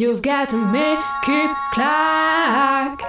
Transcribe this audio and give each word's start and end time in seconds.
You've 0.00 0.22
got 0.22 0.48
to 0.50 0.56
make 0.56 1.00
it 1.26 1.50
clack. 1.72 3.00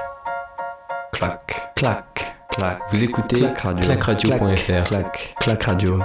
Clac, 1.11 1.75
Clac, 1.75 2.35
clac. 2.49 2.79
Vous 2.89 3.03
écoutez 3.03 3.41
Clac 3.41 3.59
Radio. 3.59 3.85
clacradio.fr. 3.85 4.83
clac, 4.87 5.35
clac 5.39 5.63
radio. 5.65 5.99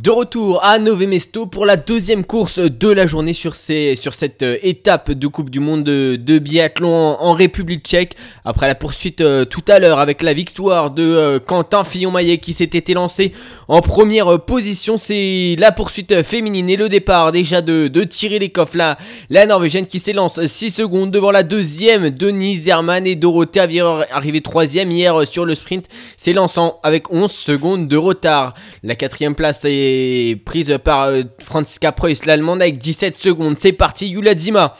De 0.00 0.10
retour 0.10 0.62
à 0.62 0.78
Nové 0.78 1.08
Mesto 1.08 1.46
pour 1.46 1.66
la 1.66 1.76
deuxième 1.76 2.24
course 2.24 2.60
de 2.60 2.88
la 2.88 3.08
journée 3.08 3.32
sur, 3.32 3.56
cette 3.56 4.42
euh, 4.44 4.56
étape 4.62 5.10
de 5.10 5.26
Coupe 5.26 5.50
du 5.50 5.58
Monde 5.58 5.82
de, 5.82 6.38
biathlon 6.38 6.88
en, 6.88 7.32
République 7.32 7.84
tchèque. 7.84 8.14
Après 8.44 8.68
la 8.68 8.76
poursuite 8.76 9.20
euh, 9.20 9.44
tout 9.44 9.64
à 9.66 9.80
l'heure 9.80 9.98
avec 9.98 10.22
la 10.22 10.34
victoire 10.34 10.92
de 10.92 11.02
euh, 11.02 11.40
Quentin 11.40 11.82
Fillon-Maillet 11.82 12.38
qui 12.38 12.52
s'était 12.52 12.92
élancé 12.92 13.32
en 13.66 13.80
première 13.80 14.40
position, 14.44 14.98
c'est 14.98 15.56
la 15.58 15.72
poursuite 15.72 16.22
féminine 16.22 16.70
et 16.70 16.76
le 16.76 16.88
départ 16.88 17.32
déjà 17.32 17.60
de, 17.60 17.88
de 17.88 18.04
Thierry 18.04 18.38
Lecoff, 18.38 18.74
la, 18.74 18.98
la 19.30 19.46
Norvégienne 19.46 19.86
qui 19.86 19.98
s'élance 19.98 20.46
6 20.46 20.70
secondes 20.70 21.10
devant 21.10 21.32
la 21.32 21.42
deuxième 21.42 22.10
Denise 22.10 22.62
Zerman 22.62 23.04
et 23.04 23.16
Dorothée 23.16 23.58
Avier 23.58 24.04
arrivée 24.12 24.42
troisième 24.42 24.92
hier 24.92 25.26
sur 25.26 25.44
le 25.44 25.56
sprint, 25.56 25.86
s'élançant 26.16 26.78
avec 26.84 27.12
11 27.12 27.28
secondes 27.28 27.88
de 27.88 27.96
retard. 27.96 28.54
La 28.84 28.94
quatrième 28.94 29.34
place 29.34 29.64
est 29.64 29.88
prise 30.44 30.78
par 30.82 31.04
euh, 31.06 31.22
Franziska 31.44 31.92
Preuss, 31.92 32.24
l'allemande 32.24 32.62
avec 32.62 32.78
17 32.78 33.18
secondes. 33.18 33.56
C'est 33.58 33.72
parti, 33.72 34.08
Yulia 34.08 34.36
Zima. 34.36 34.74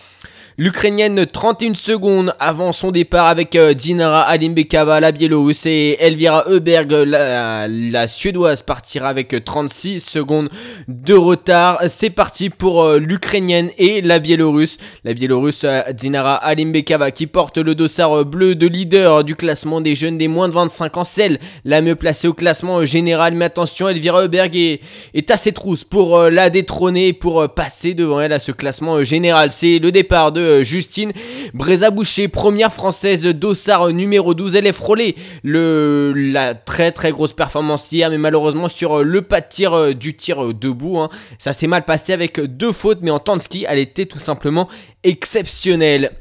L'Ukrainienne 0.60 1.24
31 1.24 1.74
secondes 1.74 2.34
avant 2.40 2.72
son 2.72 2.90
départ 2.90 3.28
avec 3.28 3.54
euh, 3.54 3.74
Dinara 3.74 4.22
Alimbekava, 4.22 4.98
la 4.98 5.12
Biélorusse, 5.12 5.66
et 5.66 5.96
Elvira 6.00 6.48
Heuberg, 6.48 6.90
la, 6.90 8.08
Suédoise, 8.08 8.62
partira 8.62 9.08
avec 9.08 9.44
36 9.44 10.00
secondes 10.00 10.48
de 10.88 11.14
retard. 11.14 11.80
C'est 11.86 12.10
parti 12.10 12.50
pour 12.50 12.82
euh, 12.82 12.98
l'Ukrainienne 12.98 13.70
et 13.78 14.00
la 14.00 14.18
Biélorusse. 14.18 14.78
La 15.04 15.15
Biélorusse 15.15 15.62
euh, 15.62 15.92
Dinara 15.92 16.34
Alimbekava 16.34 17.12
qui 17.12 17.28
porte 17.28 17.59
le 17.59 17.76
dossard 17.76 18.18
euh, 18.18 18.24
bleu 18.24 18.56
de 18.56 18.66
leader 18.66 19.22
du 19.22 19.37
classement 19.37 19.80
des 19.80 19.95
jeunes 19.95 20.18
des 20.18 20.26
moins 20.26 20.48
de 20.48 20.54
25 20.54 20.96
ans, 20.96 21.04
celle 21.04 21.38
la 21.65 21.82
mieux 21.82 21.95
placée 21.95 22.26
au 22.26 22.34
classement 22.34 22.78
euh, 22.78 22.84
général. 22.84 23.34
Mais 23.34 23.45
attention, 23.45 23.88
Elvira 23.88 24.22
Heuberg 24.22 24.56
est, 24.56 24.80
est 25.15 25.30
à 25.30 25.37
ses 25.37 25.52
trousses 25.52 25.84
pour 25.84 26.18
euh, 26.18 26.30
la 26.30 26.50
détrôner, 26.50 27.12
pour 27.12 27.43
euh, 27.43 27.48
passer 27.48 27.95
devant 27.95 28.20
elle 28.20 28.32
à 28.32 28.38
ce 28.38 28.52
classement 28.52 28.96
euh, 28.96 29.04
général. 29.04 29.50
C'est 29.50 29.78
le 29.78 29.93
départ 29.93 30.32
de 30.32 30.40
euh, 30.49 30.65
Justine 30.65 31.13
Brézaboucher, 31.54 32.29
première 32.29 32.73
française 32.73 33.24
dossard 33.27 33.88
euh, 33.88 33.93
numéro 33.93 34.35
12. 34.35 34.57
Elle 34.57 34.66
est 34.66 34.73
frôlée 34.73 35.15
la 35.45 36.55
très 36.55 36.93
très 36.93 37.13
grosse 37.13 37.32
performance 37.32 37.90
hier, 37.93 38.10
mais 38.10 38.18
malheureusement 38.18 38.68
sur 38.68 38.99
euh, 38.99 39.02
le 39.02 39.23
pas 39.23 39.40
de 39.40 39.46
tir 39.49 39.95
du 39.95 40.16
tir 40.16 40.55
debout, 40.55 40.99
hein, 40.99 41.09
ça 41.38 41.52
s'est 41.52 41.66
mal 41.66 41.85
passé 41.85 42.13
avec 42.13 42.40
deux 42.40 42.73
fautes, 42.73 42.99
mais 43.02 43.10
en 43.10 43.18
temps 43.18 43.37
de 43.37 43.43
ski, 43.43 43.66
elle 43.68 43.79
était 43.79 44.07
tout 44.07 44.18
simplement 44.18 44.68
exceptionnelle. 45.05 46.13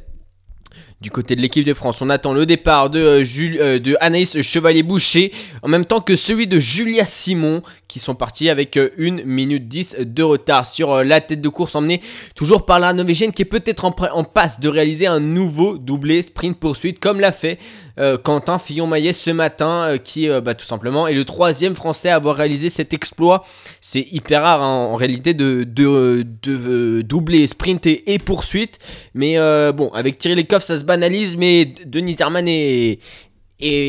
Du 0.99 1.11
côté 1.11 1.35
de 1.35 1.41
l'équipe 1.41 1.63
de 1.63 1.75
France, 1.75 2.01
on 2.01 2.09
attend 2.09 2.33
le 2.33 2.47
départ 2.47 2.89
de, 2.89 2.99
euh, 2.99 3.23
euh, 3.59 3.77
de 3.77 3.95
Anaïs 3.99 4.41
Chevalier-Boucher, 4.41 5.31
en 5.61 5.67
même 5.67 5.85
temps 5.85 6.01
que 6.01 6.15
celui 6.15 6.47
de 6.47 6.57
Julia 6.57 7.05
Simon, 7.05 7.61
qui 7.87 7.99
sont 7.99 8.15
partis 8.15 8.49
avec 8.49 8.77
euh, 8.77 8.89
1 8.99 9.23
minute 9.25 9.67
10 9.67 9.97
de 9.99 10.23
retard 10.23 10.65
sur 10.65 10.91
euh, 10.91 11.03
la 11.03 11.21
tête 11.21 11.41
de 11.41 11.49
course 11.49 11.75
emmenée 11.75 12.01
toujours 12.35 12.65
par 12.65 12.79
la 12.79 12.93
Norvégienne 12.93 13.31
qui 13.31 13.43
est 13.43 13.45
peut-être 13.45 13.85
en, 13.85 14.23
passe 14.23 14.59
de 14.59 14.69
réaliser 14.69 15.07
un 15.07 15.19
nouveau 15.19 15.77
doublé 15.77 16.21
sprint 16.21 16.57
poursuite 16.57 16.99
comme 16.99 17.19
l'a 17.19 17.31
fait 17.31 17.59
euh, 17.99 18.17
Quentin 18.17 18.59
Fillon-Maillet 18.59 19.13
ce 19.13 19.31
matin 19.31 19.85
euh, 19.87 19.97
qui 19.97 20.29
euh, 20.29 20.41
bah, 20.41 20.53
tout 20.53 20.65
simplement 20.65 21.07
est 21.07 21.13
le 21.13 21.23
troisième 21.23 21.75
français 21.75 22.09
à 22.09 22.15
avoir 22.15 22.35
réalisé 22.35 22.69
cet 22.69 22.93
exploit. 22.93 23.43
C'est 23.81 24.05
hyper 24.11 24.43
rare 24.43 24.61
hein, 24.61 24.87
en 24.91 24.95
réalité 24.95 25.33
de, 25.33 25.65
euh, 25.79 27.03
doubler 27.03 27.47
sprint 27.47 27.87
et, 27.87 28.19
poursuite 28.19 28.79
mais 29.13 29.37
euh, 29.37 29.71
bon 29.71 29.89
avec 29.93 30.19
Thierry 30.19 30.35
Lecoff 30.35 30.63
ça 30.63 30.77
se 30.77 30.83
banalise 30.87 31.35
mais 31.35 31.65
Denis 31.85 32.15
Herman 32.19 32.47
est, 32.47 32.99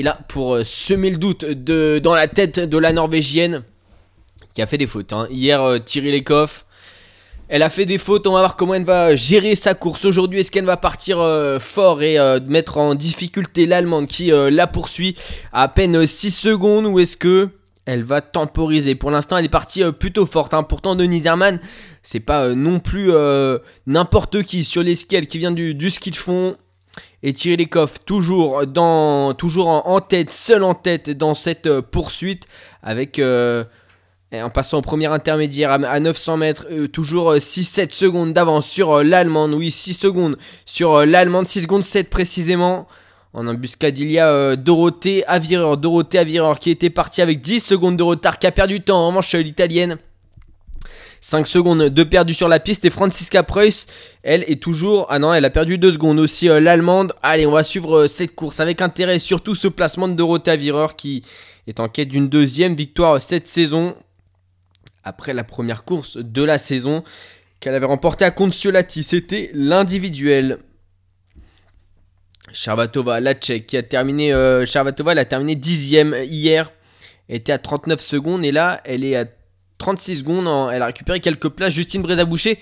là 0.03 0.19
pour 0.29 0.57
euh, 0.57 0.65
semer 0.65 1.11
le 1.11 1.17
doute 1.17 1.45
dans 1.47 2.15
la 2.15 2.29
tête 2.29 2.59
de 2.59 2.77
la 2.77 2.93
Norvégienne 2.93 3.63
qui 4.53 4.61
a 4.61 4.67
fait 4.67 4.79
des 4.79 4.87
fautes. 4.87 5.13
hein. 5.13 5.27
Hier, 5.31 5.63
euh, 5.63 5.79
Thierry 5.79 6.11
Lecoff, 6.11 6.67
elle 7.49 7.63
a 7.63 7.71
fait 7.71 7.87
des 7.87 7.99
fautes. 7.99 8.27
On 8.27 8.33
va 8.33 8.41
voir 8.41 8.57
comment 8.57 8.75
elle 8.75 8.85
va 8.85 9.15
gérer 9.15 9.55
sa 9.55 9.75
course 9.75 10.05
aujourd'hui. 10.05 10.41
Est-ce 10.41 10.51
qu'elle 10.51 10.65
va 10.65 10.77
partir 10.77 11.21
euh, 11.21 11.59
fort 11.59 12.03
et 12.03 12.19
mettre 12.47 12.77
en 12.77 12.95
difficulté 12.95 13.65
l'Allemande 13.67 14.07
qui 14.09 14.31
la 14.33 14.67
poursuit 14.67 15.17
à, 15.53 15.69
peine 15.69 16.05
6 16.07 16.31
secondes 16.31 16.87
ou 16.87 16.99
est-ce 16.99 17.17
que 17.17 17.49
elle 17.87 18.03
va 18.03 18.21
temporiser? 18.21 18.95
Pour 18.97 19.11
l'instant, 19.11 19.39
elle 19.39 19.47
est 19.47 19.49
partie 19.49 19.83
plutôt 19.93 20.27
forte. 20.27 20.53
hein. 20.53 20.63
Pourtant, 20.63 20.95
Denis 20.95 21.23
Herman, 21.25 21.59
c'est 22.03 22.21
pas 22.21 22.49
non 22.49 22.81
plus 22.81 23.13
n'importe 23.87 24.43
qui 24.43 24.65
sur 24.65 24.83
les 24.83 24.95
skis, 24.95 25.17
elle 25.17 25.27
qui 25.27 25.39
vient 25.39 25.53
du 25.53 25.91
ski 25.91 26.11
de 26.11 26.17
fond. 26.17 26.57
Et 27.23 27.33
Thierry 27.33 27.65
Lecoff 27.65 28.05
toujours, 28.05 28.67
dans, 28.67 29.35
toujours 29.35 29.69
en, 29.69 30.01
tête, 30.01 30.31
seul 30.31 30.63
en 30.63 30.75
tête 30.75 31.11
dans 31.11 31.35
cette 31.35 31.67
euh, 31.67 31.83
poursuite 31.83 32.47
avec 32.83 33.19
euh, 33.19 33.65
en 34.33 34.51
passant 34.51 34.79
au 34.79 34.83
premier 34.83 35.07
intermédiaire 35.07 35.73
à, 35.73 35.75
à 35.75 35.99
900 36.01 36.37
mètres, 36.37 36.67
euh, 36.71 36.87
toujours 36.87 37.35
6-7 37.35 37.93
secondes 37.93 38.33
d'avance 38.33 38.67
sur 38.67 39.03
l'Allemande. 39.03 39.55
Oui, 39.55 39.71
6 39.71 39.95
secondes 39.95 40.37
sur 40.65 41.05
l'Allemande, 41.05 41.49
6 41.49 41.63
secondes 41.63 41.83
7 41.83 42.09
précisément. 42.09 42.87
En 43.35 43.47
embuscade, 43.47 43.99
il 43.99 44.11
y 44.11 44.19
a 44.19 44.57
Dorothée 44.57 45.25
Avireur. 45.27 45.77
Dorothée 45.77 46.19
Avireur 46.19 46.59
qui 46.59 46.71
était 46.71 46.91
partie 46.91 47.21
avec 47.21 47.41
10 47.41 47.61
secondes 47.61 47.97
de 47.97 48.03
retard, 48.03 48.39
qui 48.39 48.47
a 48.47 48.53
perdu 48.53 48.79
du 48.79 48.85
temps. 48.85 49.07
En 49.07 49.17
euh, 49.17 49.39
l'Italienne, 49.39 49.99
5 51.29 51.47
secondes 51.47 51.83
de 51.91 52.03
perdu 52.05 52.33
sur 52.33 52.49
la 52.49 52.59
piste. 52.59 52.87
Et 52.87 52.91
Franziska 52.91 53.43
Preuss, 53.43 53.87
elle 54.23 54.45
est 54.49 54.63
toujours. 54.63 55.07
Ah 55.11 55.19
non, 55.19 55.35
elle 55.35 55.45
a 55.45 55.51
perdu 55.51 55.77
2 55.77 55.93
secondes 55.93 56.19
aussi. 56.19 56.49
euh, 56.49 56.59
L'Allemande. 56.59 57.13
Allez, 57.23 57.45
on 57.45 57.51
va 57.53 57.65
suivre 57.65 57.99
euh, 57.99 58.07
cette 58.07 58.35
course 58.35 58.61
avec 58.61 58.81
intérêt. 58.81 59.19
Surtout 59.19 59.55
ce 59.55 59.69
placement 59.69 60.09
de 60.09 60.15
Dorothée 60.15 60.53
Avireur 60.53 60.97
qui 60.97 61.23
est 61.67 61.81
en 61.81 61.89
quête 61.89 62.09
d'une 62.09 62.31
deuxième 62.31 62.75
victoire 62.75 63.21
cette 63.21 63.47
saison 63.47 63.95
après 65.05 65.35
la 65.35 65.45
première 65.45 65.85
course 65.85 66.17
de 66.17 66.43
la 66.43 66.57
saison 66.57 67.05
qu'elle 67.61 67.75
avait 67.75 67.85
remportée 67.85 68.25
à 68.25 68.31
Conciolati. 68.31 69.03
C'était 69.03 69.51
l'individuel. 69.53 70.59
Charbatova, 72.53 73.21
la 73.21 73.35
tchèque, 73.35 73.67
qui 73.67 73.77
a 73.77 73.83
terminé. 73.83 74.33
Euh, 74.33 74.65
Charbatova, 74.65 75.13
elle 75.13 75.19
a 75.19 75.27
terminé 75.27 75.57
dixième 75.57 76.17
hier. 76.25 76.73
Était 77.29 77.53
à 77.53 77.59
39 77.59 78.01
secondes 78.01 78.43
et 78.47 78.53
là, 78.53 78.81
elle 78.87 79.05
est 79.05 79.15
à 79.15 79.27
36 79.79 80.17
secondes. 80.17 80.47
en- 80.49 80.71
elle 80.71 80.83
a 80.83 80.87
récupéré 80.87 81.21
quelques 81.21 81.49
places. 81.49 81.73
Justine 81.73 82.03
Brézaboucher 82.03 82.59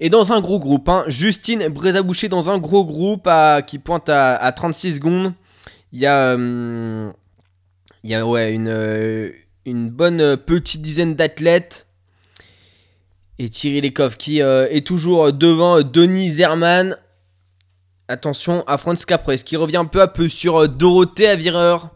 est 0.00 0.10
dans 0.10 0.32
un 0.32 0.40
gros 0.40 0.58
groupe. 0.58 0.88
hein. 0.88 1.04
Justine 1.08 1.68
Brézaboucher 1.68 2.28
dans 2.28 2.50
un 2.50 2.58
gros 2.58 2.84
groupe 2.84 3.28
qui 3.66 3.78
pointe 3.78 4.08
à, 4.08 4.36
à 4.36 4.52
36 4.52 4.96
secondes. 4.96 5.32
Il 5.92 6.00
y 6.00 6.06
a. 6.06 6.34
il 6.36 8.10
y 8.10 8.14
a 8.14 8.26
ouais, 8.26 8.52
une, 8.52 8.68
euh, 8.68 9.30
une 9.64 9.88
bonne 9.90 10.20
euh, 10.20 10.36
petite 10.36 10.82
dizaine 10.82 11.14
d'athlètes. 11.14 11.86
Et 13.40 13.48
Thierry 13.48 13.80
Lecoff 13.80 14.16
qui 14.16 14.42
euh, 14.42 14.66
est 14.70 14.86
toujours 14.86 15.32
devant 15.32 15.78
euh, 15.78 15.82
Denis 15.84 16.32
Zerman. 16.32 16.96
Attention 18.08 18.64
à 18.66 18.78
Franz 18.78 19.04
Caprès 19.06 19.36
qui 19.36 19.56
revient 19.56 19.84
peu 19.90 20.00
à 20.00 20.08
peu 20.08 20.28
sur 20.28 20.56
euh, 20.62 20.66
Dorothée 20.68 21.28
Avireur. 21.28 21.90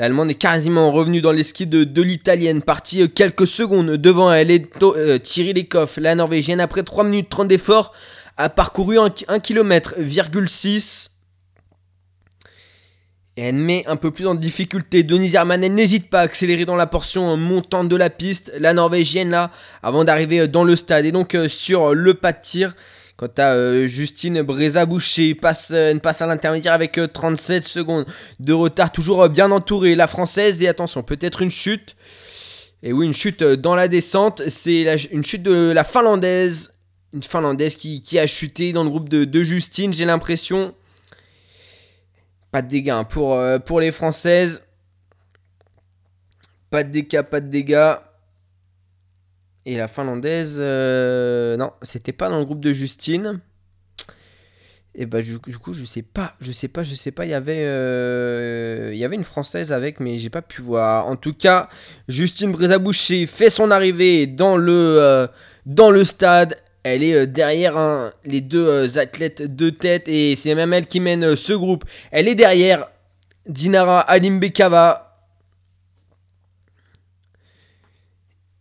L'Allemande 0.00 0.30
est 0.30 0.34
quasiment 0.34 0.90
revenue 0.92 1.20
dans 1.20 1.30
les 1.30 1.42
skis 1.42 1.66
de, 1.66 2.00
l'Italienne, 2.00 2.62
partie 2.62 3.02
euh, 3.02 3.06
quelques 3.06 3.46
secondes 3.46 3.90
devant 3.90 4.32
elle. 4.32 4.50
Et 4.50 4.62
To- 4.62 4.96
euh, 4.96 5.18
Thierry 5.18 5.52
Lecoff, 5.52 5.98
la 5.98 6.14
Norvégienne, 6.14 6.58
après 6.58 6.82
3 6.82 7.04
minutes 7.04 7.28
30 7.28 7.48
d'effort, 7.48 7.92
a 8.38 8.48
parcouru 8.48 8.98
1 8.98 9.10
km, 9.40 9.96
et 13.36 13.42
elle 13.42 13.56
met 13.56 13.84
un 13.86 13.96
peu 13.96 14.10
plus 14.10 14.26
en 14.26 14.34
difficulté. 14.34 15.02
Denise 15.02 15.34
Herman, 15.34 15.62
elle 15.62 15.74
n'hésite 15.74 16.08
pas 16.08 16.20
à 16.20 16.22
accélérer 16.22 16.64
dans 16.64 16.76
la 16.76 16.86
portion 16.86 17.36
montante 17.36 17.90
de 17.90 17.96
la 17.96 18.08
piste. 18.08 18.54
La 18.58 18.72
Norvégienne, 18.72 19.28
là, 19.28 19.50
avant 19.82 20.04
d'arriver 20.04 20.40
euh, 20.40 20.46
dans 20.48 20.64
le 20.64 20.76
stade. 20.76 21.04
Et 21.04 21.12
donc, 21.12 21.36
sur 21.46 21.92
le 21.92 22.14
pas 22.14 22.32
de 22.32 22.40
tir, 22.40 22.74
quant 23.20 23.28
à 23.36 23.52
euh, 23.52 23.86
Justine 23.86 24.40
Brézaboucher, 24.40 25.34
passe, 25.34 25.72
euh, 25.74 25.98
passe 25.98 26.22
à 26.22 26.26
l'intermédiaire 26.26 26.72
avec 26.72 26.96
euh, 26.96 27.06
37 27.06 27.66
secondes 27.66 28.06
de 28.38 28.54
retard. 28.54 28.90
Toujours 28.90 29.22
euh, 29.22 29.28
bien 29.28 29.50
entourée, 29.50 29.94
la 29.94 30.06
française. 30.06 30.62
Et 30.62 30.68
attention, 30.68 31.02
peut-être 31.02 31.42
une 31.42 31.50
chute. 31.50 31.96
Et 32.82 32.94
oui, 32.94 33.04
une 33.04 33.12
chute 33.12 33.42
euh, 33.42 33.56
dans 33.56 33.74
la 33.74 33.88
descente. 33.88 34.40
C'est 34.48 34.86
une 35.12 35.22
chute 35.22 35.42
de 35.42 35.70
la 35.70 35.84
finlandaise. 35.84 36.72
Une 37.12 37.22
finlandaise 37.22 37.76
qui, 37.76 38.00
qui 38.00 38.18
a 38.18 38.26
chuté 38.26 38.72
dans 38.72 38.84
le 38.84 38.88
groupe 38.88 39.10
de, 39.10 39.42
Justine, 39.42 39.92
j'ai 39.92 40.06
l'impression. 40.06 40.74
Pas 42.52 42.62
de 42.62 42.68
dégâts 42.68 42.88
hein, 42.88 43.04
pour, 43.04 43.34
euh, 43.34 43.58
pour 43.58 43.80
les 43.80 43.92
Françaises. 43.92 44.62
Pas 46.70 46.84
de 46.84 46.90
dégâts, 46.90 47.20
pas 47.20 47.40
de 47.42 47.48
dégâts. 47.48 47.96
Et 49.70 49.76
la 49.76 49.86
Finlandaise, 49.86 50.56
euh, 50.58 51.56
non, 51.56 51.70
c'était 51.82 52.12
pas 52.12 52.28
dans 52.28 52.40
le 52.40 52.44
groupe 52.44 52.58
de 52.58 52.72
Justine. 52.72 53.38
Et 54.96 55.06
bah 55.06 55.22
du, 55.22 55.38
coup 55.38 55.74
je 55.74 55.84
sais 55.84 56.02
pas, 56.02 56.34
je 56.40 56.50
sais 56.50 56.66
pas, 56.66 56.82
je 56.82 56.92
sais 56.94 57.12
pas, 57.12 57.24
il 57.24 57.30
y 57.30 57.34
avait 57.34 57.62
euh, 57.66 58.90
il 58.92 58.98
y 58.98 59.04
avait 59.04 59.14
une 59.14 59.22
française 59.22 59.72
avec 59.72 60.00
mais 60.00 60.18
j'ai 60.18 60.28
pas 60.28 60.42
pu 60.42 60.60
voir. 60.60 61.06
En 61.06 61.14
tout 61.14 61.34
cas, 61.34 61.68
Justine 62.08 62.50
Brézaboucher 62.50 63.26
fait 63.26 63.48
son 63.48 63.70
arrivée 63.70 64.26
dans 64.26 64.56
le 64.56 64.72
euh, 64.72 65.28
dans 65.66 65.92
le 65.92 66.02
stade. 66.02 66.56
Elle 66.82 67.04
est 67.04 67.28
derrière 67.28 68.10
les 68.24 68.40
deux 68.40 68.98
athlètes 68.98 69.54
de 69.54 69.70
tête 69.70 70.08
et 70.08 70.34
c'est 70.34 70.56
même 70.56 70.72
elle 70.72 70.88
qui 70.88 70.98
mène 70.98 71.36
ce 71.36 71.52
groupe. 71.52 71.84
Elle 72.10 72.26
est 72.26 72.34
derrière 72.34 72.88
Dinara 73.46 74.00
Alimbekava. 74.00 75.09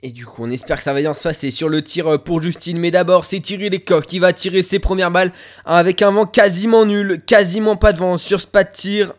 Et 0.02 0.12
du 0.12 0.26
coup, 0.26 0.46
on 0.46 0.50
espère 0.50 0.78
que 0.78 0.84
ça 0.84 0.94
va 0.94 1.02
bien 1.02 1.14
se 1.14 1.24
passer 1.24 1.52
sur 1.52 1.68
le 1.68 1.82
tir 1.82 2.08
euh, 2.08 2.18
pour 2.18 2.42
Justine. 2.42 2.78
Mais 2.78 2.92
d'abord, 2.92 3.26
c'est 3.26 3.42
Thierry 3.42 3.70
Lecoq 3.70 4.06
qui 4.06 4.20
va 4.20 4.32
tirer 4.32 4.62
ses 4.62 4.80
premières 4.80 5.12
balles 5.12 5.34
hein, 5.66 5.76
avec 5.76 6.02
un 6.02 6.12
vent 6.12 6.26
quasiment 6.26 6.86
nul. 6.86 7.22
Quasiment 7.26 7.76
pas 7.76 7.92
de 7.92 7.98
vent 7.98 8.18
sur 8.18 8.40
ce 8.40 8.48
pas 8.48 8.64
de 8.64 8.72
tir. 8.72 9.14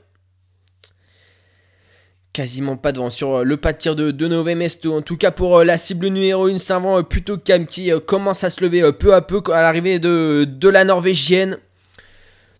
Quasiment 2.32 2.78
pas 2.78 2.92
de 2.92 2.98
vent 2.98 3.10
sur 3.10 3.36
euh, 3.36 3.44
le 3.44 3.58
pas 3.58 3.74
de 3.74 3.78
tir 3.78 3.94
de, 3.94 4.10
de 4.10 4.54
Mesto. 4.54 4.96
En 4.96 5.02
tout 5.02 5.18
cas, 5.18 5.30
pour 5.30 5.58
euh, 5.58 5.64
la 5.64 5.76
cible 5.76 6.06
numéro 6.06 6.46
1, 6.46 6.56
c'est 6.56 6.72
un 6.72 6.78
vent 6.78 7.02
plutôt 7.02 7.36
calme 7.36 7.66
qui 7.66 7.92
commence 8.06 8.42
à 8.42 8.48
se 8.48 8.64
lever 8.64 8.90
peu 8.92 9.14
à 9.14 9.20
peu 9.20 9.42
à 9.52 9.60
l'arrivée 9.60 9.98
de, 9.98 10.46
de 10.48 10.68
la 10.68 10.84
Norvégienne. 10.84 11.58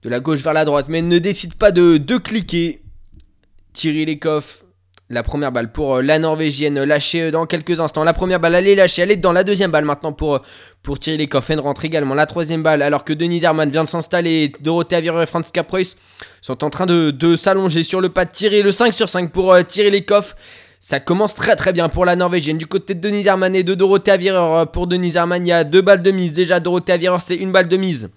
De 0.03 0.09
la 0.11 0.21
gauche 0.21 0.41
vers 0.41 0.55
la 0.55 0.65
droite, 0.65 0.87
mais 0.89 1.03
ne 1.03 1.19
décide 1.19 1.55
pas 1.55 1.73
de, 1.73 1.97
de 1.97 2.17
cliquer. 2.17 2.83
Thierry 3.73 4.05
Lecoq 4.05 4.45
la 5.11 5.23
première 5.25 5.51
balle 5.51 5.73
pour 5.73 5.97
euh, 5.97 6.03
la 6.03 6.19
Norvégienne 6.21 6.83
lâchée 6.85 7.23
euh, 7.23 7.31
dans 7.31 7.45
quelques 7.45 7.81
instants. 7.81 8.05
La 8.05 8.13
première 8.13 8.39
balle, 8.41 8.55
elle 8.55 8.69
est 8.69 8.77
lâchée. 8.77 9.03
Elle 9.03 9.11
est 9.11 9.17
dans 9.17 9.33
la 9.33 9.43
deuxième 9.45 9.71
balle 9.73 9.85
maintenant 9.85 10.13
pour, 10.13 10.37
euh, 10.37 10.39
pour 10.83 10.99
Thierry 11.01 11.19
Lecoff. 11.19 11.51
Elle 11.51 11.61
rentre 11.61 11.85
également 11.85 12.15
la 12.15 12.27
troisième 12.27 12.63
balle 12.63 12.81
alors 12.81 13.05
que 13.05 13.13
Denis 13.13 13.45
Herman 13.45 13.69
vient 13.71 13.85
de 13.85 13.89
s'installer. 13.89 14.53
Dorothée 14.61 14.97
Avireur 14.97 15.21
et 15.23 15.27
Franz 15.27 15.51
Capreus 15.53 15.97
sont 16.41 16.63
en 16.65 16.71
train 16.71 16.87
de, 16.87 17.11
de 17.11 17.37
s'allonger 17.37 17.83
sur 17.83 18.01
le 18.01 18.09
pas 18.09 18.25
de 18.25 18.31
Thierry. 18.31 18.63
Le 18.63 18.71
5 18.71 18.93
sur 18.93 19.09
5 19.09 19.33
pour 19.33 19.53
euh, 19.53 19.63
Thierry 19.63 19.91
Lecoff. 19.91 20.37
Ça 20.83 20.99
commence 21.01 21.35
très 21.35 21.57
très 21.57 21.73
bien 21.75 21.89
pour 21.91 22.05
la 22.07 22.17
Norvégienne. 22.17 22.57
Du 22.57 22.67
côté 22.67 22.95
de 22.95 23.01
Denis 23.01 23.27
Herman 23.27 23.55
et 23.55 23.63
de 23.65 23.75
Dorothée 23.75 24.13
Avireur. 24.13 24.55
euh, 24.55 24.65
Pour 24.65 24.87
Denis 24.87 25.17
Herman, 25.17 25.45
il 25.45 25.51
y 25.51 25.53
a 25.53 25.65
deux 25.65 25.83
balles 25.83 26.03
de 26.03 26.11
mise. 26.11 26.33
Déjà, 26.33 26.61
Dorothée 26.61 26.93
Avireur, 26.93 27.21
c'est 27.21 27.37
une 27.37 27.53
balle 27.53 27.69
de 27.69 27.77
mise. 27.77 28.11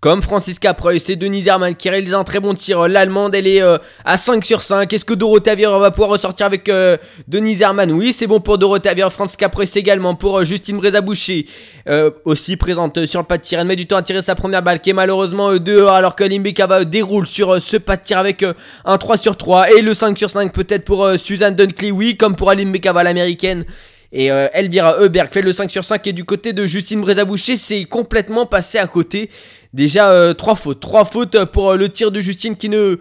Comme 0.00 0.22
Francisca 0.22 0.74
Preuss 0.74 1.02
c'est 1.02 1.16
Denise 1.16 1.48
Herman 1.48 1.74
qui 1.74 1.90
réalise 1.90 2.14
un 2.14 2.22
très 2.22 2.38
bon 2.38 2.54
tir. 2.54 2.86
L'Allemande, 2.86 3.34
elle 3.34 3.48
est 3.48 3.62
euh, 3.62 3.78
à 4.04 4.16
5 4.16 4.44
sur 4.44 4.62
5. 4.62 4.92
Est-ce 4.92 5.04
que 5.04 5.14
Dorothée 5.14 5.50
Avireur 5.50 5.80
va 5.80 5.90
pouvoir 5.90 6.10
ressortir 6.10 6.46
avec 6.46 6.68
euh, 6.68 6.96
Denise 7.26 7.60
Herman 7.60 7.90
Oui, 7.90 8.12
c'est 8.12 8.28
bon 8.28 8.38
pour 8.38 8.58
Dorothée 8.58 8.88
Avireur. 8.88 9.12
Francisca 9.12 9.48
Preuss 9.48 9.74
également 9.74 10.14
pour 10.14 10.38
euh, 10.38 10.44
Justine 10.44 10.76
Brézaboucher. 10.76 11.46
Euh, 11.88 12.10
aussi 12.24 12.56
présente 12.56 12.98
euh, 12.98 13.06
sur 13.06 13.20
le 13.20 13.26
pas 13.26 13.38
de 13.38 13.42
tir. 13.42 13.58
Elle 13.58 13.66
met 13.66 13.74
du 13.74 13.86
temps 13.86 13.96
à 13.96 14.02
tirer 14.02 14.22
sa 14.22 14.34
première 14.34 14.62
balle 14.62 14.80
qui 14.80 14.90
est 14.90 14.94
malheureusement 14.94 15.50
euh, 15.50 15.58
dehors 15.58 15.94
alors 15.94 16.14
que 16.14 16.22
Limbekava 16.22 16.84
déroule 16.84 17.26
sur 17.26 17.54
euh, 17.54 17.60
ce 17.60 17.76
pas 17.76 17.96
de 17.96 18.02
tir 18.02 18.18
avec 18.18 18.42
euh, 18.42 18.52
un 18.84 18.98
3 18.98 19.16
sur 19.16 19.36
3. 19.36 19.72
Et 19.72 19.82
le 19.82 19.94
5 19.94 20.16
sur 20.16 20.30
5 20.30 20.52
peut-être 20.52 20.84
pour 20.84 21.04
euh, 21.04 21.16
Suzanne 21.16 21.56
Dunkley. 21.56 21.90
Oui, 21.90 22.16
comme 22.16 22.36
pour 22.36 22.50
Alimbekava 22.50 23.02
l'américaine. 23.02 23.64
Et 24.10 24.30
euh, 24.30 24.48
Elvira 24.54 24.98
Heuberg 25.00 25.30
fait 25.30 25.42
le 25.42 25.52
5 25.52 25.70
sur 25.70 25.84
5 25.84 26.06
et 26.06 26.12
du 26.12 26.24
côté 26.24 26.54
de 26.54 26.66
Justine 26.66 27.00
Brézaboucher, 27.02 27.56
c'est 27.56 27.84
complètement 27.84 28.46
passé 28.46 28.78
à 28.78 28.86
côté. 28.86 29.28
Déjà 29.72 30.34
3 30.34 30.54
fautes. 30.54 30.80
3 30.80 31.04
fautes 31.04 31.44
pour 31.46 31.70
euh, 31.70 31.76
le 31.76 31.88
tir 31.88 32.10
de 32.10 32.20
Justine 32.20 32.56
qui 32.56 32.68
ne 32.68 32.98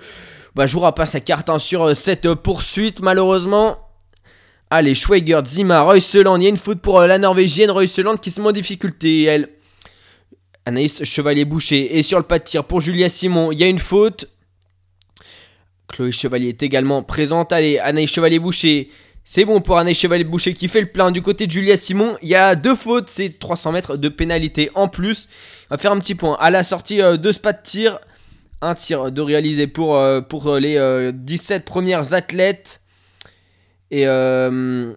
bah, 0.58 0.66
jouera 0.66 0.96
pas 0.96 1.06
sa 1.06 1.20
carte 1.20 1.52
hein, 1.52 1.60
sur 1.60 1.84
euh, 1.84 1.94
cette 1.94 2.26
euh, 2.26 2.36
poursuite 2.36 3.00
malheureusement. 3.00 3.78
Allez, 4.72 4.96
Schweiger, 4.96 5.40
Zima, 5.46 5.84
Reuseland. 5.84 6.38
Il 6.38 6.44
y 6.44 6.46
a 6.48 6.50
une 6.50 6.58
faute 6.58 6.82
pour 6.82 7.00
euh, 7.00 7.06
la 7.06 7.20
Norvégienne 7.20 7.70
Reuseland 7.70 8.16
qui 8.16 8.32
se 8.32 8.42
met 8.42 8.48
en 8.48 8.52
difficulté. 8.52 9.24
Elle. 9.24 9.50
Anaïs 10.66 11.04
Chevalier-Boucher. 11.04 11.98
Et 11.98 12.02
sur 12.02 12.18
le 12.18 12.26
pas 12.26 12.40
de 12.40 12.44
tir 12.44 12.64
pour 12.64 12.82
Julia 12.82 13.08
Simon, 13.08 13.52
il 13.52 13.60
y 13.60 13.64
a 13.64 13.68
une 13.68 13.78
faute. 13.78 14.30
Chloé 15.88 16.12
Chevalier 16.12 16.50
est 16.50 16.64
également 16.64 17.04
présente. 17.04 17.54
Allez, 17.54 17.78
Anaïs 17.78 18.12
Chevalier-Boucher. 18.12 18.90
C'est 19.30 19.44
bon 19.44 19.60
pour 19.60 19.78
Anaïs 19.78 20.00
Chevalier-Boucher 20.00 20.54
qui 20.54 20.70
fait 20.70 20.80
le 20.80 20.88
plein. 20.88 21.12
Du 21.12 21.22
côté 21.22 21.48
de 21.48 21.52
Julia 21.52 21.76
Simon, 21.76 22.16
il 22.22 22.30
y 22.30 22.36
a 22.36 22.56
deux 22.56 22.76
fautes. 22.78 23.10
C'est 23.10 23.40
300 23.40 23.74
mètres 23.74 23.98
de 23.98 24.08
pénalité 24.08 24.72
en 24.74 24.88
plus. 24.88 25.28
On 25.70 25.76
va 25.76 25.78
faire 25.78 25.92
un 25.92 26.00
petit 26.00 26.16
point. 26.16 26.38
À 26.40 26.50
la 26.50 26.64
sortie 26.64 27.02
euh, 27.02 27.18
de 27.18 27.34
ce 27.34 27.40
pas 27.40 27.52
de 27.52 27.62
tir, 27.62 28.00
un 28.62 28.74
tir 28.74 29.12
de 29.12 29.22
réalisé 29.22 29.68
pour, 29.68 29.98
euh, 29.98 30.22
pour 30.22 30.48
euh, 30.48 30.62
les 30.62 30.78
euh, 30.78 31.12
17 31.14 31.66
premières 31.66 32.14
athlètes. 32.14 32.80
Et 33.92 34.06
Anna 34.06 34.96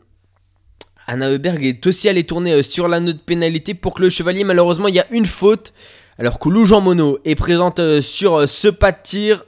Heuberg 1.08 1.64
est 1.64 1.84
aussi 1.88 2.08
allée 2.08 2.22
tourner 2.22 2.62
sur 2.62 2.86
la 2.86 3.00
note 3.00 3.22
pénalité 3.22 3.74
pour 3.74 3.94
que 3.94 4.02
le 4.02 4.10
chevalier, 4.10 4.44
malheureusement, 4.44 4.86
il 4.86 4.94
y 4.94 5.00
a 5.00 5.06
une 5.10 5.26
faute. 5.26 5.72
Alors 6.18 6.38
que 6.38 6.48
Lou 6.48 6.64
Jean 6.64 6.80
Monod 6.80 7.20
est 7.24 7.34
présente 7.34 7.80
sur 8.00 8.48
ce 8.48 8.68
pas 8.68 8.92
de 8.92 8.98
tir. 9.02 9.44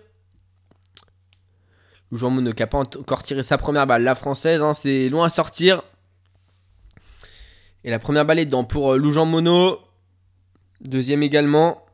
Lou 2.12 2.18
Jean 2.18 2.30
Monod 2.30 2.54
qui 2.54 2.62
n'a 2.62 2.66
pas 2.66 2.78
encore 2.78 3.22
tiré 3.22 3.42
sa 3.42 3.58
première 3.58 3.86
balle. 3.86 4.02
La 4.02 4.14
française, 4.14 4.62
hein, 4.62 4.74
c'est 4.74 5.08
loin 5.08 5.24
à 5.26 5.28
sortir. 5.30 5.82
Et 7.84 7.90
la 7.90 7.98
première 7.98 8.24
balle 8.24 8.38
est 8.38 8.44
dedans 8.46 8.64
pour 8.64 8.92
euh, 8.92 8.96
Lou 8.98 9.10
Jean 9.10 9.24
Monod. 9.24 9.78
Deuxième 10.82 11.22
également. 11.22 11.84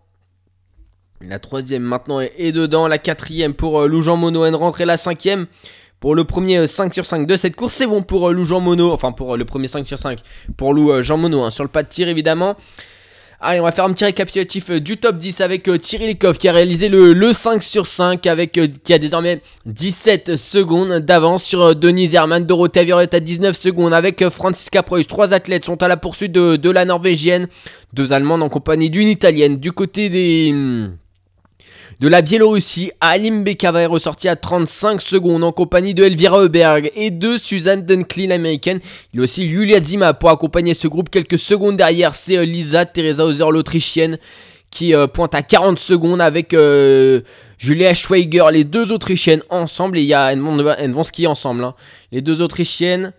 La 1.21 1.39
troisième 1.39 1.83
maintenant 1.83 2.21
est, 2.21 2.53
dedans. 2.53 2.89
La 2.89 2.99
quatrième 2.99 3.55
pour 3.55 3.81
euh, 3.81 3.87
Lou 3.87 4.03
Jean 4.03 4.17
Monod. 4.17 4.47
Elle 4.47 4.57
rentre 4.57 4.81
et 4.81 4.85
la 4.85 4.97
cinquième. 4.97 5.47
Pour 6.01 6.15
le 6.15 6.25
premier 6.25 6.59
euh, 6.59 6.67
5 6.67 6.95
sur 6.95 7.07
5 7.07 7.27
de 7.27 7.37
cette 7.37 7.57
course, 7.57 7.75
c'est 7.75 7.87
bon 7.87 8.03
pour 8.03 8.29
euh, 8.29 8.33
Lou 8.33 8.45
Jean 8.45 8.61
Monod. 8.61 8.93
Enfin, 8.93 9.13
pour 9.13 9.35
euh, 9.35 9.37
le 9.37 9.45
premier 9.45 9.69
5 9.69 9.87
sur 9.87 9.99
5. 9.99 10.21
Pour 10.57 10.75
Lou 10.75 10.91
euh, 10.91 11.03
Jean 11.03 11.17
Monod, 11.17 11.45
hein, 11.45 11.51
sur 11.51 11.65
le 11.65 11.71
pas 11.71 11.83
de 11.83 11.89
tir 11.89 12.09
évidemment. 12.09 12.57
Allez, 13.41 13.61
on 13.61 13.65
va 13.65 13.71
faire 13.71 13.85
un 13.85 13.93
petit 13.93 14.05
récapitulatif 14.05 14.69
euh, 14.71 14.81
du 14.81 14.97
top 14.97 15.17
10 15.17 15.43
avec 15.43 15.69
euh, 15.69 15.79
Thierry 15.79 16.09
Lecoff 16.09 16.39
qui 16.39 16.49
a 16.49 16.53
réalisé 16.53 16.89
le, 16.89 17.13
le 17.13 17.33
5 17.33 17.63
sur 17.63 17.87
5 17.87 18.27
avec 18.27 18.59
euh, 18.59 18.67
qui 18.83 18.93
a 18.93 18.99
désormais 18.99 19.43
17 19.67 20.35
secondes 20.35 20.95
d'avance 20.99 21.45
sur 21.45 21.63
euh, 21.63 21.75
Denise 21.75 22.15
Herman. 22.15 22.45
Dorothée 22.45 22.81
Avireur 22.81 23.01
est 23.01 23.15
à 23.15 23.21
19 23.21 23.57
secondes 23.57 23.95
avec 23.95 24.23
euh, 24.23 24.31
Francisca 24.31 24.83
Preuss. 24.83 25.07
Trois 25.07 25.35
athlètes 25.35 25.65
sont 25.65 25.81
à 25.85 25.87
la 25.87 25.97
poursuite 25.97 26.33
de, 26.33 26.57
de 26.57 26.71
la 26.71 26.85
Norvégienne. 26.85 27.47
Deux 27.93 28.13
Allemandes 28.13 28.43
en 28.43 28.49
compagnie 28.49 28.91
d'une 28.91 29.07
Italienne. 29.07 29.59
Du 29.59 29.71
côté 29.71 30.09
des... 30.09 30.53
de 32.01 32.07
la 32.07 32.23
Biélorussie, 32.23 32.93
Alim 33.01 33.43
Bekava 33.43 33.83
est 33.83 33.87
ressorti 33.87 34.29
à 34.29 34.37
35 34.37 35.01
secondes 35.01 35.43
en 35.43 35.51
compagnie 35.51 35.95
de 35.95 36.05
Elvira 36.05 36.39
Heuberg 36.43 36.93
et 36.95 37.11
de 37.11 37.37
Suzanne 37.37 37.85
Dunkley, 37.85 38.29
l'américaine. 38.29 38.79
Il 39.13 39.17
y 39.17 39.21
a 39.21 39.25
aussi 39.25 39.51
Julia 39.51 39.83
Zima 39.83 40.15
pour 40.15 40.31
accompagner 40.31 40.75
ce 40.75 40.87
groupe. 40.87 41.11
Quelques 41.11 41.41
secondes 41.41 41.77
derrière, 41.77 42.15
c'est 42.15 42.39
euh, 42.39 42.45
Lisa 42.45 42.87
Teresa 42.87 43.25
Hauser, 43.25 43.47
l'Autrichienne, 43.51 44.19
qui 44.71 44.95
euh, 44.95 45.09
pointe 45.09 45.35
à 45.35 45.43
40 45.43 45.81
secondes 45.81 46.21
avec 46.21 46.55
euh, 46.55 47.23
Julia 47.59 47.93
Schweiger, 47.95 48.45
les 48.53 48.63
deux 48.63 48.93
Autrichiennes 48.93 49.43
ensemble. 49.51 49.99
Et 49.99 50.03
il 50.03 50.07
y 50.07 50.15
a, 50.15 50.33
ensemble. 51.27 51.65
hein. 51.65 51.75
Les 52.13 52.21
deux 52.21 52.43
Autrichiennes. 52.43 53.13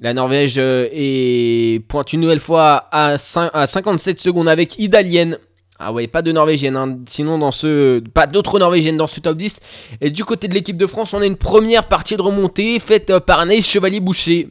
La 0.00 0.14
Norvège 0.14 0.56
est, 0.56 1.84
pointe 1.86 2.14
une 2.14 2.20
nouvelle 2.20 2.38
fois 2.38 2.88
à, 2.92 3.16
cin- 3.16 3.50
à 3.52 3.66
57 3.66 4.18
secondes 4.18 4.48
avec 4.48 4.78
Idalienne. 4.78 5.36
Ah 5.82 5.94
ouais, 5.94 6.06
pas 6.06 6.20
de 6.20 6.30
Norvégienne, 6.30 6.76
hein. 6.76 6.98
sinon 7.06 7.38
dans 7.38 7.52
ce... 7.52 8.00
Pas 8.00 8.26
d'autres 8.26 8.58
Norvégiennes 8.58 8.98
dans 8.98 9.06
ce 9.06 9.18
top 9.18 9.38
10. 9.38 9.60
Et 10.02 10.10
du 10.10 10.26
côté 10.26 10.46
de 10.46 10.52
l'équipe 10.52 10.76
de 10.76 10.86
France, 10.86 11.14
on 11.14 11.22
a 11.22 11.26
une 11.26 11.36
première 11.36 11.88
partie 11.88 12.18
de 12.18 12.22
remontée 12.22 12.78
faite 12.78 13.08
euh, 13.08 13.18
par 13.18 13.40
Anaïs 13.40 13.66
Chevalier-Boucher. 13.66 14.50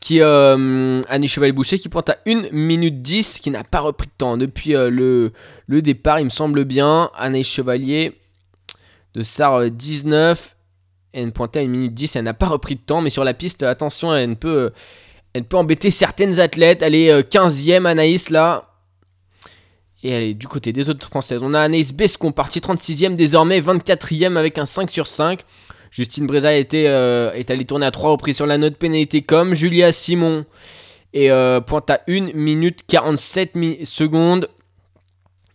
Qui, 0.00 0.20
euh, 0.20 1.02
Anaïs 1.08 1.30
Chevalier-Boucher 1.30 1.78
qui 1.78 1.88
pointe 1.88 2.10
à 2.10 2.18
1 2.26 2.50
minute 2.50 3.00
10, 3.00 3.38
qui 3.38 3.50
n'a 3.50 3.62
pas 3.62 3.78
repris 3.78 4.08
de 4.08 4.12
temps 4.18 4.36
depuis 4.36 4.74
euh, 4.74 4.90
le, 5.68 5.82
départ, 5.82 6.18
il 6.18 6.24
me 6.24 6.30
semble 6.30 6.64
bien. 6.64 7.08
Anaïs 7.16 7.46
Chevalier 7.46 8.18
de 9.14 9.22
SAR 9.22 9.54
euh, 9.54 9.68
19. 9.68 10.56
Elle 11.12 11.30
pointait 11.30 11.60
à 11.60 11.62
1 11.62 11.68
minute 11.68 11.94
10, 11.94 12.16
elle 12.16 12.24
n'a 12.24 12.34
pas 12.34 12.46
repris 12.46 12.74
de 12.74 12.80
temps, 12.80 13.02
mais 13.02 13.10
sur 13.10 13.22
la 13.22 13.34
piste, 13.34 13.62
attention, 13.62 14.12
elle 14.12 14.34
peut, 14.34 14.72
elle 15.32 15.44
peut 15.44 15.56
embêter 15.56 15.92
certaines 15.92 16.40
athlètes. 16.40 16.82
Elle 16.82 16.96
est 16.96 17.12
euh, 17.12 17.22
15ème, 17.22 17.86
Anaïs, 17.86 18.30
là. 18.30 18.75
Et 20.02 20.10
elle 20.10 20.22
est 20.22 20.34
du 20.34 20.46
côté 20.46 20.72
des 20.72 20.88
autres 20.90 21.06
françaises. 21.06 21.40
On 21.42 21.54
a 21.54 21.60
Anaïs 21.60 21.92
Bescon, 21.92 22.30
partie 22.32 22.60
36ème, 22.60 23.14
désormais 23.14 23.60
24ème 23.60 24.36
avec 24.36 24.58
un 24.58 24.66
5 24.66 24.90
sur 24.90 25.06
5. 25.06 25.40
Justine 25.90 26.26
Breza 26.26 26.50
euh, 26.50 27.32
est 27.32 27.50
allée 27.50 27.64
tourner 27.64 27.86
à 27.86 27.90
3 27.90 28.10
reprises 28.10 28.36
sur 28.36 28.46
la 28.46 28.58
note 28.58 28.76
pénalité 28.76 29.22
comme 29.22 29.54
Julia 29.54 29.92
Simon. 29.92 30.44
Et 31.14 31.30
euh, 31.30 31.60
pointe 31.60 31.88
à 31.88 32.02
1 32.08 32.32
minute 32.34 32.80
47 32.86 33.54
mi- 33.54 33.86
secondes. 33.86 34.48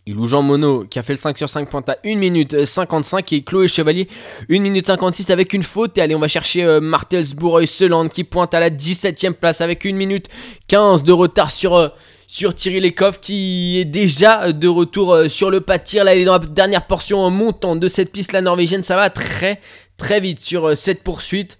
Et 0.04 0.12
Lou 0.12 0.26
Jean 0.26 0.42
Monod 0.42 0.88
qui 0.88 0.98
a 0.98 1.02
fait 1.04 1.12
le 1.12 1.18
5 1.20 1.38
sur 1.38 1.48
5 1.48 1.70
pointe 1.70 1.88
à 1.88 1.96
1 2.04 2.16
minute 2.16 2.64
55 2.64 3.32
et 3.34 3.44
Chloé 3.44 3.68
Chevalier 3.68 4.08
1 4.50 4.58
minute 4.58 4.88
56 4.88 5.30
avec 5.30 5.52
une 5.52 5.62
faute 5.62 5.96
et 5.96 6.00
allez 6.00 6.16
on 6.16 6.18
va 6.18 6.26
chercher 6.26 6.64
euh, 6.64 6.80
Martelsbourg 6.80 7.60
Seland 7.66 8.08
qui 8.08 8.24
pointe 8.24 8.52
à 8.52 8.58
la 8.58 8.68
17ème 8.70 9.34
place 9.34 9.60
avec 9.60 9.86
1 9.86 9.92
minute 9.92 10.26
15 10.66 11.04
de 11.04 11.12
retard 11.12 11.52
sur, 11.52 11.76
euh, 11.76 11.86
sur 12.32 12.54
Thierry 12.54 12.80
Lecoff 12.80 13.20
qui 13.20 13.78
est 13.78 13.84
déjà 13.84 14.52
de 14.54 14.66
retour 14.66 15.12
euh, 15.12 15.28
sur 15.28 15.50
le 15.50 15.60
pas 15.60 15.76
de 15.76 15.84
tir. 15.84 16.02
Là 16.02 16.14
il 16.14 16.22
est 16.22 16.24
dans 16.24 16.38
la 16.38 16.38
dernière 16.38 16.86
portion 16.86 17.26
euh, 17.26 17.28
montante 17.28 17.78
de 17.78 17.88
cette 17.88 18.10
piste 18.10 18.32
la 18.32 18.40
norvégienne. 18.40 18.82
Ça 18.82 18.96
va 18.96 19.10
très 19.10 19.60
très 19.98 20.18
vite 20.18 20.40
sur 20.40 20.70
euh, 20.70 20.74
cette 20.74 21.02
poursuite. 21.02 21.58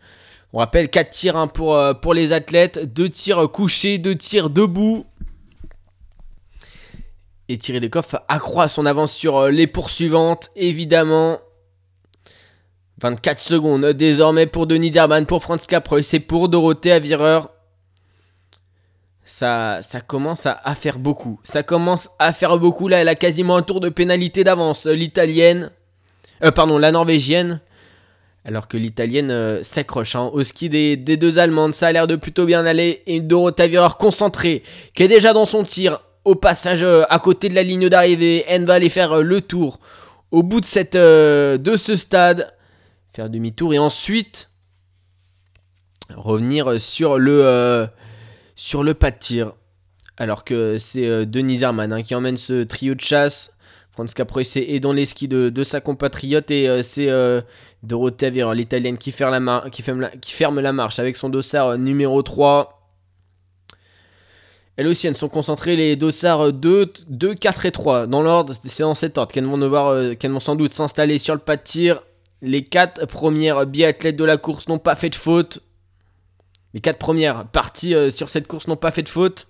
On 0.55 0.61
rappelle 0.61 0.89
4 0.89 1.11
tirs 1.11 1.37
hein, 1.37 1.47
pour, 1.47 1.77
euh, 1.77 1.93
pour 1.93 2.15
les 2.15 2.33
athlètes. 2.33 2.91
2 2.91 3.09
tirs 3.11 3.51
couchés 3.53 3.99
2 3.99 4.17
tirs 4.17 4.49
debout. 4.49 5.05
Et 7.51 7.59
Tirilikov 7.59 8.19
accroît 8.29 8.69
son 8.69 8.87
avance 8.87 9.13
sur 9.13 9.49
les 9.49 9.67
poursuivantes, 9.67 10.51
évidemment. 10.57 11.39
24 13.03 13.39
secondes 13.39 13.85
désormais 13.89 14.47
pour 14.47 14.67
Denis 14.67 14.95
Zerman, 14.95 15.27
pour 15.27 15.43
Franz 15.43 15.67
Capreux, 15.69 16.01
c'est 16.01 16.21
pour 16.21 16.49
Dorothée 16.49 16.93
Avireur. 16.93 17.51
Ça, 19.25 19.81
commence 20.07 20.47
à, 20.47 20.75
faire 20.75 20.99
beaucoup. 20.99 21.41
Ça 21.45 21.63
commence 21.63 22.11
à 22.19 22.33
faire 22.33 22.59
beaucoup. 22.59 22.89
Là, 22.89 22.99
elle 22.99 23.09
a 23.09 23.15
quasiment 23.15 23.57
un 23.57 23.63
tour 23.63 23.81
de 23.81 23.89
pénalité 23.89 24.45
d'avance. 24.45 24.87
L'italienne. 24.87 25.71
Euh, 26.43 26.51
pardon, 26.51 26.79
la 26.79 26.91
norvégienne. 26.91 27.61
Alors 28.45 28.67
que 28.67 28.77
l'italienne 28.77 29.31
euh, 29.31 29.63
s'accroche 29.63 30.17
hein, 30.17 30.29
au 30.33 30.43
ski 30.43 30.69
des, 30.69 30.97
deux 30.97 31.39
allemandes. 31.39 31.75
Ça 31.75 31.87
a 31.87 31.93
l'air 31.93 32.09
de 32.09 32.17
plutôt 32.17 32.45
bien 32.47 32.67
aller. 32.67 33.03
Et 33.07 33.21
Dorothée 33.21 33.63
Avireur 33.63 33.97
concentrée, 33.97 34.65
qui 34.95 35.05
est 35.05 35.09
déjà 35.09 35.33
dans 35.33 35.47
son 35.47 35.63
tir. 35.63 36.01
Au 36.25 36.37
passage 36.37 36.83
euh, 36.85 37.03
à 37.09 37.19
côté 37.19 37.49
de 37.49 37.55
la 37.55 37.65
ligne 37.65 37.89
d'arrivée. 37.89 38.45
Elle 38.47 38.65
va 38.65 38.75
aller 38.75 38.89
faire 38.89 39.13
euh, 39.13 39.23
le 39.23 39.41
tour. 39.41 39.81
Au 40.31 40.43
bout 40.43 40.63
euh, 40.95 41.59
de 41.59 41.77
ce 41.77 41.97
stade. 41.97 42.55
Faire 43.13 43.29
demi-tour. 43.29 43.75
Et 43.75 43.79
ensuite. 43.79 44.51
Revenir 46.15 46.81
sur 46.81 47.19
le 47.19 47.89
sur 48.55 48.83
le 48.83 48.95
pas 48.95 49.11
de 49.11 49.19
tir. 49.19 49.53
Alors 50.17 50.45
que 50.45 50.79
c'est 50.79 51.07
euh, 51.07 51.25
Denis 51.25 51.59
Zerman 51.59 51.93
hein, 51.93 52.03
qui 52.03 52.15
emmène 52.15 52.37
ce 52.37 52.63
trio 52.65 52.95
de 52.95 53.01
chasse. 53.01 53.57
Franz 53.93 54.15
Caproise 54.15 54.57
est 54.57 54.81
dans 54.81 54.93
les 54.93 55.05
skis 55.05 55.29
de, 55.29 55.51
de 55.51 55.65
sa 55.65 55.81
compatriote 55.81 56.51
et 56.51 56.69
euh, 56.69 56.83
c'est 56.83 57.11
euh, 57.11 57.43
Dorothée 57.83 58.27
Avireur, 58.27 58.55
l'italienne, 58.55 58.97
qui, 58.97 59.13
ferme 59.13 60.61
la 60.61 60.73
marche 60.73 60.99
avec 60.99 61.15
son 61.15 61.29
dossard 61.29 61.69
euh, 61.69 61.77
numéro 61.77 62.23
3. 62.23 62.79
Elles 64.77 64.87
aussi, 64.87 65.07
elles 65.07 65.17
sont 65.17 65.29
concentrées, 65.29 65.77
les 65.77 65.97
dossards 65.97 66.55
2, 66.55 66.93
2 67.07 67.35
4 67.35 67.67
et 67.67 67.71
3. 67.71 68.07
Dans 68.07 68.23
l'ordre, 68.23 68.55
c'est 68.65 68.83
dans 68.83 68.95
cet 68.95 69.19
ordre 69.19 69.31
qu'elles 69.31 69.45
vont, 69.45 69.59
devoir, 69.59 69.95
vont 69.95 70.41
sans 70.41 70.57
doute 70.57 70.73
s'installer 70.73 71.19
sur 71.19 71.35
le 71.35 71.41
pas 71.41 71.59
de 71.59 71.63
tir. 71.63 72.03
Les 72.41 72.65
4 72.65 73.07
premières 73.07 73.67
biathlètes 73.67 74.17
de 74.17 74.25
la 74.25 74.39
course 74.39 74.69
n'ont 74.69 74.79
pas 74.79 74.97
fait 74.97 75.11
de 75.11 75.15
faute. 75.15 75.61
Les 76.75 76.81
quatre 76.81 76.99
premières 76.99 77.47
parties 77.47 77.95
euh, 77.95 78.11
sur 78.11 78.29
cette 78.29 78.47
course 78.47 78.67
n'ont 78.69 78.77
pas 78.77 78.91
fait 78.91 79.03
de 79.03 79.09
faute. 79.09 79.47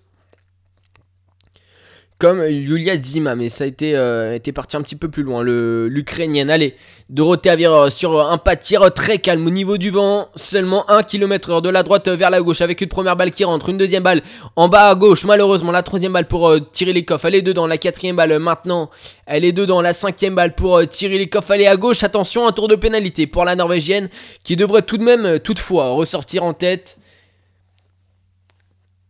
Comme 2.22 2.40
Yulia 2.48 2.94
Zima, 3.00 3.34
mais 3.34 3.48
ça 3.48 3.64
a 3.64 3.66
été, 3.66 3.96
euh, 3.96 4.38
parti 4.54 4.76
un 4.76 4.82
petit 4.82 4.94
peu 4.94 5.08
plus 5.08 5.24
loin. 5.24 5.42
L'Ukrainienne, 5.42 6.50
allez, 6.50 6.76
Dorothée 7.10 7.50
Avireur 7.50 7.90
sur 7.90 8.24
un 8.24 8.38
pas 8.38 8.54
de 8.54 8.60
tir 8.60 8.94
très 8.94 9.18
calme 9.18 9.44
au 9.44 9.50
niveau 9.50 9.76
du 9.76 9.90
vent. 9.90 10.28
Seulement 10.36 10.88
1 10.88 11.02
km 11.02 11.50
heure 11.50 11.62
de 11.62 11.68
la 11.68 11.82
droite 11.82 12.06
vers 12.08 12.30
la 12.30 12.40
gauche 12.40 12.60
avec 12.60 12.80
une 12.80 12.88
première 12.88 13.16
balle 13.16 13.32
qui 13.32 13.42
rentre, 13.42 13.70
une 13.70 13.76
deuxième 13.76 14.04
balle 14.04 14.22
en 14.54 14.68
bas 14.68 14.86
à 14.86 14.94
gauche. 14.94 15.24
Malheureusement, 15.24 15.72
la 15.72 15.82
troisième 15.82 16.12
balle 16.12 16.28
pour 16.28 16.48
euh, 16.48 16.60
tirer 16.60 16.92
les 16.92 17.04
coffres. 17.04 17.24
Elle 17.26 17.34
est 17.34 17.42
dedans. 17.42 17.66
La 17.66 17.76
quatrième 17.76 18.14
balle 18.14 18.38
maintenant, 18.38 18.88
elle 19.26 19.44
est 19.44 19.50
dedans. 19.50 19.80
La 19.80 19.92
cinquième 19.92 20.36
balle 20.36 20.54
pour 20.54 20.76
euh, 20.76 20.86
tirer 20.86 21.18
les 21.18 21.26
coffres. 21.28 21.50
Elle 21.50 21.62
est 21.62 21.66
à 21.66 21.76
gauche. 21.76 22.04
Attention, 22.04 22.46
un 22.46 22.52
tour 22.52 22.68
de 22.68 22.76
pénalité 22.76 23.26
pour 23.26 23.44
la 23.44 23.56
Norvégienne 23.56 24.08
qui 24.44 24.54
devrait 24.54 24.82
tout 24.82 24.96
de 24.96 25.02
même, 25.02 25.26
euh, 25.26 25.38
toutefois, 25.40 25.88
ressortir 25.88 26.44
en 26.44 26.54
tête. 26.54 26.98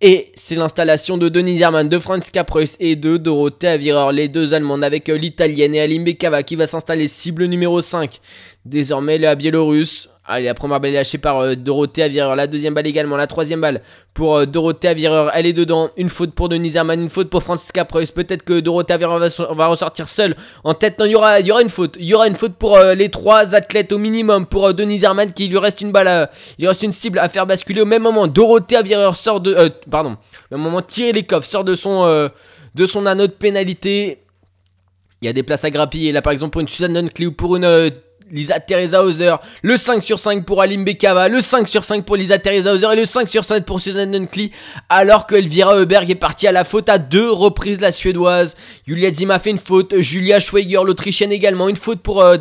Et 0.05 0.33
c'est 0.35 0.57
l'installation 0.57 1.17
de 1.17 1.29
Denis 1.29 1.59
Zerman, 1.59 1.89
de 1.89 1.99
Franz 2.01 2.29
Capreus 2.33 2.77
et 2.81 2.97
de 2.97 3.19
Dorothée 3.19 3.69
Avireur, 3.69 4.11
les 4.11 4.27
deux 4.27 4.53
Allemandes 4.53 4.83
avec 4.83 5.07
l'Italienne 5.07 5.77
et 5.77 5.81
Alim 5.81 6.03
Bekava 6.03 6.43
qui 6.43 6.57
va 6.57 6.67
s'installer 6.67 7.07
cible 7.07 7.45
numéro 7.45 7.81
5. 7.81 8.21
Désormais 8.65 9.19
la 9.19 9.37
Biélorusse. 9.37 10.12
Allez, 10.25 10.47
la 10.47 10.55
première 10.55 10.79
balle 10.79 10.93
est 10.93 10.95
lâchée 10.95 11.19
par 11.19 11.41
euh, 11.41 11.57
Dorothée 11.57 12.05
Avireur, 12.05 12.37
la 12.37 12.47
deuxième 12.47 12.75
balle 12.75 12.87
également, 12.87 13.17
la 13.17 13.27
troisième 13.27 13.61
balle 13.61 13.83
pour 14.15 14.37
euh, 14.37 14.47
Dorothée 14.47 14.87
Avireur, 14.87 15.33
elle 15.35 15.47
est 15.47 15.53
dedans, 15.53 15.91
une 15.97 16.09
faute 16.09 16.33
pour 16.33 16.49
Denis 16.49 16.71
Zerman, 16.71 17.01
une 17.01 17.09
faute 17.09 17.29
pour 17.29 17.43
Franz 17.43 17.73
Capreus, 17.73 18.13
peut-être 18.13 18.45
que 18.45 18.61
Dorothée 18.61 18.93
Avireur 18.93 19.19
va, 19.19 19.67
ressortir 19.67 20.07
seule 20.07 20.37
en 20.63 20.75
tête, 20.75 20.99
non, 21.01 21.07
il 21.07 21.11
y 21.11 21.17
aura, 21.17 21.41
une 21.61 21.69
faute, 21.69 21.97
il 21.99 22.07
y 22.07 22.15
aura 22.15 22.29
une 22.29 22.37
faute 22.37 22.55
pour 22.55 22.77
euh, 22.77 22.95
les 22.95 23.09
trois 23.09 23.57
athlètes 23.57 23.91
au 23.91 23.99
minimum, 23.99 24.47
pour 24.47 24.67
euh, 24.67 24.73
Denis 24.73 24.99
Zerman 24.99 25.33
qui 25.33 25.49
lui 25.49 25.59
reste 25.59 25.81
une 25.81 25.91
balle, 25.91 26.07
à, 26.07 26.31
il 26.59 26.69
reste 26.69 26.85
une 26.85 26.93
cible 26.93 27.19
à 27.19 27.29
faire 27.29 27.45
basculer. 27.45 27.81
Au 27.81 27.87
même 27.87 28.03
moment, 28.03 28.29
Dorothée 28.29 28.77
Avireur 28.77 29.17
sort 29.17 29.41
de, 29.41 29.53
euh, 29.55 29.71
pardon, 29.91 30.13
au 30.51 30.55
même 30.55 30.61
moment, 30.61 30.83
les 30.99 31.23
coffres, 31.25 31.49
sort 31.49 31.65
de 31.65 31.75
son, 31.75 32.31
de 32.75 32.87
son 32.87 33.07
anneau 33.07 33.27
de 33.27 33.33
pénalité, 33.33 34.23
il 35.21 35.27
y 35.27 35.29
a 35.29 35.33
des 35.33 35.43
places 35.43 35.65
à 35.65 35.71
grappiller, 35.71 36.13
là 36.13 36.23
par 36.23 36.33
exemple 36.33 36.53
pour 36.53 36.61
une 36.61 36.69
Suzanne 36.69 36.93
Dunkley 36.93 37.27
ou 37.27 37.33
pour 37.33 37.57
une... 37.57 37.91
Lisa 38.31 38.61
Teresa 38.61 39.03
Hauser, 39.03 39.35
le 39.63 39.77
5 39.77 40.03
sur 40.03 40.19
5 40.19 40.45
pour 40.45 40.63
Alim 40.63 40.85
Bekava, 40.85 41.29
le 41.29 41.41
5 41.41 41.69
sur 41.69 41.85
5 41.85 42.05
pour 42.05 42.17
Lisa 42.17 42.39
Teresa 42.39 42.73
Hauser 42.73 42.89
et 42.93 42.97
le 42.97 43.05
5 43.05 43.29
sur 43.29 43.45
7 43.45 43.65
pour 43.65 43.81
Susan 43.81 44.07
Dunkley, 44.07 44.51
alors 44.89 45.27
que 45.27 45.35
Elvira 45.35 45.77
Heuberg 45.77 46.11
est 46.11 46.15
partie 46.15 46.47
à 46.47 46.53
la 46.53 46.65
faute 46.65 46.89
à 46.89 46.99
deux 46.99 47.31
reprises 47.31 47.81
la 47.81 47.93
suédoise. 47.93 48.57
Julia 48.87 49.13
Zima 49.13 49.39
fait 49.39 49.51
une 49.51 49.59
faute, 49.59 49.99
Julia 49.99 50.41
Schweiger, 50.41 50.81
l'autrichienne 50.85 51.33
également, 51.33 51.69
une 51.69 51.77
faute 51.77 52.01
pour... 52.01 52.23
Euh, 52.23 52.39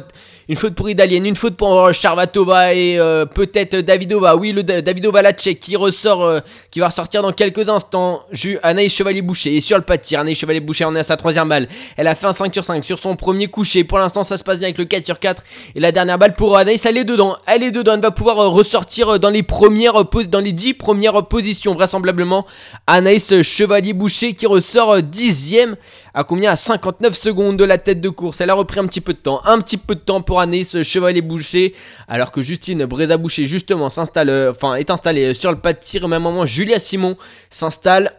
une 0.52 0.58
faute 0.58 0.76
pour 0.76 0.90
Idalienne, 0.90 1.26
une 1.26 1.38
faute 1.38 1.56
pour 1.56 1.80
euh, 1.80 1.94
Charvatova 1.94 2.74
et 2.74 3.00
euh, 3.00 3.26
peut-être 3.26 3.78
Davidova. 3.78 4.36
Oui, 4.36 4.52
le 4.52 4.64
Davidova 4.64 5.22
la 5.22 5.32
tchèque 5.32 5.62
qui 5.62 5.78
ressort, 5.78 6.26
euh, 6.26 6.40
qui 6.70 6.82
va 6.82 6.88
ressortir 6.88 7.22
dans 7.22 7.32
quelques 7.32 7.70
instants. 7.70 8.24
Ju 8.34 8.60
Anaïs 8.62 8.94
Chevalier-Boucher. 8.94 9.56
Et 9.56 9.62
sur 9.62 9.78
le 9.78 9.84
pas 9.84 9.96
de 9.96 10.02
tir, 10.02 10.20
Anaïs 10.20 10.38
Chevalier-Boucher 10.38 10.84
en 10.84 10.94
est 10.98 11.00
à 11.00 11.04
sa 11.04 11.16
troisième 11.16 11.48
balle. 11.48 11.70
Elle 11.96 12.06
a 12.06 12.16
fait 12.16 12.28
un 12.28 12.34
5 12.34 12.54
sur 12.54 12.66
5 12.66 12.84
sur 12.84 13.00
son 13.00 13.16
premier 13.16 13.48
coucher. 13.48 13.86
Pour 13.86 13.98
l'instant, 13.98 14.24
ça 14.24 14.36
se 14.36 14.44
passe 14.44 14.60
bien 14.60 14.66
avec 14.66 14.78
le 14.78 14.84
4 14.84 15.06
sur 15.06 15.22
4. 15.22 15.42
Et 15.74 15.80
la 15.80 15.94
dernière 15.94 16.18
balle 16.18 16.34
pour 16.34 16.58
Anaïs, 16.58 16.86
elle 16.86 16.98
est 16.98 17.06
dedans. 17.06 17.38
Elle 17.48 17.64
est 17.64 17.72
dedans. 17.72 17.94
Elle 17.94 18.02
va 18.02 18.12
pouvoir 18.12 18.36
ressortir 18.52 19.20
dans 19.20 19.30
les 19.30 19.44
premières 19.44 20.04
dans 20.28 20.42
les 20.42 20.52
10 20.52 20.74
premières 20.74 21.26
positions, 21.28 21.76
vraisemblablement. 21.76 22.46
Anaïs 22.88 23.42
Chevalier-Boucher 23.42 24.34
qui 24.34 24.48
ressort 24.48 25.02
dixième 25.02 25.78
à 26.14 26.24
combien 26.24 26.52
À 26.52 26.56
59 26.56 27.16
secondes 27.16 27.58
de 27.58 27.64
la 27.64 27.78
tête 27.78 28.02
de 28.02 28.10
course. 28.10 28.42
Elle 28.42 28.50
a 28.50 28.54
repris 28.54 28.80
un 28.80 28.88
petit 28.88 29.02
peu 29.02 29.14
de 29.14 29.20
temps. 29.20 29.42
Un 29.46 29.60
petit 29.60 29.78
peu 29.78 29.96
de 29.96 30.00
temps 30.00 30.22
pour 30.22 30.40
Anaïs 30.40 30.82
Chevalier 30.84 31.22
Boucher. 31.22 31.74
Alors 32.08 32.32
que 32.32 32.42
Justine 32.42 32.86
Breza 32.86 33.18
Boucher, 33.18 33.46
justement, 33.46 33.90
s'installe, 33.90 34.50
enfin, 34.50 34.76
est 34.76 34.90
installée 34.90 35.34
sur 35.34 35.52
le 35.52 35.58
pas 35.58 35.74
de 35.74 35.80
tir. 35.80 36.04
Au 36.04 36.08
même 36.08 36.24
moment, 36.24 36.46
Julia 36.46 36.80
Simon 36.80 37.18
s'installe. 37.50 38.14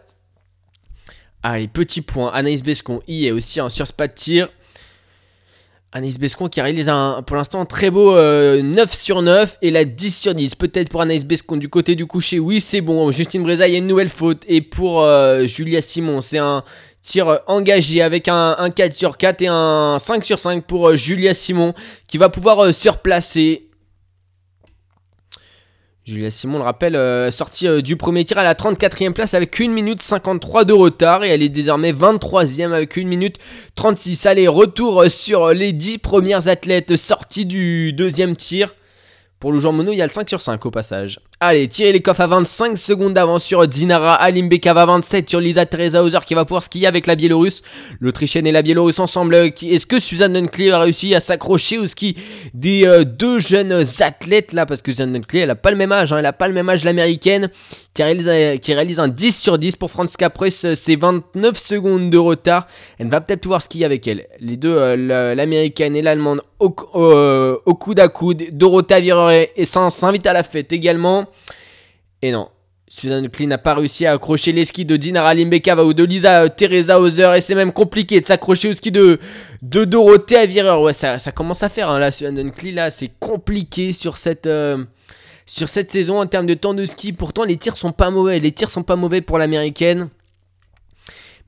Allez, 1.42 1.68
petit 1.68 2.02
point. 2.02 2.30
Anaïs 2.32 2.62
Bescon 2.62 3.02
y 3.08 3.26
est 3.26 3.32
aussi 3.32 3.60
hein, 3.60 3.68
sur 3.68 3.86
ce 3.86 3.92
pas 3.92 4.08
de 4.08 4.14
tir. 4.14 4.48
Anaïs 5.92 6.18
Bescon 6.18 6.48
qui 6.48 6.60
réalise 6.60 6.88
un, 6.88 7.22
pour 7.26 7.36
l'instant 7.36 7.60
un 7.60 7.66
très 7.66 7.90
beau 7.90 8.16
euh, 8.16 8.62
9 8.62 8.92
sur 8.94 9.20
9 9.20 9.58
et 9.60 9.70
la 9.70 9.84
10 9.84 10.16
sur 10.16 10.34
10. 10.34 10.54
Peut-être 10.54 10.88
pour 10.88 11.02
Anaïs 11.02 11.24
Bescon 11.26 11.56
du 11.56 11.68
côté 11.68 11.94
du 11.94 12.06
coucher, 12.06 12.38
oui 12.38 12.60
c'est 12.60 12.80
bon. 12.80 13.10
Justine 13.10 13.42
Breza, 13.42 13.64
a 13.64 13.68
une 13.68 13.86
nouvelle 13.86 14.08
faute. 14.08 14.42
Et 14.48 14.62
pour 14.62 15.02
euh, 15.02 15.46
Julia 15.46 15.82
Simon, 15.82 16.20
c'est 16.22 16.38
un 16.38 16.64
tir 17.02 17.40
engagé 17.46 18.00
avec 18.00 18.28
un, 18.28 18.56
un, 18.58 18.70
4 18.70 18.94
sur 18.94 19.18
4 19.18 19.42
et 19.42 19.48
un 19.48 19.98
5 19.98 20.24
sur 20.24 20.38
5 20.38 20.64
pour 20.64 20.88
euh, 20.88 20.96
Julia 20.96 21.34
Simon 21.34 21.74
qui 22.06 22.16
va 22.16 22.28
pouvoir 22.28 22.64
euh, 22.64 22.72
se 22.72 22.88
replacer. 22.88 23.66
Julia 26.04 26.30
Simon, 26.30 26.58
le 26.58 26.64
rappelle, 26.64 26.96
euh, 26.96 27.30
sortie 27.30 27.68
euh, 27.68 27.80
du 27.80 27.96
premier 27.96 28.24
tir 28.24 28.36
à 28.36 28.42
la 28.42 28.54
34e 28.54 29.12
place 29.12 29.34
avec 29.34 29.60
1 29.60 29.68
minute 29.68 30.02
53 30.02 30.64
de 30.64 30.72
retard 30.72 31.22
et 31.22 31.28
elle 31.28 31.44
est 31.44 31.48
désormais 31.48 31.92
23e 31.92 32.72
avec 32.72 32.98
1 32.98 33.04
minute 33.04 33.38
36. 33.76 34.26
Allez, 34.26 34.48
retour 34.48 35.04
sur 35.04 35.50
les 35.50 35.72
10 35.72 35.98
premières 35.98 36.48
athlètes 36.48 36.96
sorties 36.96 37.46
du 37.46 37.92
deuxième 37.92 38.34
tir. 38.34 38.74
Pour 39.38 39.52
le 39.52 39.60
joueur 39.60 39.72
mono, 39.72 39.92
il 39.92 39.98
y 39.98 40.02
a 40.02 40.06
le 40.06 40.12
5 40.12 40.28
sur 40.28 40.40
5 40.40 40.66
au 40.66 40.72
passage. 40.72 41.20
Allez, 41.44 41.66
tirez 41.66 41.90
les 41.90 42.00
coffres 42.00 42.20
à 42.20 42.28
25 42.28 42.78
secondes 42.78 43.14
d'avance 43.14 43.42
sur 43.42 43.66
Dinara 43.66 44.14
Alimbekava, 44.14 44.86
27 44.86 45.28
sur 45.28 45.40
Lisa 45.40 45.66
Teresa 45.66 46.00
Hauser 46.00 46.20
qui 46.24 46.34
va 46.34 46.44
pouvoir 46.44 46.62
skier 46.62 46.86
avec 46.86 47.08
la 47.08 47.16
Biélorusse. 47.16 47.64
L'Autrichienne 47.98 48.46
et 48.46 48.52
la 48.52 48.62
Biélorusse 48.62 49.00
ensemble. 49.00 49.34
Est-ce 49.34 49.84
que 49.84 49.98
Suzanne 49.98 50.34
Dunkley 50.34 50.70
a 50.70 50.78
réussi 50.78 51.16
à 51.16 51.18
s'accrocher 51.18 51.78
au 51.78 51.86
ski 51.86 52.16
des 52.54 52.86
euh, 52.86 53.02
deux 53.02 53.40
jeunes 53.40 53.82
athlètes 53.98 54.52
là? 54.52 54.66
Parce 54.66 54.82
que 54.82 54.92
Suzanne 54.92 55.14
Dunkley, 55.14 55.40
elle 55.40 55.50
a 55.50 55.56
pas 55.56 55.72
le 55.72 55.76
même 55.76 55.90
âge, 55.90 56.12
hein, 56.12 56.18
elle 56.18 56.26
a 56.26 56.32
pas 56.32 56.46
le 56.46 56.54
même 56.54 56.68
âge 56.68 56.84
l'américaine 56.84 57.50
qui 57.94 58.02
réalise, 58.02 58.60
qui 58.60 58.72
réalise 58.72 59.00
un 59.00 59.08
10 59.08 59.38
sur 59.38 59.58
10 59.58 59.76
pour 59.76 59.90
Franz 59.90 60.14
Capress, 60.16 60.72
c'est 60.74 60.96
29 60.96 61.58
secondes 61.58 62.08
de 62.08 62.18
retard. 62.18 62.66
Elle 62.98 63.08
va 63.08 63.20
peut-être 63.20 63.40
pouvoir 63.40 63.60
skier 63.60 63.84
avec 63.84 64.06
elle. 64.06 64.26
Les 64.40 64.56
deux, 64.56 64.74
euh, 64.74 65.34
l'américaine 65.34 65.94
et 65.94 66.02
l'allemande 66.02 66.40
au, 66.58 66.74
euh, 66.94 67.56
coude 67.78 68.00
à 68.00 68.08
coude. 68.08 68.44
Dorota 68.52 69.00
Vireur 69.00 69.30
et 69.30 69.64
s'invite 69.64 70.26
à 70.26 70.32
la 70.32 70.42
fête 70.42 70.72
également. 70.72 71.26
Et 72.22 72.30
non, 72.32 72.48
Suzanne 72.88 73.28
Klein 73.28 73.46
n'a 73.46 73.58
pas 73.58 73.74
réussi 73.74 74.04
à 74.04 74.12
accrocher 74.12 74.52
les 74.52 74.66
skis 74.66 74.84
de 74.84 74.96
Dinara 74.96 75.34
Limbekava 75.34 75.84
ou 75.84 75.94
de 75.94 76.04
Lisa 76.04 76.48
Teresa 76.50 77.00
Hauser 77.00 77.32
et 77.36 77.40
c'est 77.40 77.54
même 77.54 77.72
compliqué 77.72 78.20
de 78.20 78.26
s'accrocher 78.26 78.68
au 78.68 78.72
ski 78.74 78.92
de, 78.92 79.18
de 79.62 79.84
Dorothée 79.84 80.36
Avireur. 80.36 80.82
Ouais, 80.82 80.92
ça, 80.92 81.18
ça 81.18 81.32
commence 81.32 81.62
à 81.62 81.68
faire 81.68 81.90
hein, 81.90 81.98
là, 81.98 82.12
Suzanne 82.12 82.50
Klein 82.50 82.72
là, 82.72 82.90
c'est 82.90 83.10
compliqué 83.18 83.92
sur 83.92 84.18
cette, 84.18 84.46
euh, 84.46 84.84
sur 85.46 85.68
cette 85.68 85.90
saison 85.90 86.20
en 86.20 86.26
termes 86.26 86.46
de 86.46 86.54
temps 86.54 86.74
de 86.74 86.84
ski. 86.84 87.14
Pourtant, 87.14 87.44
les 87.44 87.56
tirs 87.56 87.76
sont 87.76 87.92
pas 87.92 88.10
mauvais, 88.10 88.38
les 88.38 88.52
tirs 88.52 88.70
sont 88.70 88.82
pas 88.82 88.96
mauvais 88.96 89.22
pour 89.22 89.38
l'américaine. 89.38 90.10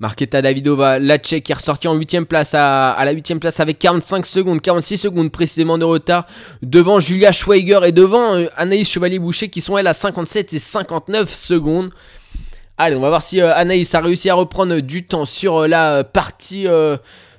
Marketa 0.04 0.42
Davidova, 0.42 0.98
la 0.98 1.16
tchèque 1.16 1.44
qui 1.44 1.52
est 1.52 1.54
ressortie 1.54 1.88
en 1.88 1.98
8ème 1.98 2.26
place 2.26 2.52
à, 2.52 2.94
la 3.06 3.14
8ème 3.14 3.38
place 3.38 3.58
avec 3.58 3.78
45 3.78 4.26
secondes, 4.26 4.60
46 4.60 4.98
secondes 4.98 5.32
précisément 5.32 5.78
de 5.78 5.86
retard 5.86 6.26
devant 6.60 7.00
Julia 7.00 7.32
Schweiger 7.32 7.80
et 7.86 7.92
devant 7.92 8.34
euh, 8.34 8.48
Anaïs 8.58 8.86
Chevalier-Boucher 8.90 9.48
qui 9.48 9.62
sont 9.62 9.78
elles 9.78 9.86
à 9.86 9.94
57 9.94 10.52
et 10.52 10.58
59 10.58 11.32
secondes. 11.32 11.88
Allez, 12.76 12.96
on 12.96 13.00
va 13.00 13.08
voir 13.08 13.22
si 13.22 13.40
euh, 13.40 13.54
Anaïs 13.54 13.94
a 13.94 14.02
réussi 14.02 14.28
à 14.28 14.34
reprendre 14.34 14.78
du 14.80 15.06
temps 15.06 15.24
sur 15.24 15.62
euh, 15.62 15.68
la 15.68 16.04
partie 16.04 16.66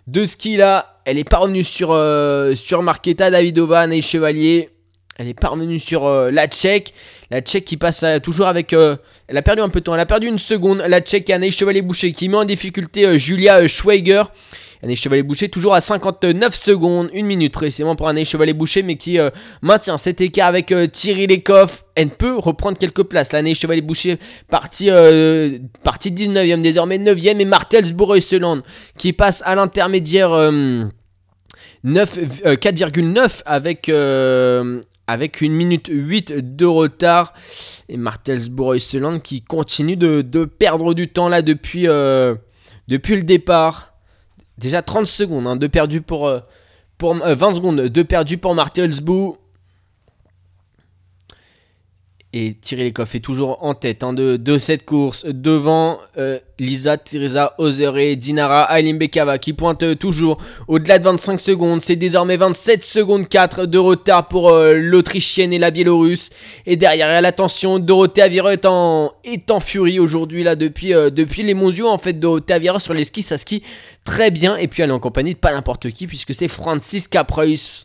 de 0.07 0.25
ski 0.25 0.57
là. 0.57 0.97
Elle 1.05 1.19
est 1.19 1.29
pas 1.29 1.37
revenue 1.37 1.63
sur, 1.63 1.89
sur 2.55 2.81
Marketa 2.81 3.29
Davidova, 3.29 3.81
Anaïs 3.81 4.07
Chevalier. 4.07 4.74
Elle 5.17 5.29
est 5.29 5.39
pas 5.39 5.47
revenue 5.47 5.79
sur 5.79 6.09
la 6.09 6.47
Tchèque. 6.47 6.93
La 7.31 7.41
Tchèque 7.41 7.63
qui 7.65 7.77
passe 7.77 8.03
toujours 8.21 8.47
avec. 8.47 8.73
elle 8.73 9.37
a 9.37 9.41
perdu 9.41 9.61
un 9.61 9.69
peu 9.69 9.79
de 9.79 9.85
temps. 9.85 9.93
Elle 9.93 10.01
a 10.01 10.05
perdu 10.05 10.27
une 10.27 10.39
seconde. 10.39 10.79
La 10.79 10.99
Tchèque 10.99 11.29
et 11.29 11.33
Anaïs 11.33 11.55
Chevalier-Boucher 11.55 12.11
qui 12.11 12.27
met 12.27 12.35
en 12.35 12.43
difficulté 12.43 13.17
Julia 13.17 13.65
Schweiger. 13.65 14.23
Anaïs 14.85 14.99
Chevalier-Boucher 14.99 15.49
toujours 15.49 15.73
à 15.73 15.81
59 15.81 16.53
secondes, 16.53 17.09
une 17.11 17.25
minute 17.25 17.51
précisément 17.51 17.95
pour 17.95 18.07
Anaïs 18.07 18.29
Chevalier-Boucher, 18.29 18.83
mais 18.83 18.97
qui 18.97 19.17
euh, 19.19 19.31
maintient 19.63 19.97
cet 19.97 20.21
écart 20.21 20.47
avec 20.47 20.71
euh, 20.71 20.85
Thierry 20.85 21.25
Lecoff. 21.25 21.85
Elle 21.95 22.09
peut 22.09 22.37
reprendre 22.37 22.77
quelques 22.77 23.03
places. 23.03 23.31
L'année 23.33 23.55
Chevalier-Boucher 23.55 24.19
partie, 24.49 24.91
euh, 24.91 25.57
partie 25.83 26.11
19e, 26.11 26.61
désormais 26.61 26.99
9e, 26.99 27.39
et 27.39 27.45
Martelsbourg-Euseland 27.45 28.61
qui 28.97 29.11
passe 29.13 29.41
à 29.45 29.55
l'intermédiaire 29.55 30.29
4,9 31.83 33.41
avec 33.45 33.89
avec 35.07 35.41
une 35.41 35.53
minute 35.53 35.87
8 35.89 36.55
de 36.55 36.65
retard. 36.65 37.33
Et 37.89 37.97
Martelsbourg-Euseland 37.97 39.19
qui 39.19 39.41
continue 39.41 39.97
de, 39.97 40.45
perdre 40.45 40.93
du 40.93 41.07
temps 41.07 41.29
là 41.29 41.41
depuis, 41.41 41.87
depuis 42.87 43.15
le 43.15 43.23
départ. 43.23 43.95
Déjà 44.57 44.81
30 44.81 45.07
secondes 45.07 45.47
hein, 45.47 45.55
de 45.55 45.67
perdu 45.67 46.01
pour, 46.01 46.27
euh, 46.27 46.39
pour 46.97 47.13
20 47.13 47.25
euh, 47.25 47.53
secondes 47.53 47.81
de 47.81 48.03
perdu 48.03 48.37
pour 48.37 48.55
Martelsbou. 48.55 49.37
Et 52.37 52.53
Thierry 52.53 52.83
Lecoff 52.83 53.15
est 53.15 53.21
toujours 53.21 53.63
en 53.63 53.75
tête 53.75 54.03
hein, 54.03 54.11
de, 54.11 54.57
cette 54.57 54.83
course 54.83 55.25
devant 55.25 55.99
euh, 56.17 56.37
Lisa, 56.59 56.97
Teresa, 56.97 57.55
Ozer 57.59 57.95
et 57.95 58.17
Dinara 58.17 58.63
Alimbekava 58.63 59.37
qui 59.37 59.53
pointe 59.53 59.97
toujours 59.99 60.37
au-delà 60.67 60.99
de 60.99 61.05
25 61.05 61.39
secondes. 61.39 61.81
C'est 61.81 61.95
désormais 61.95 62.35
27 62.35 62.83
secondes 62.83 63.29
4 63.29 63.67
de 63.67 63.77
retard 63.77 64.27
pour 64.27 64.49
euh, 64.49 64.73
l'Autrichienne 64.75 65.53
et 65.53 65.59
la 65.59 65.71
Biélorusse. 65.71 66.29
Et 66.65 66.75
derrière, 66.75 67.09
elle, 67.09 67.25
attention, 67.25 67.79
Dorothée 67.79 68.23
Avira 68.23 68.51
est 68.51 68.65
en, 68.65 69.13
est 69.23 69.49
en 69.49 69.61
furie 69.61 70.01
aujourd'hui 70.01 70.43
là 70.43 70.57
depuis, 70.57 70.93
euh, 70.93 71.09
depuis 71.09 71.41
les 71.41 71.53
mondiaux. 71.53 71.87
En 71.87 71.97
fait, 71.97 72.19
Dorothée 72.19 72.51
Avira 72.51 72.81
sur 72.81 72.93
les 72.93 73.05
skis, 73.05 73.21
ça 73.21 73.37
skie 73.37 73.63
très 74.03 74.29
bien. 74.29 74.57
Et 74.57 74.67
puis 74.67 74.83
elle 74.83 74.89
est 74.89 74.93
en 74.93 74.99
compagnie 74.99 75.35
de 75.35 75.39
pas 75.39 75.53
n'importe 75.53 75.89
qui 75.91 76.05
puisque 76.05 76.33
c'est 76.33 76.49
Francis 76.49 77.07
Capreus. 77.07 77.84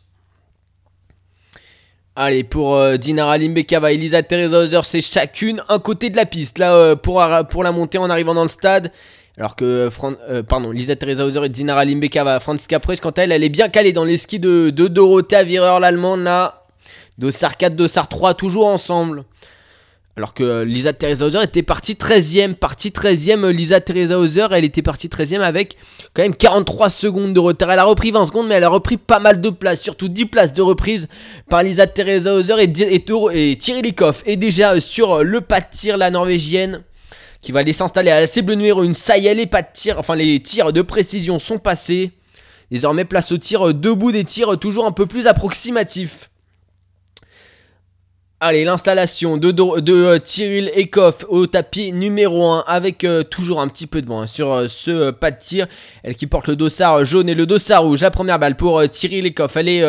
Allez, 2.15 2.43
pour 2.43 2.75
euh, 2.75 2.97
Dinara 2.97 3.37
Limbekava 3.37 3.91
et 3.91 3.95
Elisa 3.95 4.21
Teresa 4.21 4.83
c'est 4.83 4.99
chacune 4.99 5.63
un 5.69 5.79
côté 5.79 6.09
de 6.09 6.17
la 6.17 6.25
piste. 6.25 6.57
Là, 6.57 6.73
euh, 6.75 6.95
pour, 6.95 7.21
la 7.21 7.71
montée 7.71 7.97
en 7.97 8.09
arrivant 8.09 8.33
dans 8.33 8.43
le 8.43 8.49
stade. 8.49 8.91
Alors 9.37 9.55
que, 9.55 9.89
euh, 10.29 10.43
pardon, 10.43 10.71
Lisa 10.71 10.95
Teresa 10.97 11.25
Hauser 11.25 11.45
et 11.45 11.49
Dinara 11.49 11.85
Limbekava, 11.85 12.41
Franziska 12.41 12.81
Preuss, 12.81 12.99
quant 12.99 13.11
à 13.11 13.21
elle, 13.21 13.31
elle 13.31 13.45
est 13.45 13.49
bien 13.49 13.69
calée 13.69 13.93
dans 13.93 14.03
les 14.03 14.17
skis 14.17 14.39
de, 14.39 14.71
de 14.71 14.87
Dorothea 14.87 15.43
Vireur, 15.43 15.79
l'allemande, 15.79 16.21
là. 16.23 16.65
Dossard 17.17 17.55
4, 17.55 17.77
Dossard 17.77 18.09
3, 18.09 18.33
toujours 18.33 18.67
ensemble. 18.67 19.23
Alors 20.17 20.33
que 20.33 20.63
Lisa 20.63 20.91
Teresa 20.91 21.25
Hauser 21.25 21.41
était 21.41 21.63
partie 21.63 21.93
13ème, 21.93 22.55
partie 22.55 22.89
13ème, 22.89 23.47
Lisa 23.47 23.79
Teresa 23.79 24.19
Hauser, 24.19 24.47
elle 24.51 24.65
était 24.65 24.81
partie 24.81 25.07
13ème 25.07 25.39
avec 25.39 25.77
quand 26.13 26.21
même 26.21 26.35
43 26.35 26.89
secondes 26.89 27.33
de 27.33 27.39
retard. 27.39 27.71
Elle 27.71 27.79
a 27.79 27.85
repris 27.85 28.11
20 28.11 28.25
secondes, 28.25 28.47
mais 28.47 28.55
elle 28.55 28.65
a 28.65 28.69
repris 28.69 28.97
pas 28.97 29.19
mal 29.19 29.39
de 29.39 29.49
places, 29.49 29.81
surtout 29.81 30.09
10 30.09 30.25
places 30.25 30.53
de 30.53 30.61
reprise 30.61 31.07
par 31.49 31.63
Lisa 31.63 31.87
Teresa 31.87 32.33
Hauser 32.33 32.55
et, 32.59 32.95
et, 32.95 33.57
Thierry 33.57 33.81
Likoff 33.81 34.23
est 34.25 34.35
déjà 34.35 34.81
sur 34.81 35.23
le 35.23 35.39
pas 35.39 35.61
de 35.61 35.67
tir, 35.71 35.97
la 35.97 36.11
norvégienne, 36.11 36.83
qui 37.39 37.53
va 37.53 37.61
aller 37.61 37.73
s'installer 37.73 38.11
à 38.11 38.19
la 38.19 38.27
cible 38.27 38.53
numéro 38.53 38.81
1. 38.81 38.93
Ça 38.93 39.17
y 39.17 39.27
est, 39.27 39.33
les 39.33 39.47
pas 39.47 39.61
de 39.61 39.69
tir, 39.73 39.97
enfin 39.97 40.15
les 40.15 40.41
tirs 40.41 40.73
de 40.73 40.81
précision 40.81 41.39
sont 41.39 41.57
passés. 41.57 42.11
Désormais, 42.69 43.05
place 43.05 43.31
au 43.31 43.37
tir 43.37 43.73
debout 43.73 44.11
des 44.11 44.25
tirs 44.25 44.59
toujours 44.59 44.85
un 44.85 44.91
peu 44.91 45.05
plus 45.05 45.27
approximatifs. 45.27 46.30
Allez, 48.43 48.63
l'installation 48.63 49.37
de, 49.37 49.51
de, 49.51 49.93
euh, 49.93 50.17
Tyrell 50.17 50.71
Ekoff 50.73 51.25
au 51.29 51.45
tapis 51.45 51.91
numéro 51.91 52.47
1 52.49 52.63
avec 52.65 53.03
euh, 53.03 53.21
toujours 53.21 53.61
un 53.61 53.67
petit 53.67 53.85
peu 53.85 54.01
de 54.01 54.07
vent 54.07 54.21
hein, 54.21 54.25
sur 54.25 54.51
euh, 54.51 54.67
ce 54.67 55.11
pas 55.11 55.29
de 55.29 55.37
tir. 55.37 55.67
Elle 56.01 56.15
qui 56.15 56.25
porte 56.25 56.47
le 56.47 56.55
dossard 56.55 57.05
jaune 57.05 57.29
et 57.29 57.35
le 57.35 57.45
dossard 57.45 57.83
rouge. 57.83 58.01
La 58.01 58.09
première 58.09 58.39
balle 58.39 58.55
pour 58.55 58.81
Tyrell 58.89 59.27
Ekoff. 59.27 59.57
Elle 59.57 59.69
est 59.69 59.85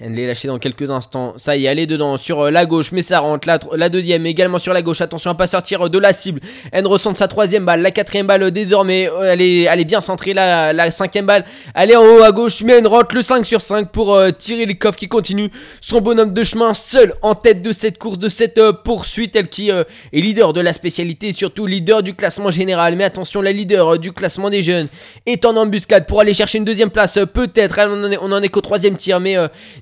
elle 0.00 0.18
est 0.18 0.28
lâchée 0.28 0.46
dans 0.46 0.58
quelques 0.58 0.90
instants. 0.90 1.34
Ça 1.36 1.56
y 1.56 1.66
est, 1.66 1.68
elle 1.68 1.80
est 1.80 1.86
dedans 1.86 2.16
sur 2.16 2.42
euh, 2.42 2.50
la 2.50 2.66
gauche, 2.66 2.92
mais 2.92 3.02
ça 3.02 3.18
rentre. 3.18 3.48
La, 3.48 3.58
la 3.76 3.88
deuxième 3.88 4.26
également 4.26 4.58
sur 4.58 4.72
la 4.72 4.80
gauche. 4.80 5.00
Attention 5.00 5.30
à 5.32 5.34
pas 5.34 5.48
sortir 5.48 5.90
de 5.90 5.98
la 5.98 6.12
cible. 6.12 6.40
Elle 6.70 6.86
ressent 6.86 7.14
sa 7.14 7.26
troisième 7.26 7.64
balle. 7.64 7.82
La 7.82 7.90
quatrième 7.90 8.28
balle 8.28 8.48
désormais, 8.52 9.10
euh, 9.10 9.32
elle 9.32 9.42
est, 9.42 9.62
elle 9.62 9.80
est 9.80 9.84
bien 9.84 10.00
centrée. 10.00 10.34
La, 10.34 10.72
la 10.72 10.92
cinquième 10.92 11.26
balle, 11.26 11.44
elle 11.74 11.90
est 11.90 11.96
en 11.96 12.04
haut 12.04 12.22
à 12.22 12.30
gauche, 12.30 12.62
mais 12.62 12.74
elle 12.74 12.86
rentre 12.86 13.12
le 13.12 13.22
5 13.22 13.44
sur 13.44 13.60
5 13.60 13.90
pour 13.90 14.14
euh, 14.14 14.30
tirer 14.30 14.66
les 14.66 14.76
coffres 14.76 14.98
qui 14.98 15.08
continue 15.08 15.50
son 15.80 16.00
bonhomme 16.00 16.32
de 16.32 16.44
chemin 16.44 16.74
seul 16.74 17.14
en 17.22 17.34
tête 17.34 17.62
de 17.62 17.72
cette 17.72 17.98
course, 17.98 18.18
de 18.18 18.28
cette 18.28 18.60
poursuite. 18.84 19.34
Elle 19.34 19.48
qui 19.48 19.70
est 19.70 19.84
leader 20.12 20.52
de 20.52 20.60
la 20.60 20.72
spécialité, 20.72 21.32
surtout 21.32 21.66
leader 21.66 22.04
du 22.04 22.14
classement 22.14 22.52
général. 22.52 22.94
Mais 22.94 23.04
attention, 23.04 23.42
la 23.42 23.50
leader 23.50 23.98
du 23.98 24.12
classement 24.12 24.48
des 24.48 24.62
jeunes 24.62 24.86
est 25.26 25.44
en 25.44 25.56
embuscade 25.56 26.06
pour 26.06 26.20
aller 26.20 26.34
chercher 26.34 26.58
une 26.58 26.64
deuxième 26.64 26.90
place. 26.90 27.18
Peut-être, 27.32 27.80
on 28.22 28.32
en 28.32 28.42
est, 28.42 28.48
qu'au 28.48 28.60
troisième 28.60 28.96
tir, 28.96 29.18
mais 29.18 29.36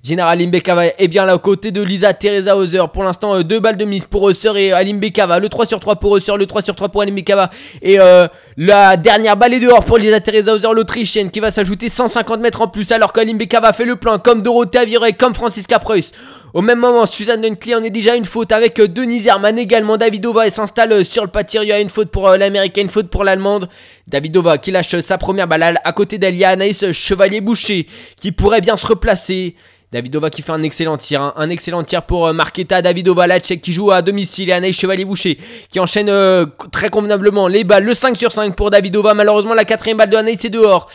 Dinara 0.06 0.30
Alimbekava 0.30 0.86
est 0.86 1.08
bien 1.08 1.24
là 1.24 1.34
aux 1.34 1.40
côtés 1.40 1.72
de 1.72 1.82
Lisa 1.82 2.14
Teresa 2.14 2.56
Hauser. 2.56 2.84
Pour 2.92 3.02
l'instant, 3.02 3.34
euh, 3.34 3.42
deux 3.42 3.58
balles 3.58 3.76
de 3.76 3.84
mise 3.84 4.04
pour 4.04 4.22
Hauser 4.22 4.52
et 4.54 4.72
Alimbekava. 4.72 5.40
Le 5.40 5.48
3 5.48 5.66
sur 5.66 5.80
3 5.80 5.96
pour 5.96 6.12
Hauser, 6.12 6.36
le 6.38 6.46
3 6.46 6.62
sur 6.62 6.76
3 6.76 6.90
pour 6.90 7.02
Alimbekava. 7.02 7.50
Et 7.82 7.98
euh, 7.98 8.28
la 8.56 8.96
dernière 8.96 9.36
balle 9.36 9.54
est 9.54 9.58
dehors 9.58 9.82
pour 9.82 9.98
Lisa 9.98 10.20
Teresa 10.20 10.54
Hauser, 10.54 10.68
l'Autrichienne, 10.72 11.32
qui 11.32 11.40
va 11.40 11.50
s'ajouter 11.50 11.88
150 11.88 12.38
mètres 12.38 12.60
en 12.60 12.68
plus. 12.68 12.92
Alors 12.92 13.12
qu'Alimbekava 13.12 13.72
fait 13.72 13.84
le 13.84 13.96
plein 13.96 14.18
comme 14.18 14.42
Dorothea 14.42 14.84
Virey, 14.84 15.14
comme 15.14 15.34
Francisca 15.34 15.80
Preuss. 15.80 16.12
Au 16.54 16.62
même 16.62 16.78
moment, 16.78 17.04
Suzanne 17.06 17.42
Dunkley 17.42 17.74
en 17.74 17.82
est 17.82 17.90
déjà 17.90 18.14
une 18.14 18.26
faute 18.26 18.52
avec 18.52 18.78
euh, 18.78 18.86
Denise 18.86 19.26
Herman 19.26 19.58
également. 19.58 19.96
Davidova 19.96 20.48
s'installe 20.52 21.04
sur 21.04 21.24
le 21.24 21.30
pâtir. 21.30 21.64
Il 21.64 21.70
y 21.70 21.72
a 21.72 21.80
une 21.80 21.90
faute 21.90 22.12
pour 22.12 22.30
l'américaine, 22.30 22.84
une 22.84 22.90
faute 22.90 23.10
pour 23.10 23.24
l'allemande. 23.24 23.68
Davidova 24.06 24.56
qui 24.58 24.70
lâche 24.70 24.96
sa 25.00 25.18
première 25.18 25.48
balle 25.48 25.80
à 25.82 25.92
côté 25.92 26.16
d'elle. 26.18 26.44
Anaïs 26.44 26.92
Chevalier-Boucher 26.92 27.88
qui 28.16 28.30
pourrait 28.30 28.60
bien 28.60 28.76
se 28.76 28.86
replacer. 28.86 29.56
Davidova 29.92 30.30
qui 30.30 30.42
fait 30.42 30.50
un 30.50 30.64
excellent 30.64 30.96
tir, 30.96 31.22
hein. 31.22 31.32
un 31.36 31.48
excellent 31.48 31.84
tir 31.84 32.02
pour 32.02 32.26
euh, 32.26 32.32
Marketa 32.32 32.82
Davidova, 32.82 33.28
la 33.28 33.38
tchèque 33.38 33.60
qui 33.60 33.72
joue 33.72 33.92
à 33.92 34.02
domicile 34.02 34.48
et 34.48 34.52
Anaïs 34.52 34.76
Chevalier-Boucher 34.76 35.38
qui 35.70 35.78
enchaîne 35.78 36.08
euh, 36.08 36.44
très 36.72 36.88
convenablement 36.88 37.46
les 37.46 37.62
balles, 37.62 37.84
le 37.84 37.94
5 37.94 38.16
sur 38.16 38.32
5 38.32 38.56
pour 38.56 38.70
Davidova, 38.70 39.14
malheureusement 39.14 39.54
la 39.54 39.64
quatrième 39.64 39.98
balle 39.98 40.10
de 40.10 40.16
Anaïs 40.16 40.44
est 40.44 40.50
dehors 40.50 40.88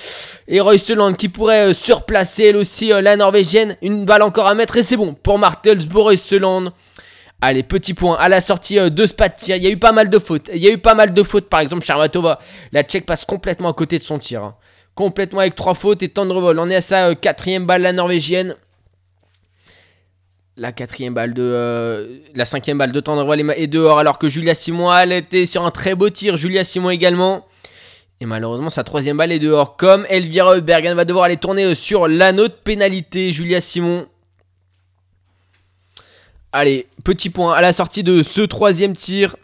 et 0.49 0.59
Royceland 0.59 1.13
qui 1.13 1.29
pourrait 1.29 1.69
euh, 1.69 1.73
surplacer 1.73 2.43
elle 2.47 2.57
aussi 2.57 2.89
la 2.89 3.15
norvégienne, 3.15 3.77
une 3.81 4.03
balle 4.03 4.23
encore 4.23 4.47
à 4.47 4.55
mettre 4.55 4.75
et 4.75 4.83
c'est 4.83 4.97
bon 4.97 5.13
pour 5.13 5.39
Martelsbourg 5.39 6.03
Royceland. 6.03 6.73
Allez, 7.39 7.63
petit 7.63 7.93
point 7.93 8.17
à 8.19 8.27
la 8.27 8.41
sortie 8.41 8.75
de 8.75 9.05
ce 9.05 9.13
pas 9.13 9.29
de 9.29 9.35
tir. 9.35 9.55
Il 9.55 9.63
y 9.63 9.67
a 9.67 9.71
eu 9.71 9.77
pas 9.77 9.93
mal 9.93 10.09
de 10.09 10.19
fautes. 10.19 10.51
Il 10.53 10.61
y 10.61 10.67
a 10.67 10.71
eu 10.71 10.77
pas 10.77 10.93
mal 10.93 11.11
de 11.11 11.23
fautes. 11.23 11.49
Par 11.49 11.59
exemple, 11.59 11.83
Charmatova, 11.83 12.37
la 12.71 12.83
Tchèque 12.83 13.07
passe 13.07 13.25
complètement 13.25 13.69
à 13.69 13.73
côté 13.73 13.97
de 13.97 14.03
son 14.03 14.19
tir. 14.19 14.43
Hein. 14.43 14.55
Complètement 14.93 15.39
avec 15.39 15.55
trois 15.55 15.73
fautes 15.73 16.03
et 16.03 16.09
temps 16.09 16.27
de 16.27 16.33
revol. 16.33 16.59
On 16.59 16.69
est 16.69 16.75
à 16.75 16.81
sa 16.81 17.15
quatrième 17.15 17.65
balle, 17.65 17.81
la 17.81 17.93
Norvégienne 17.93 18.55
la 20.61 20.71
quatrième 20.71 21.15
balle 21.15 21.33
de 21.33 21.41
euh, 21.41 22.19
la 22.35 22.45
cinquième 22.45 22.77
balle 22.77 22.91
de 22.91 22.99
Tendrevoil 22.99 23.51
est 23.57 23.65
dehors 23.65 23.97
alors 23.97 24.19
que 24.19 24.29
Julia 24.29 24.53
Simon 24.53 24.95
elle 24.95 25.11
était 25.11 25.47
sur 25.47 25.65
un 25.65 25.71
très 25.71 25.95
beau 25.95 26.11
tir 26.11 26.37
Julia 26.37 26.63
Simon 26.63 26.91
également. 26.91 27.47
Et 28.19 28.27
malheureusement 28.27 28.69
sa 28.69 28.83
troisième 28.83 29.17
balle 29.17 29.31
est 29.31 29.39
dehors 29.39 29.75
comme 29.75 30.05
Elvira 30.07 30.59
Bergen 30.59 30.93
va 30.93 31.03
devoir 31.03 31.25
aller 31.25 31.37
tourner 31.37 31.63
euh, 31.63 31.73
sur 31.73 32.07
l'anneau 32.07 32.47
de 32.47 32.53
pénalité 32.53 33.31
Julia 33.31 33.59
Simon. 33.59 34.07
Allez 36.51 36.85
petit 37.03 37.31
point 37.31 37.55
à 37.55 37.61
la 37.61 37.73
sortie 37.73 38.03
de 38.03 38.21
ce 38.21 38.41
troisième 38.41 38.93
tir 38.93 39.35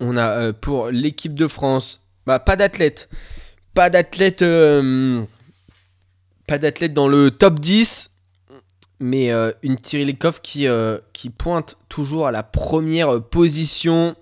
on 0.00 0.16
a 0.16 0.28
euh, 0.28 0.52
pour 0.52 0.88
l'équipe 0.88 1.34
de 1.34 1.46
France 1.46 2.00
bah, 2.26 2.40
pas 2.40 2.56
d'athlète 2.56 3.08
pas 3.74 3.90
d'athlète 3.90 4.44
pas 6.48 6.58
d'athlète 6.58 6.94
dans 6.94 7.06
le 7.06 7.30
top 7.30 7.60
10 7.60 8.10
mais 9.00 9.30
euh, 9.30 9.52
une 9.62 9.76
Tirilikov 9.76 10.40
qui, 10.40 10.66
euh, 10.66 10.98
qui 11.12 11.30
pointe 11.30 11.76
toujours 11.88 12.26
à 12.26 12.30
la 12.30 12.42
première 12.42 13.22
position. 13.22 14.16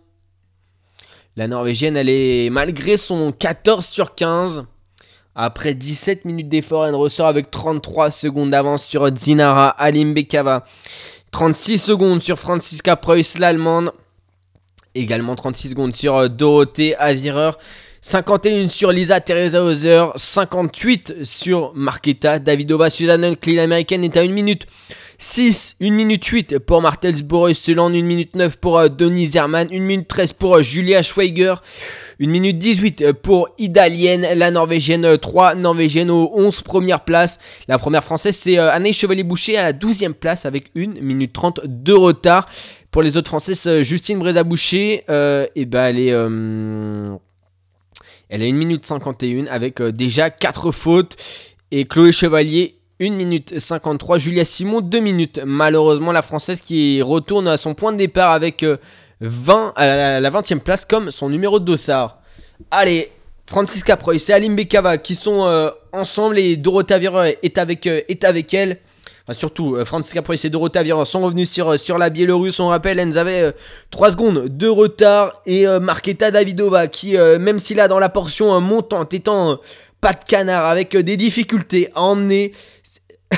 La 1.36 1.48
Norvégienne, 1.48 1.96
elle 1.96 2.08
est, 2.08 2.50
malgré 2.50 2.96
son 2.96 3.32
14 3.32 3.84
sur 3.84 4.14
15, 4.14 4.66
après 5.34 5.74
17 5.74 6.24
minutes 6.24 6.48
d'effort, 6.48 6.86
elle 6.86 6.94
ressort 6.94 7.26
avec 7.26 7.50
33 7.50 8.10
secondes 8.10 8.50
d'avance 8.50 8.84
sur 8.84 9.08
Zinara 9.16 9.68
Alimbekava. 9.68 10.64
36 11.32 11.78
secondes 11.78 12.22
sur 12.22 12.38
Franziska 12.38 12.94
Preuss, 12.94 13.38
l'allemande. 13.38 13.92
Également 14.94 15.34
36 15.34 15.70
secondes 15.70 15.96
sur 15.96 16.16
euh, 16.16 16.28
Dorothée 16.28 16.94
Avireur. 16.96 17.58
51 18.06 18.68
sur 18.68 18.92
Lisa 18.92 19.18
Teresa 19.18 19.64
Hauser, 19.64 20.04
58 20.14 21.24
sur 21.24 21.72
Marketa 21.74 22.38
Davidova, 22.38 22.90
Susan 22.90 23.22
Hunt, 23.22 23.36
américaine 23.58 24.04
est 24.04 24.18
à 24.18 24.20
1 24.20 24.28
minute 24.28 24.66
6, 25.16 25.76
1 25.80 25.90
minute 25.90 26.22
8 26.22 26.58
pour 26.58 26.82
Martelsborough 26.82 27.54
Seland, 27.54 27.94
1 27.94 28.02
minute 28.02 28.36
9 28.36 28.58
pour 28.58 28.78
euh, 28.78 28.88
Denis 28.88 29.28
Zerman, 29.28 29.68
1 29.72 29.78
minute 29.78 30.06
13 30.06 30.34
pour 30.34 30.56
euh, 30.56 30.62
Julia 30.62 31.00
Schweiger, 31.00 31.54
1 32.20 32.26
minute 32.26 32.58
18 32.58 33.12
pour 33.12 33.48
Idalienne, 33.56 34.26
la 34.36 34.50
Norvégienne 34.50 35.16
3, 35.16 35.54
Norvégienne 35.54 36.10
aux 36.10 36.30
11 36.34 36.60
premières 36.60 37.04
places. 37.04 37.38
La 37.68 37.78
première 37.78 38.04
française 38.04 38.36
c'est 38.36 38.58
Anne 38.58 38.92
Chevalier-Boucher 38.92 39.56
à 39.56 39.62
la 39.62 39.72
12e 39.72 40.12
place 40.12 40.44
avec 40.44 40.66
1 40.76 41.00
minute 41.00 41.32
30 41.32 41.62
de 41.64 41.94
retard. 41.94 42.50
Pour 42.90 43.00
les 43.00 43.16
autres 43.16 43.28
françaises, 43.28 43.80
Justine 43.80 44.18
Brézaboucher, 44.18 45.04
euh, 45.08 45.46
et 45.56 45.64
ben 45.64 45.86
elle 45.86 45.98
est... 45.98 47.23
elle 48.34 48.42
a 48.42 48.46
1 48.46 48.52
minute 48.52 48.84
51 48.84 49.46
avec 49.46 49.80
déjà 49.80 50.28
4 50.28 50.72
fautes. 50.72 51.16
Et 51.70 51.84
Chloé 51.84 52.10
Chevalier 52.10 52.80
1 53.00 53.10
minute 53.10 53.58
53. 53.60 54.18
Julia 54.18 54.44
Simon, 54.44 54.80
2 54.80 54.98
minutes. 54.98 55.40
Malheureusement, 55.44 56.10
la 56.10 56.22
Française 56.22 56.60
qui 56.60 57.00
retourne 57.00 57.46
à 57.46 57.56
son 57.56 57.74
point 57.74 57.92
de 57.92 57.96
départ 57.96 58.32
avec 58.32 58.64
20, 59.20 59.74
euh, 59.78 60.16
à 60.16 60.20
la 60.20 60.30
20e 60.30 60.58
place 60.58 60.84
comme 60.84 61.12
son 61.12 61.28
numéro 61.28 61.60
de 61.60 61.64
dossard. 61.64 62.18
Allez, 62.72 63.08
Francisca 63.46 63.96
Preuss 63.96 64.28
et 64.28 64.32
Alim 64.32 64.56
Bekava 64.56 64.98
qui 64.98 65.14
sont 65.14 65.46
euh, 65.46 65.70
ensemble 65.92 66.38
et 66.38 66.56
Dorothea 66.56 66.98
Vierer 66.98 67.38
est 67.42 67.58
avec, 67.58 67.86
euh, 67.86 68.00
est 68.08 68.24
avec 68.24 68.52
elle. 68.52 68.78
Surtout, 69.32 69.76
Francisca 69.84 70.20
Preuss 70.22 70.44
et 70.44 70.50
Dorothea 70.50 70.82
Vierer 70.82 71.04
sont 71.06 71.22
revenus 71.22 71.50
sur, 71.50 71.78
sur 71.78 71.96
la 71.96 72.10
Biélorusse. 72.10 72.60
On 72.60 72.68
rappelle, 72.68 72.98
elles 72.98 73.16
avaient 73.16 73.54
3 73.90 74.10
secondes 74.10 74.48
de 74.48 74.68
retard. 74.68 75.40
Et 75.46 75.66
Marketa 75.80 76.30
Davidova 76.30 76.88
qui, 76.88 77.16
même 77.16 77.58
s'il 77.58 77.80
a 77.80 77.88
dans 77.88 77.98
la 77.98 78.10
portion 78.10 78.60
montante, 78.60 79.14
étant 79.14 79.60
pas 80.00 80.12
de 80.12 80.24
canard 80.26 80.66
avec 80.66 80.94
des 80.94 81.16
difficultés 81.16 81.88
à 81.94 82.02
emmener 82.02 82.52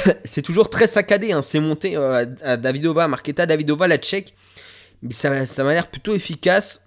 c'est 0.25 0.42
toujours 0.42 0.70
très 0.70 0.87
saccadé, 0.87 1.33
hein. 1.33 1.42
c'est 1.42 1.61
monté 1.61 1.96
euh, 1.96 2.27
à 2.42 2.57
Davidova, 2.57 3.09
Marketa 3.09 3.46
Davidova, 3.46 3.88
la 3.88 3.99
tchèque. 3.99 4.35
Mais 5.03 5.12
ça, 5.12 5.31
m'a 5.31 5.72
l'air 5.72 5.88
plutôt 5.88 6.14
efficace, 6.14 6.83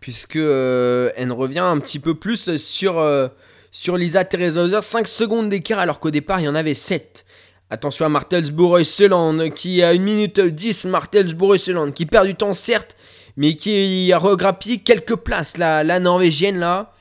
puisque 0.00 0.36
euh, 0.36 1.10
elle 1.16 1.32
revient 1.32 1.58
un 1.58 1.78
petit 1.78 1.98
peu 1.98 2.14
plus 2.14 2.56
sur, 2.56 2.98
euh, 2.98 3.28
sur 3.70 3.96
Lisa 3.96 4.22
Hauser 4.32 4.82
5 4.82 5.06
secondes 5.06 5.48
d'écart, 5.48 5.80
alors 5.80 6.00
qu'au 6.00 6.10
départ, 6.10 6.40
il 6.40 6.44
y 6.44 6.48
en 6.48 6.54
avait 6.54 6.74
7. 6.74 7.24
Attention 7.70 8.06
à 8.06 8.08
Martelsborough 8.08 8.82
Seland 8.82 9.50
qui 9.50 9.82
a 9.82 9.90
1 9.90 9.98
minute 9.98 10.40
10, 10.40 10.86
Martelsborough 10.86 11.58
Seland 11.58 11.92
qui 11.92 12.06
perd 12.06 12.26
du 12.26 12.34
temps 12.34 12.54
certes, 12.54 12.96
mais 13.36 13.54
qui 13.56 14.10
a 14.10 14.16
regrappé 14.16 14.78
quelques 14.78 15.16
places, 15.16 15.58
la, 15.58 15.84
la 15.84 16.00
Norvégienne 16.00 16.58
là. 16.58 16.92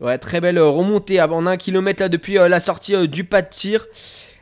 Ouais, 0.00 0.18
très 0.18 0.40
belle 0.40 0.58
remontée 0.58 1.20
en 1.22 1.46
un 1.46 1.56
kilomètre 1.56 2.02
là 2.02 2.08
depuis 2.08 2.38
euh, 2.38 2.48
la 2.48 2.58
sortie 2.58 2.96
euh, 2.96 3.06
du 3.06 3.22
pas 3.22 3.40
de 3.42 3.50
tir. 3.50 3.86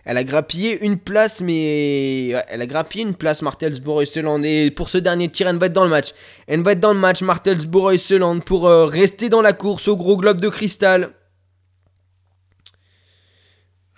Elle 0.06 0.16
a 0.16 0.24
grappillé 0.24 0.82
une 0.82 0.96
place, 0.96 1.42
mais 1.42 2.28
elle 2.28 2.62
a 2.62 2.66
grappillé 2.66 3.04
une 3.04 3.14
place, 3.14 3.42
Martelsborough 3.42 4.04
et 4.42 4.70
pour 4.70 4.88
ce 4.88 4.96
dernier 4.96 5.28
tir, 5.28 5.48
elle 5.48 5.58
va 5.58 5.66
être 5.66 5.74
dans 5.74 5.84
le 5.84 5.90
match. 5.90 6.14
Elle 6.46 6.62
va 6.62 6.72
être 6.72 6.80
dans 6.80 6.94
le 6.94 6.98
match, 6.98 7.20
Martelsborough 7.20 7.92
et 7.92 8.40
pour 8.46 8.68
euh, 8.68 8.86
rester 8.86 9.28
dans 9.28 9.42
la 9.42 9.52
course 9.52 9.86
au 9.86 9.98
gros 9.98 10.16
globe 10.16 10.40
de 10.40 10.48
cristal. 10.48 11.10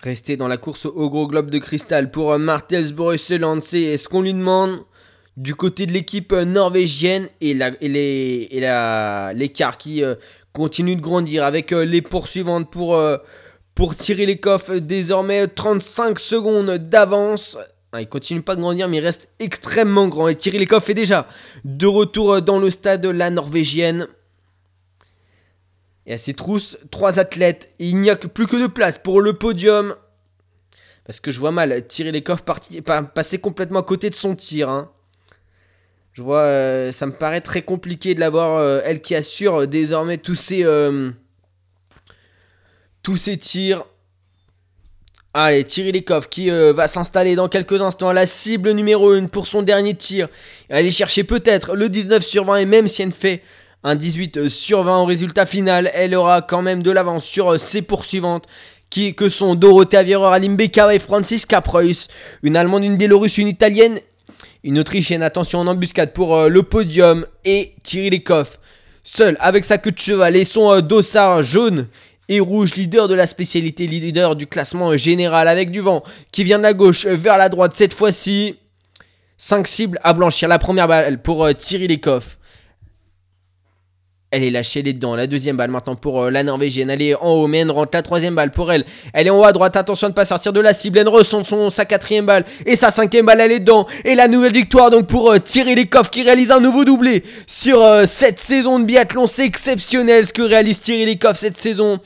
Rester 0.03 0.37
dans 0.37 0.47
la 0.47 0.57
course 0.57 0.85
au 0.85 1.09
gros 1.09 1.27
globe 1.27 1.51
de 1.51 1.59
cristal 1.59 2.09
pour 2.09 2.37
Martelsborough 2.39 3.13
et 3.13 3.17
C'est 3.61 3.97
ce 3.97 4.07
qu'on 4.07 4.21
lui 4.21 4.33
demande 4.33 4.79
du 5.37 5.55
côté 5.55 5.85
de 5.85 5.91
l'équipe 5.91 6.33
norvégienne 6.33 7.27
et 7.39 7.53
l'écart 7.53 9.77
qui 9.77 10.03
continue 10.53 10.95
de 10.95 11.01
grandir 11.01 11.43
avec 11.43 11.71
euh, 11.71 11.85
les 11.85 12.01
poursuivantes 12.01 12.69
pour, 12.69 12.95
euh, 12.95 13.17
pour 13.75 13.95
tirer 13.95 14.25
les 14.25 14.37
coffres. 14.37 14.75
Désormais 14.75 15.47
35 15.47 16.19
secondes 16.19 16.71
d'avance. 16.71 17.57
Ah, 17.93 18.01
il 18.01 18.07
continue 18.07 18.41
pas 18.41 18.55
de 18.55 18.61
grandir, 18.61 18.87
mais 18.87 18.97
il 18.97 19.03
reste 19.03 19.29
extrêmement 19.39 20.07
grand. 20.07 20.29
Et 20.29 20.35
Thierry 20.35 20.59
Lecoff 20.59 20.89
est 20.89 20.93
déjà 20.93 21.27
de 21.65 21.87
retour 21.87 22.33
euh, 22.33 22.41
dans 22.41 22.59
le 22.59 22.69
stade 22.69 23.05
la 23.05 23.29
norvégienne. 23.29 24.07
Et 26.05 26.13
à 26.13 26.17
ses 26.17 26.33
trousses, 26.33 26.77
trois 26.89 27.19
athlètes. 27.19 27.73
il 27.79 27.97
n'y 27.97 28.09
a 28.09 28.15
plus 28.15 28.47
que 28.47 28.55
de 28.55 28.67
place 28.67 28.97
pour 28.97 29.21
le 29.21 29.33
podium. 29.33 29.95
Parce 31.05 31.19
que 31.19 31.31
je 31.31 31.39
vois 31.39 31.51
mal 31.51 31.85
tirer 31.87 32.11
les 32.11 32.23
coffres 32.23 32.43
passer 33.13 33.39
complètement 33.39 33.79
à 33.79 33.83
côté 33.83 34.09
de 34.09 34.15
son 34.15 34.35
tir. 34.35 34.69
Hein. 34.69 34.91
Je 36.13 36.21
vois, 36.21 36.41
euh, 36.41 36.91
ça 36.91 37.05
me 37.05 37.13
paraît 37.13 37.41
très 37.41 37.61
compliqué 37.61 38.13
de 38.15 38.19
l'avoir, 38.19 38.57
euh, 38.57 38.81
elle 38.83 39.01
qui 39.01 39.15
assure 39.15 39.67
désormais 39.67 40.17
tous 40.17 40.35
ses, 40.35 40.65
euh, 40.65 41.09
tous 43.01 43.17
ses 43.17 43.37
tirs. 43.37 43.85
Allez, 45.33 45.63
Tirilikov 45.63 46.27
qui 46.27 46.49
va 46.49 46.87
s'installer 46.87 47.35
dans 47.35 47.47
quelques 47.47 47.81
instants. 47.81 48.11
La 48.11 48.25
cible 48.25 48.71
numéro 48.71 49.13
1 49.13 49.27
pour 49.27 49.47
son 49.47 49.61
dernier 49.61 49.95
tir. 49.95 50.27
Aller 50.69 50.91
chercher 50.91 51.23
peut-être 51.23 51.73
le 51.73 51.87
19 51.87 52.21
sur 52.21 52.43
20 52.43 52.57
et 52.57 52.65
même 52.65 52.89
si 52.89 53.01
elle 53.01 53.13
fait 53.13 53.41
un 53.83 53.95
18 53.95 54.49
sur 54.49 54.83
20 54.83 55.01
au 55.01 55.05
résultat 55.05 55.45
final, 55.45 55.91
elle 55.93 56.15
aura 56.15 56.41
quand 56.41 56.61
même 56.61 56.83
de 56.83 56.91
l'avance 56.91 57.25
sur 57.25 57.59
ses 57.59 57.81
poursuivantes 57.81 58.45
qui, 58.89 59.15
que 59.15 59.29
sont 59.29 59.55
Dorothea 59.55 60.03
Vierer, 60.03 60.33
Alim 60.33 60.57
et 60.59 60.99
Franziska 60.99 61.61
Preuss. 61.61 62.07
Une 62.43 62.57
Allemande, 62.57 62.83
une 62.83 62.97
Biélorusse, 62.97 63.37
une 63.37 63.47
Italienne 63.47 63.97
une 64.63 64.79
Autrichienne, 64.79 65.23
attention 65.23 65.59
en 65.59 65.67
embuscade 65.67 66.13
pour 66.13 66.35
euh, 66.35 66.47
le 66.47 66.63
podium. 66.63 67.25
Et 67.45 67.73
Thierry 67.83 68.09
Lecoff, 68.09 68.59
seul 69.03 69.37
avec 69.39 69.65
sa 69.65 69.77
queue 69.77 69.91
de 69.91 69.99
cheval 69.99 70.35
et 70.35 70.45
son 70.45 70.71
euh, 70.71 70.81
dossard 70.81 71.43
jaune 71.43 71.87
et 72.29 72.39
rouge, 72.39 72.75
leader 72.75 73.07
de 73.07 73.15
la 73.15 73.27
spécialité, 73.27 73.87
leader 73.87 74.35
du 74.35 74.47
classement 74.47 74.95
général 74.95 75.47
avec 75.47 75.71
du 75.71 75.81
vent 75.81 76.03
qui 76.31 76.43
vient 76.43 76.59
de 76.59 76.63
la 76.63 76.73
gauche 76.73 77.05
vers 77.05 77.37
la 77.37 77.49
droite 77.49 77.73
cette 77.75 77.93
fois-ci. 77.93 78.55
5 79.37 79.67
cibles 79.67 79.99
à 80.03 80.13
blanchir. 80.13 80.47
La 80.47 80.59
première 80.59 80.87
balle 80.87 81.21
pour 81.21 81.43
euh, 81.43 81.53
Thierry 81.53 81.87
Lecoff. 81.87 82.37
Elle 84.33 84.45
est 84.45 84.49
lâchée, 84.49 84.79
elle 84.79 84.87
est 84.87 84.93
dedans. 84.93 85.13
La 85.17 85.27
deuxième 85.27 85.57
balle 85.57 85.71
maintenant 85.71 85.95
pour 85.95 86.23
euh, 86.23 86.29
la 86.31 86.43
Norvégienne. 86.43 86.89
Elle 86.89 87.01
est 87.01 87.15
en 87.15 87.33
haut, 87.33 87.47
mais 87.47 87.59
elle 87.59 87.69
rentre. 87.69 87.91
La 87.93 88.01
troisième 88.01 88.33
balle 88.33 88.51
pour 88.51 88.71
elle. 88.71 88.85
Elle 89.11 89.27
est 89.27 89.29
en 89.29 89.37
haut 89.37 89.43
à 89.43 89.51
droite. 89.51 89.75
Attention 89.75 90.07
de 90.07 90.11
ne 90.11 90.15
pas 90.15 90.23
sortir 90.23 90.53
de 90.53 90.61
la 90.61 90.71
cible. 90.71 90.99
Elle 90.99 91.09
ressent 91.09 91.43
son, 91.43 91.69
sa 91.69 91.83
quatrième 91.83 92.25
balle. 92.25 92.45
Et 92.65 92.77
sa 92.77 92.91
cinquième 92.91 93.25
balle, 93.25 93.41
elle 93.41 93.51
est 93.51 93.59
dedans. 93.59 93.87
Et 94.05 94.15
la 94.15 94.29
nouvelle 94.29 94.53
victoire 94.53 94.89
donc 94.89 95.07
pour 95.07 95.31
euh, 95.31 95.39
Thierry 95.39 95.75
Lecoff 95.75 96.09
qui 96.09 96.23
réalise 96.23 96.49
un 96.51 96.61
nouveau 96.61 96.85
doublé 96.85 97.23
sur 97.45 97.83
euh, 97.83 98.05
cette 98.07 98.39
saison 98.39 98.79
de 98.79 98.85
biathlon. 98.85 99.27
C'est 99.27 99.45
exceptionnel 99.45 100.25
ce 100.25 100.31
que 100.31 100.43
réalise 100.43 100.79
Thierry 100.79 101.05
Lecoff 101.05 101.35
cette 101.35 101.57
saison. 101.57 101.99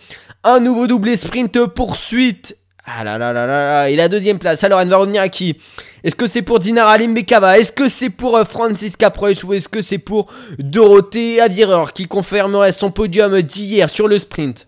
Un 0.44 0.60
nouveau 0.60 0.88
doublé 0.88 1.18
sprint 1.18 1.64
poursuite. 1.68 2.58
Ah 2.86 3.04
là 3.04 3.18
là 3.18 3.34
là 3.34 3.48
là 3.48 3.90
Et 3.90 3.96
la 3.96 4.08
deuxième 4.08 4.38
place. 4.38 4.64
Alors 4.64 4.80
elle 4.80 4.90
va 4.90 4.98
revenir 4.98 5.22
à 5.22 5.30
qui? 5.30 5.58
Est-ce 6.04 6.16
que 6.16 6.28
c'est 6.28 6.44
pour 6.44 6.60
Dinara 6.60 6.92
Alimbekava 6.92 7.58
Est-ce 7.58 7.72
que 7.72 7.90
c'est 7.90 8.12
pour 8.12 8.38
euh, 8.38 8.44
Francisca 8.44 9.10
Preuss 9.10 9.44
Ou 9.44 9.54
est-ce 9.54 9.68
que 9.68 9.82
c'est 9.82 9.98
pour 9.98 10.28
Dorothée 10.60 11.42
Avireur 11.42 11.94
qui 11.94 12.08
confirmerait 12.08 12.72
son 12.72 12.92
podium 12.92 13.42
d'hier 13.42 13.90
sur 13.90 14.08
le 14.08 14.20
sprint? 14.20 14.68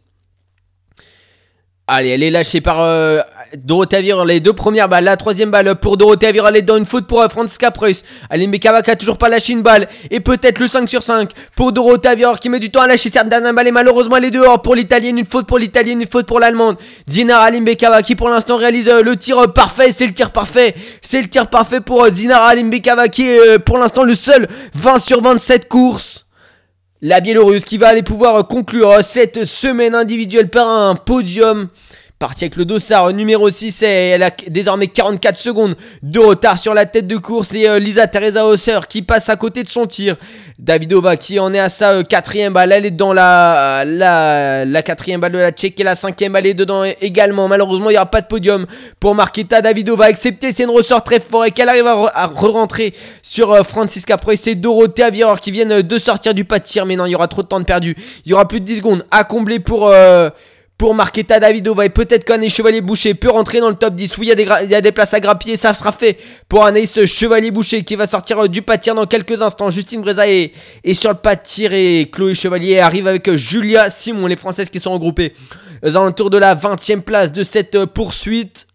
Allez, 1.89 2.10
elle 2.10 2.23
est 2.23 2.32
lâchée 2.32 2.60
par 2.60 2.82
euh, 2.82 3.21
Dorothée 3.56 3.95
Avireur, 3.95 4.26
les 4.26 4.41
deux 4.41 4.52
premières 4.52 4.89
balles. 4.89 5.06
La 5.06 5.15
troisième 5.15 5.52
balle 5.52 5.73
pour 5.76 5.95
Dorothée 5.95 6.28
Avireur, 6.28 6.50
elle 6.50 6.58
est 6.58 6.62
dans 6.62 6.76
une 6.76 6.86
faute 6.86 7.08
pour 7.08 7.21
euh, 7.21 7.30
Francisca 7.30 7.71
Preuss. 7.71 8.04
Alimbekava 8.30 8.82
qui 8.82 8.91
a 8.91 8.97
toujours 8.97 9.17
pas 9.17 9.30
lâché 9.30 9.54
une 9.54 9.62
balle. 9.62 9.88
Et 10.12 10.19
peut-être 10.19 10.60
le 10.60 10.67
5 10.67 10.89
sur 10.89 11.02
5 11.02 11.30
pour 11.56 11.71
Dorothée 11.71 12.10
Avireur 12.10 12.41
qui 12.41 12.50
met 12.50 12.60
du 12.60 12.71
temps 12.71 12.82
à 12.82 12.88
lâcher 12.88 13.08
cette 13.10 13.30
dernière 13.30 13.54
balle. 13.54 13.69
Et 13.69 13.71
malheureusement, 13.71 14.17
elle 14.17 14.26
est 14.26 14.32
dehors 14.32 14.62
pour 14.62 14.76
l'italienne. 14.76 15.17
Une 15.17 15.26
faute 15.26 15.47
pour 15.47 15.60
l'italienne, 15.60 16.02
une 16.02 16.10
faute 16.10 16.26
pour 16.26 16.41
l'allemande. 16.41 16.76
Dinara 17.08 17.45
Alimbekava 17.45 18.04
qui 18.04 18.17
pour 18.17 18.28
l'instant 18.28 18.58
réalise 18.58 18.89
le 18.89 19.15
tir 19.15 19.54
parfait. 19.54 19.93
C'est 19.95 20.08
le 20.08 20.13
tir 20.13 20.32
parfait. 20.32 20.76
C'est 21.02 21.21
le 21.21 21.30
tir 21.30 21.47
parfait 21.47 21.80
pour 21.80 22.12
Dinara 22.12 22.50
Alimbekava 22.50 23.08
qui 23.08 23.30
est 23.30 23.60
pour 23.60 23.78
l'instant 23.78 24.04
le 24.04 24.13
seul 24.13 24.50
20 24.76 25.00
sur 25.00 25.21
27 25.21 25.69
courses. 25.69 26.26
La 27.03 27.19
Biélorusse 27.19 27.63
qui 27.63 27.77
va 27.77 27.89
aller 27.89 28.01
pouvoir 28.01 28.47
conclure 28.47 29.03
cette 29.03 29.45
semaine 29.45 29.93
individuelle 29.93 30.49
par 30.49 30.67
un 30.67 30.95
podium. 30.95 31.67
Parti 32.19 32.45
avec 32.45 32.56
le 32.56 32.65
dossard 32.65 33.13
numéro 33.13 33.47
6 33.47 33.84
et 33.84 33.86
elle 33.86 34.23
a 34.23 34.32
désormais 34.47 34.88
44 34.88 35.36
secondes 35.36 35.75
de 36.01 36.17
retard 36.17 36.58
sur 36.58 36.73
la 36.73 36.88
tête 36.88 37.06
de 37.06 37.15
course 37.15 37.53
et 37.53 37.69
euh, 37.69 37.77
Lisa 37.77 38.08
Teresa 38.08 38.43
Hosser 38.43 38.80
qui 38.89 39.03
passe 39.03 39.30
à 39.30 39.36
côté 39.36 39.62
de 39.62 39.67
son 39.67 39.86
tir. 39.86 40.15
Davidova 40.58 41.15
qui 41.15 41.38
en 41.38 41.53
est 41.53 41.60
à 41.60 41.69
sa 41.69 41.91
euh, 41.91 42.01
quatrième 42.01 42.53
balle, 42.53 42.71
elle 42.71 42.88
est 42.88 42.91
dans 42.91 43.13
la, 43.13 43.84
la, 43.86 44.82
quatrième 44.82 45.21
balle 45.21 45.34
de 45.34 45.38
la 45.38 45.51
Tchèque 45.51 45.80
et 45.80 45.84
la 45.84 45.93
cinquième 45.93 46.34
balle 46.34 46.47
est 46.47 46.56
dedans 46.56 46.86
également. 47.01 47.47
Malheureusement 47.47 47.91
il 47.91 47.93
n'y 47.93 47.97
aura 47.97 48.08
pas 48.08 48.21
de 48.21 48.27
podium 48.27 48.65
pour 48.99 49.13
Marketa 49.13 49.62
Davidova 49.62 50.10
excepté 50.10 50.51
c'est 50.51 50.63
une 50.63 50.71
ressort 50.71 51.03
très 51.03 51.19
fort 51.19 51.45
et 51.45 51.51
qu'elle 51.51 51.69
arrive 51.69 51.86
à, 51.86 52.25
re-rentrer 52.25 52.95
sur 53.21 53.51
euh, 53.51 53.62
Francisca 53.62 54.17
Preuss 54.17 54.47
et 54.47 54.56
Dorothea 54.56 55.06
Aviror 55.06 55.39
qui 55.39 55.51
viennent 55.51 55.84
de 55.84 55.99
sortir 55.99 56.34
du 56.34 56.45
pas 56.45 56.58
de 56.58 56.63
tir 56.63 56.88
mais 56.88 56.95
non 56.95 57.06
il 57.06 57.12
y 57.12 57.15
aura 57.15 57.27
trop 57.27 57.43
de 57.43 57.47
temps 57.47 57.60
de 57.60 57.65
perdu. 57.65 57.95
Il 58.25 58.32
y 58.32 58.34
aura 58.34 58.47
plus 58.47 58.60
de 58.60 58.65
10 58.65 58.77
secondes 58.77 59.06
à 59.12 59.23
combler 59.23 59.60
pour 59.60 59.91
pour 60.77 60.93
Marquetta 60.93 61.39
Davidova 61.39 61.85
et 61.85 61.89
peut-être 61.89 62.23
qu'Anaïs 62.23 62.53
Chevalier-Boucher 62.53 63.15
peut 63.15 63.31
rentrer 63.31 63.59
dans 63.59 63.69
le 63.69 63.75
top 63.75 63.95
10. 63.95 64.17
Oui, 64.17 64.31
il 64.31 64.69
y, 64.69 64.75
a 64.75 64.81
des 64.81 64.91
places 64.91 65.13
à 65.13 65.19
grappiller, 65.19 65.55
ça 65.55 65.73
sera 65.73 65.91
fait 65.91 66.17
pour 66.47 66.65
Anaïs 66.65 67.03
Chevalier-Boucher 67.05 67.83
qui 67.83 67.95
va 67.95 68.05
sortir 68.05 68.43
euh, 68.43 68.47
du 68.47 68.61
pas 68.61 68.77
de 68.77 68.83
tir 68.83 68.93
dans 68.93 69.07
quelques 69.07 69.41
instants. 69.41 69.69
Justine 69.71 70.01
Breza 70.01 70.27
est, 70.27 70.53
sur 70.93 71.09
le 71.09 71.17
pas 71.17 71.35
de 71.35 71.41
tir 71.41 71.73
et 71.73 72.09
Chloé 72.11 72.35
Chevalier 72.35 72.79
arrive 72.79 73.07
avec 73.07 73.27
euh, 73.27 73.37
Julia 73.37 73.89
Simon, 73.89 74.27
les 74.27 74.35
Françaises 74.35 74.69
qui 74.69 74.79
sont 74.79 74.93
regroupées 74.93 75.33
aux 75.83 75.97
alentours 75.97 76.29
de 76.29 76.37
la 76.37 76.55
20e 76.55 77.01
place 77.01 77.31
de 77.31 77.43
cette 77.43 77.75
euh, 77.75 77.87
poursuite. 77.87 78.67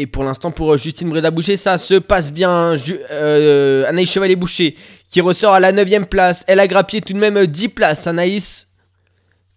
Et 0.00 0.06
pour 0.06 0.24
l'instant, 0.24 0.50
pour 0.50 0.72
euh, 0.72 0.78
Justine 0.78 1.10
Breza-Boucher, 1.10 1.58
ça 1.58 1.76
se 1.76 1.92
passe 1.92 2.32
bien. 2.32 2.74
Euh, 3.10 3.84
Anaïs 3.86 4.10
Chevalier-Boucher 4.10 4.74
qui 5.06 5.20
ressort 5.20 5.52
à 5.52 5.60
la 5.60 5.74
9ème 5.74 6.06
place. 6.06 6.42
Elle 6.48 6.58
a 6.58 6.66
grappillé 6.66 7.02
tout 7.02 7.12
de 7.12 7.18
même 7.18 7.36
euh, 7.36 7.46
10 7.46 7.68
places. 7.68 8.06
Anaïs, 8.06 8.68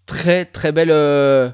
très 0.06 0.46
très 0.46 0.72
belle. 0.72 0.92
euh, 0.92 1.50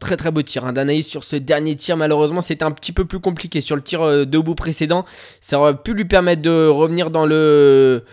Très 0.00 0.16
très 0.16 0.30
beau 0.30 0.42
tir 0.42 0.66
hein, 0.66 0.72
d'Anaïs 0.72 1.06
sur 1.08 1.24
ce 1.24 1.36
dernier 1.36 1.76
tir. 1.76 1.96
Malheureusement, 1.96 2.40
c'était 2.40 2.64
un 2.64 2.72
petit 2.72 2.92
peu 2.92 3.04
plus 3.06 3.20
compliqué 3.20 3.60
sur 3.60 3.76
le 3.76 3.80
tir 3.80 4.02
euh, 4.02 4.26
debout 4.26 4.54
précédent. 4.54 5.06
Ça 5.40 5.58
aurait 5.58 5.76
pu 5.76 5.94
lui 5.94 6.04
permettre 6.04 6.42
de 6.42 6.66
revenir 6.66 7.10
dans 7.10 7.24
le 7.24 8.04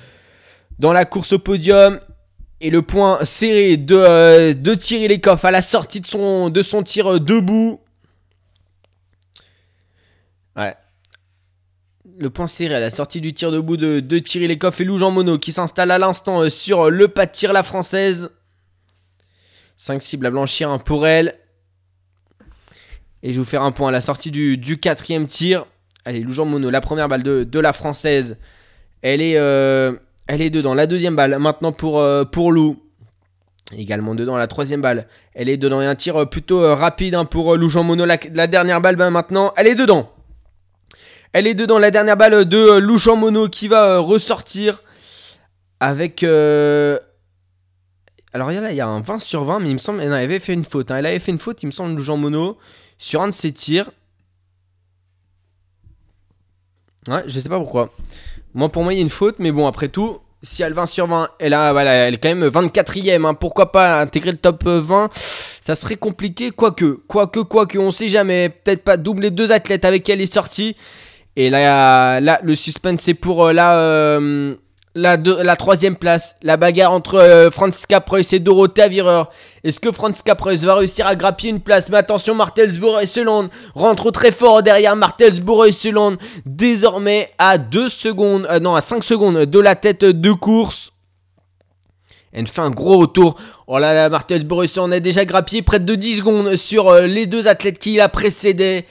dans 0.79 0.93
la 0.93 1.05
course 1.05 1.34
au 1.34 1.39
podium. 1.39 1.99
Et 2.62 2.69
le 2.69 2.84
point 2.84 3.25
serré 3.25 3.75
de, 3.75 3.95
euh, 3.95 4.53
de 4.53 4.75
Thierry 4.75 5.07
Lecoff 5.07 5.43
à 5.43 5.51
la 5.51 5.63
sortie 5.63 5.99
de 5.99 6.05
son, 6.05 6.49
de 6.51 6.62
son 6.62 6.84
tir 6.84 7.13
euh, 7.13 7.19
debout. 7.19 7.81
Ouais. 10.55 10.75
Le 12.21 12.29
point 12.29 12.45
serré 12.45 12.75
à 12.75 12.79
la 12.79 12.91
sortie 12.91 13.19
du 13.19 13.34
tir 13.34 13.51
debout 13.51 13.77
de, 13.77 13.99
de 13.99 14.19
Thierry 14.19 14.47
Lecoff 14.47 14.79
et 14.79 14.84
Lou 14.84 14.99
Jean 14.99 15.38
qui 15.39 15.51
s'installe 15.51 15.89
à 15.89 15.97
l'instant 15.97 16.41
euh, 16.41 16.49
sur 16.49 16.91
le 16.91 17.07
pas 17.07 17.25
de 17.25 17.31
tir 17.31 17.51
la 17.51 17.63
française. 17.63 18.29
5 19.77 19.99
cibles 19.99 20.27
à 20.27 20.29
blanchir 20.29 20.84
pour 20.84 21.07
elle. 21.07 21.34
Et 23.23 23.29
je 23.29 23.38
vais 23.38 23.39
vous 23.39 23.49
faire 23.49 23.63
un 23.63 23.71
point 23.71 23.89
à 23.89 23.91
la 23.91 24.01
sortie 24.01 24.29
du, 24.29 24.55
du 24.55 24.77
quatrième 24.79 25.25
tir. 25.25 25.65
Allez, 26.05 26.19
Lou 26.19 26.31
Jean 26.31 26.45
la 26.60 26.81
première 26.81 27.07
balle 27.07 27.23
de, 27.23 27.60
la 27.60 27.73
française. 27.73 28.38
Elle 29.01 29.21
est, 29.21 29.38
euh, 29.38 29.93
elle 30.27 30.43
est 30.43 30.51
dedans. 30.51 30.75
La 30.75 30.86
deuxième 30.86 31.15
balle 31.15 31.36
maintenant 31.39 31.71
pour, 31.71 31.99
euh, 31.99 32.23
pour 32.23 32.51
Lou. 32.51 32.79
Également 33.77 34.15
dedans 34.15 34.38
la 34.38 34.47
troisième 34.47 34.81
balle. 34.81 35.07
Elle 35.34 35.49
est 35.49 35.57
dedans 35.57 35.81
et 35.81 35.86
un 35.86 35.95
tir 35.95 36.17
euh, 36.17 36.25
plutôt 36.25 36.63
euh, 36.63 36.75
rapide 36.75 37.15
hein, 37.15 37.25
pour 37.25 37.53
euh, 37.53 37.57
Lou 37.57 37.69
Jean 37.69 37.86
la 37.95 38.47
dernière 38.47 38.81
balle 38.81 38.95
ben, 38.95 39.10
maintenant. 39.10 39.53
Elle 39.57 39.67
est 39.67 39.75
dedans. 39.75 40.12
Elle 41.34 41.48
est 41.48 41.54
dedans. 41.54 41.78
La 41.78 41.91
dernière 41.91 42.17
balle 42.17 42.46
de 42.46 42.58
euh, 42.58 42.80
Lou 42.80 42.98
Jean 42.98 43.15
Monod 43.15 43.50
qui 43.50 43.67
va 43.67 43.86
euh, 43.96 44.00
ressortir 44.00 44.84
avec. 45.80 46.24
euh, 46.24 47.00
Alors 48.34 48.52
il 48.52 48.56
y 48.56 48.58
a 48.58 48.62
là, 48.62 48.72
il 48.72 48.76
y 48.78 48.82
a 48.82 48.88
un 48.88 49.02
20 49.02 49.20
sur 49.20 49.44
20, 49.44 49.60
mais 49.60 49.70
il 49.70 49.74
me 49.74 49.78
semble. 49.80 50.02
Elle 50.02 50.13
avait 50.13 50.39
fait 50.39 50.54
une 50.54 50.65
faute. 50.65 50.91
hein. 50.91 50.98
Elle 50.98 51.06
avait 51.06 51.20
fait 51.20 51.32
une 51.32 51.39
faute, 51.39 51.63
il 51.63 51.67
me 51.67 51.72
semble, 51.72 51.96
Lou 51.96 52.04
Jean 52.04 52.17
Monod 52.17 52.56
sur 52.98 53.22
un 53.22 53.28
de 53.30 53.34
ses 53.34 53.52
tirs. 53.52 53.89
Ouais, 57.08 57.24
je 57.26 57.39
sais 57.39 57.50
pas 57.50 57.58
pourquoi. 57.58 57.89
Moi, 58.54 58.70
pour 58.70 58.84
moi, 58.84 58.94
il 58.94 58.98
y 58.98 59.00
a 59.00 59.02
une 59.02 59.10
faute, 59.10 59.38
mais 59.39 59.52
bon, 59.52 59.65
après 59.65 59.88
tout, 59.88 60.20
si 60.44 60.62
elle 60.62 60.74
20 60.74 60.86
sur 60.86 61.08
20, 61.08 61.30
elle, 61.39 61.54
a, 61.54 61.72
voilà, 61.72 61.91
elle 61.94 62.13
est 62.13 62.17
quand 62.17 62.30
même 62.30 62.48
24ème. 62.48 63.26
hein. 63.26 63.34
Pourquoi 63.34 63.72
pas 63.72 64.02
intégrer 64.02 64.32
le 64.32 64.38
top 64.38 64.63
euh, 64.67 64.80
20 64.82 65.10
Ça 65.13 65.74
serait 65.76 65.96
compliqué, 65.96 66.52
quoique, 66.52 67.00
quoique, 67.08 67.39
quoique, 67.39 67.78
on 67.80 67.89
sait 67.89 68.08
jamais. 68.10 68.50
Peut-être 68.50 68.84
pas 68.84 68.98
doubler 68.98 69.32
deux 69.32 69.52
athlètes 69.52 69.86
avec 69.86 70.04
qui 70.04 70.12
elle 70.12 70.22
est 70.22 70.32
sortie. 70.32 70.76
Et 71.36 71.50
là, 71.50 72.20
le 72.20 72.56
suspense, 72.56 73.02
c'est 73.02 73.13
pour 73.13 73.48
euh, 73.48 73.54
la, 73.54 73.78
euh, 73.78 74.56
la, 74.96 75.56
troisième 75.56 75.96
place. 75.96 76.36
La 76.41 76.58
bagarre 76.58 76.91
entre 76.91 77.15
euh, 77.15 77.50
Franziska 77.50 78.02
Preuss 78.02 78.34
et 78.34 78.39
Dorothea 78.39 78.89
Virer. 78.89 79.24
Est-ce 79.63 79.80
que 79.80 79.91
Franziska 79.91 80.36
Preuss 80.36 80.63
va 80.63 80.76
réussir 80.76 81.08
à 81.08 81.15
grappiller 81.15 81.52
une 81.52 81.62
place? 81.62 81.89
Mais 81.89 81.98
attention, 81.98 82.36
Martelsbourg 82.36 83.00
et 83.00 83.06
rentrent 83.76 84.12
très 84.12 84.32
fort 84.32 84.62
derrière 84.62 84.96
Martelsbourg 84.98 85.65
et 85.65 85.72
Seland. 85.72 86.17
Désormais 86.46 87.30
à 87.38 87.58
2 87.58 87.88
secondes, 87.88 88.48
non, 88.62 88.76
à 88.76 88.82
5 88.82 89.04
secondes 89.04 89.46
de 89.46 89.60
la 89.60 89.76
tête 89.76 90.04
de 90.04 90.32
course. 90.34 90.91
Elle 92.34 92.48
fait 92.48 92.62
un 92.62 92.72
gros 92.72 92.98
retour. 92.98 93.36
Oh 93.67 93.78
là 93.78 93.94
là, 93.94 94.10
Martelsbourg 94.10 94.63
et 94.63 94.67
Seland 94.67 94.91
a 94.91 95.00
déjà 95.00 95.24
grappillé 95.24 95.62
près 95.62 95.80
de 95.80 95.96
10 95.96 96.17
secondes 96.17 96.56
sur 96.56 96.94
les 96.96 97.26
deux 97.26 97.48
athlètes 97.48 97.80
qui 97.80 97.96
la 97.96 98.10
précédaient. 98.10 98.86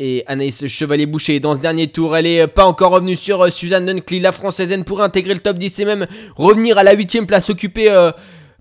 Et 0.00 0.24
Anaïs 0.26 0.66
Chevalier-Boucher 0.66 1.38
dans 1.38 1.54
ce 1.54 1.60
dernier 1.60 1.86
tour, 1.86 2.16
elle 2.16 2.26
est 2.26 2.40
euh, 2.40 2.46
pas 2.48 2.64
encore 2.64 2.90
revenue 2.90 3.14
sur 3.14 3.44
euh, 3.44 3.50
Suzanne 3.50 3.86
Dunkley, 3.86 4.18
la 4.18 4.32
française, 4.32 4.76
pourrait 4.84 5.04
intégrer 5.04 5.34
le 5.34 5.40
top 5.40 5.56
10 5.56 5.78
et 5.78 5.84
même 5.84 6.06
revenir 6.34 6.78
à 6.78 6.82
la 6.82 6.96
8ème 6.96 7.26
place 7.26 7.48
occupée 7.48 7.92
euh, 7.92 8.10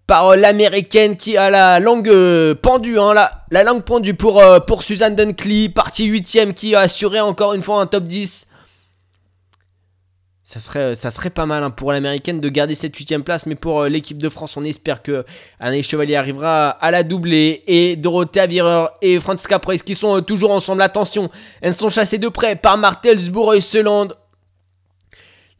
par 0.05 0.35
l'américaine 0.35 1.17
qui 1.17 1.35
a 1.35 1.49
la 1.49 1.79
langue 1.79 2.13
pendue, 2.61 2.99
hein, 2.99 3.15
la, 3.15 3.31
la 3.49 3.63
langue 3.63 3.83
pendue 3.83 4.13
pour, 4.13 4.43
pour 4.67 4.83
Suzanne 4.83 5.15
Dunkley, 5.15 5.69
partie 5.69 6.07
8ème 6.07 6.53
qui 6.53 6.75
a 6.75 6.81
assuré 6.81 7.19
encore 7.19 7.53
une 7.53 7.63
fois 7.63 7.81
un 7.81 7.87
top 7.87 8.03
10. 8.03 8.45
Ça 10.53 10.59
serait, 10.59 10.93
ça 10.93 11.09
serait 11.09 11.31
pas 11.31 11.47
mal 11.47 11.63
hein, 11.63 11.71
pour 11.71 11.91
l'américaine 11.91 12.39
de 12.39 12.47
garder 12.47 12.75
cette 12.75 12.95
8ème 12.95 13.23
place, 13.23 13.47
mais 13.47 13.55
pour 13.55 13.81
euh, 13.81 13.89
l'équipe 13.89 14.19
de 14.19 14.29
France, 14.29 14.55
on 14.55 14.63
espère 14.63 15.01
que 15.01 15.25
Anaïs 15.59 15.87
Chevalier 15.87 16.15
arrivera 16.15 16.69
à 16.69 16.91
la 16.91 17.01
doubler. 17.01 17.63
Et 17.65 17.95
Dorothea 17.95 18.45
Virer 18.45 18.85
et 19.01 19.19
Franziska 19.19 19.57
Preuss 19.57 19.81
qui 19.81 19.95
sont 19.95 20.17
euh, 20.17 20.21
toujours 20.21 20.51
ensemble. 20.51 20.83
Attention, 20.83 21.31
elles 21.61 21.73
sont 21.73 21.89
chassées 21.89 22.19
de 22.19 22.27
près 22.27 22.55
par 22.55 22.77
Martelsbourg 22.77 23.55
et 23.55 23.61
Seland. 23.61 24.09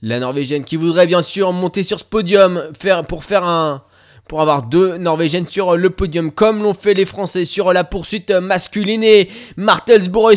La 0.04 0.20
Norvégienne 0.20 0.64
qui 0.64 0.76
voudrait 0.76 1.08
bien 1.08 1.24
sûr 1.24 1.52
monter 1.54 1.82
sur 1.82 2.00
ce 2.00 2.06
podium 2.06 2.62
pour 3.08 3.24
faire 3.24 3.46
un. 3.46 3.84
Pour 4.28 4.42
avoir 4.42 4.64
deux 4.64 4.98
Norvégiennes 4.98 5.48
sur 5.48 5.76
le 5.76 5.90
podium, 5.90 6.32
comme 6.32 6.64
l'ont 6.64 6.74
fait 6.74 6.94
les 6.94 7.06
Français 7.06 7.44
sur 7.44 7.74
la 7.74 7.84
poursuite 7.84 8.32
masculine. 8.32 9.04
Et 9.04 9.30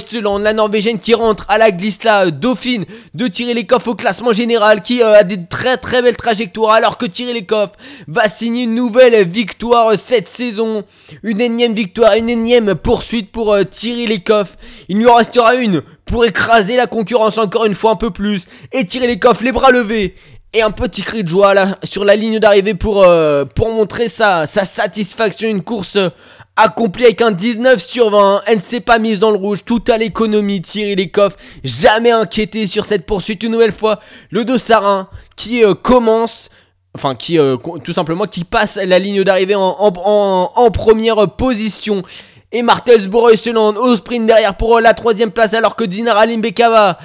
Seland, 0.07 0.39
la 0.39 0.53
Norvégienne 0.53 0.99
qui 0.99 1.15
rentre 1.15 1.47
à 1.49 1.57
la 1.57 1.71
glisse 1.71 2.03
là, 2.03 2.31
Dauphine 2.31 2.85
de 3.15 3.29
tirer 3.29 3.55
les 3.55 3.65
coffres 3.65 3.89
au 3.89 3.95
classement 3.95 4.33
général, 4.33 4.83
qui 4.83 5.03
euh, 5.03 5.19
a 5.21 5.23
des 5.23 5.47
très 5.47 5.77
très 5.77 6.03
belles 6.03 6.17
trajectoires, 6.17 6.73
alors 6.73 6.99
que 6.99 7.07
tirer 7.07 7.33
les 7.33 7.47
coffres 7.47 7.75
va 8.09 8.29
signer 8.29 8.65
une 8.65 8.75
nouvelle 8.75 9.27
victoire 9.27 9.93
euh, 9.93 9.97
cette 9.97 10.29
saison. 10.29 10.83
Une 11.23 11.41
énième 11.41 11.75
victoire, 11.75 12.15
une 12.15 12.29
énième 12.29 12.75
poursuite 12.75 13.31
pour 13.31 13.53
euh, 13.53 13.63
tirer 13.63 14.07
les 14.07 14.21
coffres. 14.21 14.57
Il 14.89 14.99
lui 14.99 15.07
en 15.07 15.15
restera 15.15 15.55
une 15.55 15.81
pour 16.05 16.25
écraser 16.25 16.77
la 16.77 16.87
concurrence 16.87 17.39
encore 17.39 17.65
une 17.65 17.75
fois 17.75 17.93
un 17.93 17.97
peu 17.97 18.11
plus 18.11 18.47
et 18.73 18.85
tirer 18.85 19.07
les 19.07 19.19
coffres 19.19 19.45
les 19.45 19.53
bras 19.53 19.71
levés. 19.71 20.15
Et 20.57 20.63
un 20.63 20.71
petit 20.71 21.03
cri 21.03 21.23
de 21.23 21.29
joie 21.29 21.53
là 21.53 21.77
sur 21.85 22.03
la 22.03 22.17
ligne 22.17 22.39
d'arrivée 22.39 22.73
pour, 22.73 23.03
euh, 23.03 23.45
pour 23.45 23.71
montrer 23.71 24.09
sa, 24.09 24.47
sa 24.47 24.65
satisfaction. 24.65 25.51
Une 25.51 25.61
course 25.61 25.97
euh, 25.97 26.09
accomplie 26.57 27.05
avec 27.05 27.21
un 27.21 27.31
19 27.31 27.79
sur 27.79 28.09
20. 28.09 28.41
Elle 28.47 28.57
ne 28.57 28.61
s'est 28.63 28.81
pas 28.81 28.99
mise 28.99 29.19
dans 29.19 29.31
le 29.31 29.37
rouge. 29.37 29.67
Tout 29.67 29.85
à 29.89 29.99
l'économie. 29.99 30.63
Thierry 30.63 30.97
Lecoff, 30.97 31.37
jamais 31.63 32.11
inquiété 32.11 32.67
sur 32.67 32.87
cette 32.87 33.05
poursuite 33.05 33.43
une 33.43 33.53
nouvelle 33.53 33.71
fois. 33.71 34.01
Le 34.31 34.47
Dossarin 34.47 35.11
qui 35.37 35.63
euh, 35.63 35.75
commence. 35.75 36.49
Enfin, 36.95 37.15
qui 37.15 37.39
tout 37.85 37.93
simplement 37.93 38.25
qui 38.25 38.45
passe 38.45 38.77
la 38.83 38.99
ligne 38.99 39.23
d'arrivée 39.25 39.57
en, 39.57 39.77
en, 39.79 40.71
première 40.71 41.37
position. 41.37 42.03
Et 42.51 42.63
Martelsbourg 42.63 43.29
et 43.31 43.51
au 43.51 43.97
sprint 43.97 44.25
derrière 44.27 44.57
pour 44.57 44.81
la 44.81 44.95
troisième 44.95 45.33
place 45.33 45.53
alors 45.53 45.77
que 45.77 45.85
Dinara 45.85 46.25
Limbekava 46.25 46.97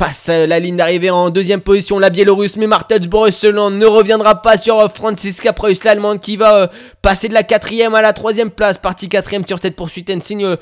passe 0.00 0.28
euh, 0.30 0.46
la 0.46 0.58
ligne 0.58 0.76
d'arrivée 0.76 1.10
en 1.10 1.28
deuxième 1.28 1.60
position, 1.60 1.98
la 1.98 2.08
Biélorusse, 2.08 2.56
mais 2.56 2.66
Martelsbourg 2.66 3.28
et 3.28 3.32
Seland 3.32 3.68
ne 3.70 3.84
reviendra 3.84 4.40
pas 4.40 4.56
sur 4.56 4.80
euh, 4.80 4.88
Franziska 4.88 5.52
Preuss, 5.52 5.84
l'Allemande, 5.84 6.20
qui 6.20 6.38
va 6.38 6.56
euh, 6.56 6.66
passer 7.02 7.28
de 7.28 7.34
la 7.34 7.42
quatrième 7.42 7.94
à 7.94 8.00
la 8.00 8.14
troisième 8.14 8.48
place, 8.50 8.78
partie 8.78 9.10
quatrième 9.10 9.46
sur 9.46 9.58
cette 9.58 9.76
poursuite, 9.76 10.08
elle 10.08 10.22
signe 10.22 10.56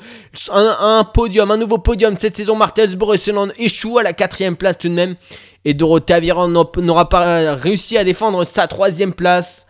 un, 0.51 1.03
podium, 1.05 1.51
un 1.51 1.55
nouveau 1.57 1.77
podium 1.77 2.17
cette 2.19 2.35
saison, 2.35 2.57
Martelsbourg 2.57 3.15
et 3.15 3.17
Seland 3.17 3.47
échoue 3.57 3.97
à 3.97 4.03
la 4.03 4.11
quatrième 4.11 4.57
place 4.57 4.77
tout 4.77 4.89
de 4.89 4.93
même, 4.93 5.15
et 5.63 5.73
Dorothea 5.73 6.19
Viran 6.19 6.49
n'aura- 6.49 7.07
pas 7.07 7.55
réussi 7.55 7.97
à 7.97 8.03
défendre 8.03 8.43
sa 8.43 8.67
troisième 8.67 9.13
place. 9.13 9.65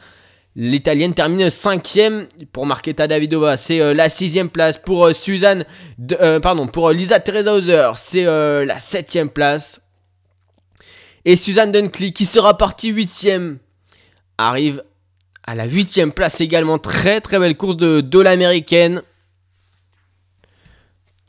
L'italienne 0.62 1.14
termine 1.14 1.50
cinquième 1.50 2.28
pour 2.52 2.66
Marketa 2.66 3.08
Davidova. 3.08 3.56
C'est 3.56 3.80
euh, 3.80 3.94
la 3.94 4.10
sixième 4.10 4.50
place 4.50 4.78
pour 4.78 5.06
euh, 5.06 5.14
Suzanne, 5.14 5.64
euh, 6.20 6.42
pardon, 6.42 6.68
pour 6.68 6.90
euh, 6.90 6.94
Lisa 6.94 7.22
Teresa 7.22 7.54
Hauser. 7.54 7.92
C'est 7.96 8.26
la 8.26 8.78
septième 8.78 9.30
place. 9.30 9.80
Et 11.24 11.38
Suzanne 11.38 11.72
Dunkley, 11.72 12.12
qui 12.12 12.26
sera 12.26 12.58
partie 12.58 12.90
huitième, 12.90 13.60
arrive 14.38 14.84
à 15.48 15.56
la 15.56 15.64
huitième 15.64 16.12
place 16.12 16.42
également. 16.42 16.78
Très 16.78 17.22
très 17.22 17.40
belle 17.40 17.56
course 17.56 17.78
de, 17.78 18.02
de 18.02 18.20
l'américaine. 18.20 19.02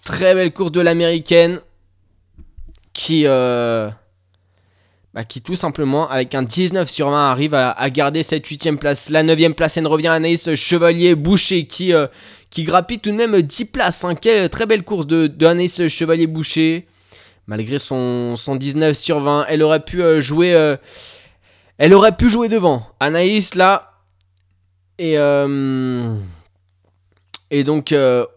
Très 0.04 0.34
belle 0.34 0.52
course 0.52 0.72
de 0.72 0.80
l'américaine. 0.80 1.60
Qui, 2.94 3.26
bah, 5.12 5.24
qui 5.24 5.42
tout 5.42 5.56
simplement, 5.56 6.08
avec 6.08 6.34
un 6.36 6.42
19 6.44 6.88
sur 6.88 7.10
20, 7.10 7.30
arrive 7.30 7.54
à, 7.54 7.90
garder 7.90 8.22
cette 8.22 8.46
8ème 8.46 8.76
place. 8.76 9.10
La 9.10 9.24
9ème 9.24 9.54
place, 9.54 9.76
elle 9.76 9.88
revient 9.88 10.06
à 10.08 10.14
Anaïs 10.14 10.54
Chevalier-Boucher 10.54 11.66
qui, 11.66 11.92
euh, 11.92 12.06
qui 12.50 12.64
tout 12.64 13.10
de 13.10 13.16
même 13.16 13.42
10 13.42 13.64
places. 13.66 14.04
hein. 14.04 14.14
Quelle 14.14 14.48
très 14.48 14.66
belle 14.66 14.84
course 14.84 15.06
de, 15.06 15.26
de 15.26 15.46
Anaïs 15.46 15.88
Chevalier-Boucher. 15.88 16.86
Malgré 17.48 17.78
son, 17.78 18.36
son 18.36 18.54
19 18.54 18.96
sur 18.96 19.18
20, 19.18 19.46
elle 19.48 19.64
aurait 19.64 19.84
pu 19.84 20.02
euh, 20.02 20.20
jouer. 20.20 20.54
euh, 20.54 20.76
elle 21.78 21.94
aurait 21.94 22.16
pu 22.16 22.28
jouer 22.28 22.48
devant. 22.48 22.86
Anaïs, 23.00 23.56
là, 23.56 23.94
Et, 24.98 25.18
euh, 25.18 26.14
et 27.50 27.64
donc, 27.64 27.92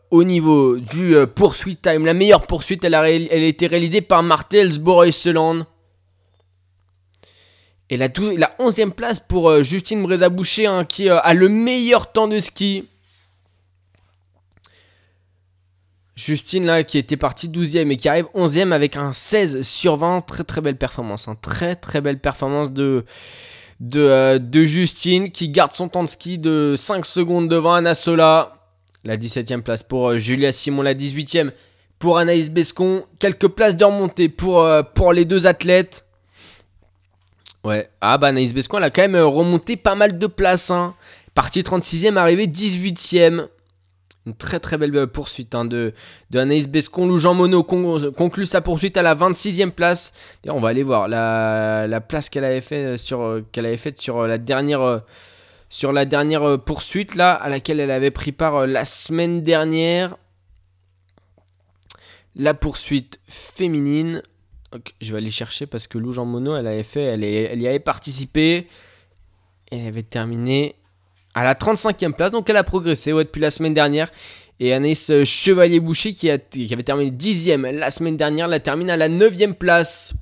au 0.09 0.23
niveau 0.23 0.77
du 0.77 1.15
poursuite 1.35 1.83
time, 1.83 2.05
la 2.05 2.15
meilleure 2.15 2.47
poursuite, 2.47 2.83
elle 2.83 2.95
a, 2.95 3.07
elle 3.07 3.27
a 3.31 3.47
été 3.47 3.67
réalisée 3.67 4.01
par 4.01 4.23
Martels 4.23 4.79
Boreuseland. 4.79 5.67
Et 7.89 7.97
la, 7.97 8.07
dou- 8.07 8.35
la 8.37 8.49
11e 8.59 8.91
place 8.91 9.19
pour 9.19 9.49
euh, 9.49 9.61
Justine 9.63 10.01
Brézaboucher, 10.01 10.65
hein, 10.67 10.85
qui 10.85 11.09
euh, 11.09 11.19
a 11.19 11.33
le 11.33 11.49
meilleur 11.49 12.11
temps 12.11 12.27
de 12.27 12.39
ski. 12.39 12.87
Justine, 16.15 16.65
là, 16.65 16.83
qui 16.83 16.97
était 16.99 17.17
partie 17.17 17.49
12e 17.49 17.91
et 17.91 17.97
qui 17.97 18.07
arrive 18.07 18.25
11e 18.35 18.71
avec 18.71 18.95
un 18.97 19.13
16 19.13 19.61
sur 19.63 19.95
20. 19.97 20.21
Très 20.21 20.43
très 20.43 20.61
belle 20.61 20.77
performance. 20.77 21.27
hein. 21.27 21.35
Très 21.41 21.75
très 21.75 22.01
belle 22.01 22.19
performance 22.19 22.69
euh, 22.77 24.39
de 24.39 24.63
Justine 24.63 25.31
qui 25.31 25.49
garde 25.49 25.73
son 25.73 25.89
temps 25.89 26.03
de 26.03 26.09
ski 26.09 26.37
de 26.37 26.75
5 26.77 27.05
secondes 27.05 27.47
devant 27.49 27.73
Anna 27.73 27.95
Sola. 27.95 28.53
La 29.03 29.17
17e 29.17 29.61
place 29.63 29.83
pour 29.83 30.17
Julia 30.17 30.51
Simon, 30.53 30.83
la 30.83 30.93
18e 30.93 31.51
pour 31.99 32.17
Anaïs 32.19 32.49
Bescon. 32.49 33.03
Quelques 33.19 33.47
places 33.49 33.75
de 33.75 33.83
remontée 33.83 34.29
pour 34.29 35.11
les 35.13 35.25
deux 35.25 35.45
athlètes. 35.47 36.05
Ouais, 37.63 37.89
ah 38.01 38.17
bah 38.17 38.27
Anaïs 38.27 38.53
Bescon, 38.53 38.77
elle 38.77 38.83
a 38.83 38.89
quand 38.89 39.01
même 39.03 39.15
euh, 39.15 39.25
remonté 39.25 39.77
pas 39.77 39.95
mal 39.95 40.17
de 40.17 40.27
places. 40.27 40.69
Hein. 40.69 40.95
Partie 41.33 41.61
36e, 41.61 42.17
arrivée 42.17 42.47
18e. 42.47 43.47
Une 44.25 44.35
très 44.35 44.59
très 44.59 44.77
belle 44.77 44.95
euh, 44.95 45.07
poursuite 45.07 45.55
hein, 45.55 45.63
de, 45.65 45.93
de 46.29 46.39
Anaïs 46.39 46.67
Bescon. 46.67 47.07
Lou 47.07 47.19
Jean 47.19 47.33
Monod 47.33 47.65
con- 47.65 48.11
conclut 48.15 48.45
sa 48.45 48.59
poursuite 48.61 48.97
à 48.97 49.01
la 49.01 49.15
26e 49.15 49.71
place. 49.71 50.13
D'ailleurs, 50.43 50.57
on 50.57 50.61
va 50.61 50.69
aller 50.69 50.83
voir 50.83 51.07
la, 51.07 51.87
la 51.87 52.01
place 52.01 52.29
qu'elle 52.29 52.43
avait, 52.45 52.97
sur, 52.97 53.21
euh, 53.21 53.41
faite 53.77 53.99
sur 54.01 54.19
euh, 54.19 54.27
la 54.27 54.37
dernière, 54.37 54.81
euh, 54.81 54.99
sur 55.69 55.93
la 55.93 56.03
dernière 56.05 56.43
euh, 56.43 56.57
poursuite 56.57 57.15
là, 57.15 57.33
à 57.33 57.47
laquelle 57.49 57.79
elle 57.79 57.91
avait 57.91 58.11
pris 58.11 58.33
part 58.33 58.55
euh, 58.57 58.65
la 58.67 58.83
semaine 58.83 59.41
dernière. 59.41 60.17
La 62.35 62.53
poursuite 62.53 63.19
féminine. 63.27 64.21
Je 65.01 65.11
vais 65.11 65.17
aller 65.17 65.31
chercher 65.31 65.65
parce 65.65 65.87
que 65.87 65.97
Lou 65.97 66.11
Jean 66.11 66.25
Monod, 66.25 66.59
elle 66.59 66.67
avait 66.67 66.83
fait, 66.83 67.03
elle, 67.03 67.23
y 67.23 67.67
avait 67.67 67.79
participé. 67.79 68.67
Elle 69.71 69.87
avait 69.87 70.03
terminé 70.03 70.75
à 71.33 71.43
la 71.43 71.55
35e 71.55 72.13
place, 72.13 72.31
donc 72.31 72.49
elle 72.49 72.57
a 72.57 72.63
progressé 72.63 73.11
depuis 73.11 73.41
la 73.41 73.49
semaine 73.49 73.73
dernière. 73.73 74.11
Et 74.59 74.71
Anaïs 74.71 75.09
euh, 75.09 75.23
Chevalier-Boucher, 75.23 76.13
qui 76.13 76.29
avait 76.29 76.83
terminé 76.83 77.11
10e 77.11 77.71
la 77.71 77.89
semaine 77.89 78.17
dernière, 78.17 78.47
la 78.47 78.59
termine 78.59 78.89
à 78.89 78.97
la 78.97 79.09
9e 79.09 79.53
place. 79.53 80.13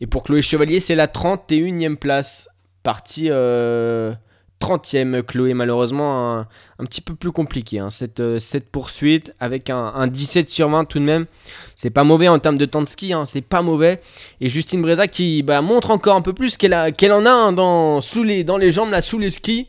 Et 0.00 0.06
pour 0.06 0.24
Chloé 0.24 0.42
Chevalier, 0.42 0.80
c'est 0.80 0.94
la 0.94 1.06
31e 1.06 1.96
place. 1.96 2.48
Partie 2.82 3.30
euh, 3.30 4.14
30e, 4.60 5.22
Chloé, 5.22 5.54
malheureusement, 5.54 6.38
un, 6.78 6.84
petit 6.84 7.00
peu 7.00 7.14
plus 7.14 7.32
compliqué. 7.32 7.78
hein, 7.78 7.90
cette, 7.90 8.20
euh, 8.20 8.38
cette 8.38 8.70
poursuite, 8.70 9.34
avec 9.38 9.70
un, 9.70 9.92
un 9.94 10.06
17 10.06 10.50
sur 10.50 10.68
20 10.68 10.84
tout 10.86 10.98
de 10.98 11.04
même. 11.04 11.26
C'est 11.74 11.90
pas 11.90 12.04
mauvais 12.04 12.28
en 12.28 12.38
termes 12.38 12.58
de 12.58 12.64
temps 12.64 12.82
de 12.82 12.88
ski, 12.88 13.12
hein, 13.12 13.24
c'est 13.26 13.42
pas 13.42 13.62
mauvais. 13.62 14.00
Et 14.40 14.48
Justine 14.48 14.82
Breza 14.82 15.06
qui 15.08 15.42
bah, 15.42 15.60
montre 15.60 15.90
encore 15.90 16.16
un 16.16 16.22
peu 16.22 16.32
plus 16.32 16.56
qu'elle 16.56 16.74
en 16.74 17.26
a 17.26 17.30
hein, 17.30 17.52
dans, 17.52 18.00
sous 18.00 18.22
les, 18.22 18.44
dans 18.44 18.56
les 18.56 18.72
jambes, 18.72 18.90
là, 18.90 19.02
sous 19.02 19.18
les 19.18 19.30
skis. 19.30 19.68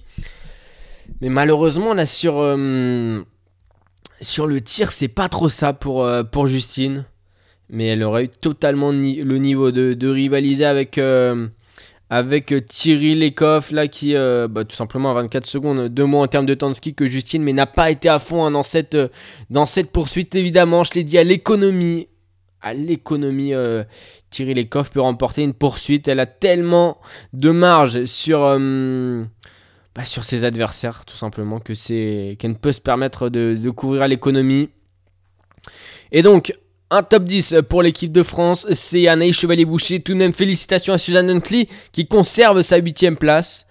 Mais 1.21 1.29
malheureusement, 1.29 1.93
là, 1.93 2.05
sur, 2.05 2.37
euh, 2.37 3.21
le 4.45 4.61
tir, 4.61 4.91
c'est 4.91 5.07
pas 5.07 5.29
trop 5.29 5.49
ça 5.49 5.73
pour, 5.73 6.05
euh, 6.05 6.23
Justine. 6.45 7.05
Mais 7.69 7.87
elle 7.87 8.03
aurait 8.03 8.25
eu 8.25 8.29
totalement 8.29 8.91
le 8.91 9.37
niveau 9.37 9.71
de, 9.71 10.07
rivaliser 10.07 10.63
avec, 10.63 10.97
avec 12.09 12.53
euh, 12.53 12.61
Thierry 12.61 13.15
Lecoff, 13.15 13.71
là, 13.71 13.87
qui, 13.87 14.15
euh, 14.15 14.47
bah, 14.47 14.63
tout 14.63 14.75
simplement, 14.75 15.11
à 15.11 15.13
24 15.15 15.45
secondes 15.45 15.87
de 15.89 16.03
moins 16.03 16.23
en 16.23 16.27
termes 16.27 16.45
de 16.45 16.53
temps 16.53 16.69
de 16.69 16.73
ski 16.73 16.93
que 16.93 17.05
Justine, 17.05 17.43
mais 17.43 17.53
n'a 17.53 17.65
pas 17.65 17.91
été 17.91 18.07
à 18.07 18.19
fond 18.19 18.45
hein, 18.45 18.51
dans, 18.51 18.63
cette, 18.63 18.95
euh, 18.95 19.09
dans 19.49 19.65
cette 19.65 19.91
poursuite, 19.91 20.33
évidemment. 20.35 20.83
Je 20.83 20.93
l'ai 20.93 21.03
dit, 21.03 21.17
à 21.17 21.23
l'économie. 21.23 22.07
À 22.61 22.73
l'économie, 22.73 23.53
euh, 23.53 23.83
Thierry 24.29 24.53
Lecoff 24.53 24.91
peut 24.91 25.01
remporter 25.01 25.43
une 25.43 25.53
poursuite. 25.53 26.07
Elle 26.07 26.19
a 26.19 26.25
tellement 26.25 26.97
de 27.33 27.51
marge 27.51 28.05
sur. 28.05 28.43
euh, 28.43 29.23
bah, 29.93 30.05
sur 30.05 30.23
ses 30.23 30.43
adversaires, 30.43 31.05
tout 31.05 31.17
simplement, 31.17 31.59
que 31.59 31.73
c'est 31.73 32.35
qu'elle 32.39 32.51
ne 32.51 32.55
peut 32.55 32.71
se 32.71 32.79
permettre 32.81 33.29
de, 33.29 33.57
de 33.59 33.69
couvrir 33.71 34.03
à 34.03 34.07
l'économie. 34.07 34.69
Et 36.11 36.21
donc, 36.21 36.53
un 36.89 37.03
top 37.03 37.23
10 37.25 37.55
pour 37.69 37.81
l'équipe 37.81 38.11
de 38.11 38.23
France, 38.23 38.65
c'est 38.71 39.07
Anaïs 39.07 39.35
Chevalier-Boucher. 39.35 40.01
Tout 40.01 40.13
de 40.13 40.17
même, 40.17 40.33
félicitations 40.33 40.93
à 40.93 40.97
Suzanne 40.97 41.29
Huntley 41.29 41.67
qui 41.91 42.07
conserve 42.07 42.61
sa 42.61 42.77
8 42.77 43.11
place. 43.19 43.67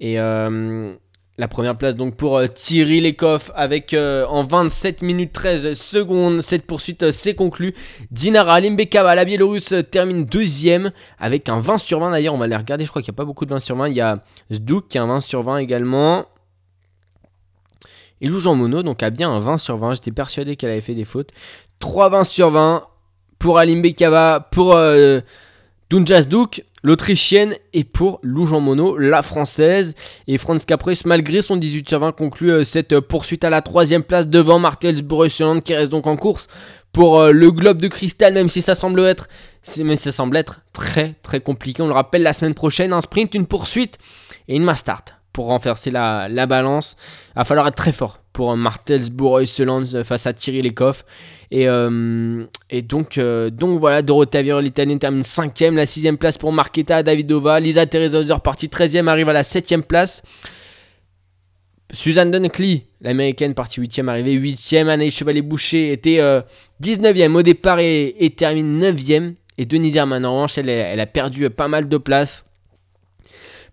Et 0.00 0.18
euh, 0.18 0.92
la 1.36 1.48
première 1.48 1.76
place 1.76 1.96
donc 1.96 2.16
pour 2.16 2.36
euh, 2.36 2.46
Thierry 2.46 3.00
Lecoff 3.00 3.50
avec 3.54 3.92
euh, 3.92 4.24
en 4.26 4.42
27 4.42 5.02
minutes 5.02 5.32
13 5.32 5.72
secondes. 5.72 6.40
Cette 6.40 6.66
poursuite 6.66 7.10
s'est 7.10 7.34
conclue. 7.34 7.74
Dinara 8.10 8.60
Limbekava, 8.60 9.14
la 9.14 9.24
Biélorusse, 9.24 9.74
termine 9.90 10.24
deuxième 10.24 10.90
avec 11.18 11.48
un 11.48 11.60
20 11.60 11.78
sur 11.78 12.00
20 12.00 12.12
d'ailleurs. 12.12 12.34
On 12.34 12.38
va 12.38 12.46
les 12.46 12.56
regarder, 12.56 12.84
je 12.84 12.90
crois 12.90 13.02
qu'il 13.02 13.12
n'y 13.12 13.16
a 13.16 13.18
pas 13.18 13.24
beaucoup 13.24 13.44
de 13.44 13.50
20 13.50 13.60
sur 13.60 13.76
20. 13.76 13.88
Il 13.88 13.94
y 13.94 14.00
a 14.00 14.22
Zdouk 14.52 14.88
qui 14.88 14.98
a 14.98 15.02
un 15.02 15.06
20 15.06 15.20
sur 15.20 15.42
20 15.42 15.58
également. 15.58 16.26
Et 18.20 18.28
Lou 18.28 18.38
Jean 18.38 18.54
Monod 18.54 18.84
donc 18.84 19.02
a 19.02 19.10
bien 19.10 19.30
un 19.30 19.40
20 19.40 19.58
sur 19.58 19.76
20. 19.76 19.94
J'étais 19.94 20.12
persuadé 20.12 20.56
qu'elle 20.56 20.70
avait 20.70 20.80
fait 20.80 20.94
des 20.94 21.04
fautes. 21.04 21.30
3 21.78 22.08
20 22.10 22.24
sur 22.24 22.50
20 22.50 22.84
pour 23.38 23.58
Alim 23.58 23.82
Bekava, 23.82 24.48
pour 24.50 24.74
euh, 24.74 25.20
Dunja 25.90 26.22
Zdouk, 26.22 26.64
l'Autrichienne, 26.82 27.54
et 27.72 27.84
pour 27.84 28.20
Lou 28.22 28.46
Jean 28.46 28.60
Monod, 28.60 28.98
la 28.98 29.22
Française. 29.22 29.94
Et 30.26 30.38
Franz 30.38 30.64
Caprice, 30.66 31.04
malgré 31.04 31.42
son 31.42 31.56
18 31.56 31.88
sur 31.88 32.00
20, 32.00 32.12
conclut 32.12 32.50
euh, 32.52 32.64
cette 32.64 32.92
euh, 32.94 33.00
poursuite 33.00 33.44
à 33.44 33.50
la 33.50 33.60
troisième 33.62 34.02
place 34.02 34.26
devant 34.26 34.58
Martels 34.58 35.02
Borussia 35.02 35.46
qui 35.62 35.74
reste 35.74 35.90
donc 35.92 36.06
en 36.06 36.16
course 36.16 36.48
pour 36.92 37.20
euh, 37.20 37.32
le 37.32 37.50
globe 37.50 37.78
de 37.78 37.88
cristal, 37.88 38.32
même 38.34 38.48
si 38.48 38.62
ça 38.62 38.74
semble 38.74 39.00
être, 39.00 39.28
c'est- 39.62 39.84
même 39.84 39.96
si 39.96 40.04
ça 40.04 40.12
semble 40.12 40.36
être 40.38 40.60
très 40.72 41.14
très 41.22 41.40
compliqué. 41.40 41.82
On 41.82 41.86
le 41.88 41.92
rappelle, 41.92 42.22
la 42.22 42.32
semaine 42.32 42.54
prochaine, 42.54 42.92
un 42.92 43.00
sprint, 43.02 43.34
une 43.34 43.46
poursuite 43.46 43.98
et 44.48 44.56
une 44.56 44.64
mass 44.64 44.78
start 44.78 45.16
pour 45.32 45.46
renverser 45.46 45.90
la, 45.90 46.28
la 46.30 46.46
balance. 46.46 46.96
Il 47.30 47.38
va 47.40 47.44
falloir 47.44 47.66
être 47.66 47.74
très 47.76 47.92
fort 47.92 48.20
pour 48.34 48.52
euh, 48.52 48.56
Martels 48.56 49.10
Borussia 49.10 49.64
face 50.04 50.26
à 50.26 50.34
Thierry 50.34 50.60
Lecoff. 50.60 51.06
Et, 51.50 51.68
euh, 51.68 52.44
et 52.68 52.82
donc, 52.82 53.16
euh, 53.16 53.48
donc 53.48 53.78
voilà, 53.80 54.02
Dorothea 54.02 54.42
Viro, 54.42 54.60
l'italienne, 54.60 54.98
termine 54.98 55.22
5ème. 55.22 55.74
La 55.74 55.86
6ème 55.86 56.16
place 56.16 56.36
pour 56.36 56.52
Marketa 56.52 57.02
Davidova. 57.02 57.60
Lisa 57.60 57.86
Teresa 57.86 58.18
Hauser, 58.18 58.34
partie 58.42 58.66
13ème, 58.66 59.06
arrive 59.06 59.28
à 59.28 59.32
la 59.32 59.42
7ème 59.42 59.82
place. 59.82 60.22
Suzanne 61.92 62.32
Dunkley, 62.32 62.82
l'américaine, 63.00 63.54
partie 63.54 63.80
8ème, 63.80 64.08
arrivée 64.08 64.36
8ème. 64.36 64.88
Anaïs 64.88 65.14
Chevalier-Boucher 65.16 65.92
était 65.92 66.18
euh, 66.18 66.42
19ème 66.82 67.34
au 67.36 67.42
départ 67.42 67.78
et, 67.78 68.16
et 68.18 68.30
termine 68.30 68.82
9ème. 68.82 69.34
Et 69.56 69.64
Denise 69.64 69.94
Herman, 69.94 70.26
en 70.26 70.34
revanche, 70.34 70.58
elle, 70.58 70.68
elle 70.68 70.98
a 70.98 71.06
perdu 71.06 71.48
pas 71.50 71.68
mal 71.68 71.88
de 71.88 71.96
places. 71.98 72.44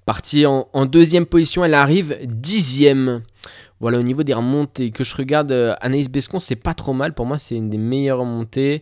Partie 0.05 0.45
en, 0.45 0.67
en 0.71 0.85
deuxième 0.85 1.25
position, 1.25 1.65
elle 1.65 1.73
arrive 1.73 2.15
10ème. 2.23 3.21
Voilà, 3.81 3.99
au 3.99 4.03
niveau 4.03 4.23
des 4.23 4.33
remontées 4.33 4.91
que 4.91 5.03
je 5.03 5.15
regarde, 5.15 5.51
euh, 5.51 5.75
Anaïs 5.81 6.09
Bescon, 6.09 6.39
c'est 6.39 6.55
pas 6.55 6.73
trop 6.73 6.93
mal. 6.93 7.13
Pour 7.13 7.25
moi, 7.25 7.37
c'est 7.37 7.55
une 7.55 7.69
des 7.69 7.77
meilleures 7.77 8.19
remontées. 8.19 8.81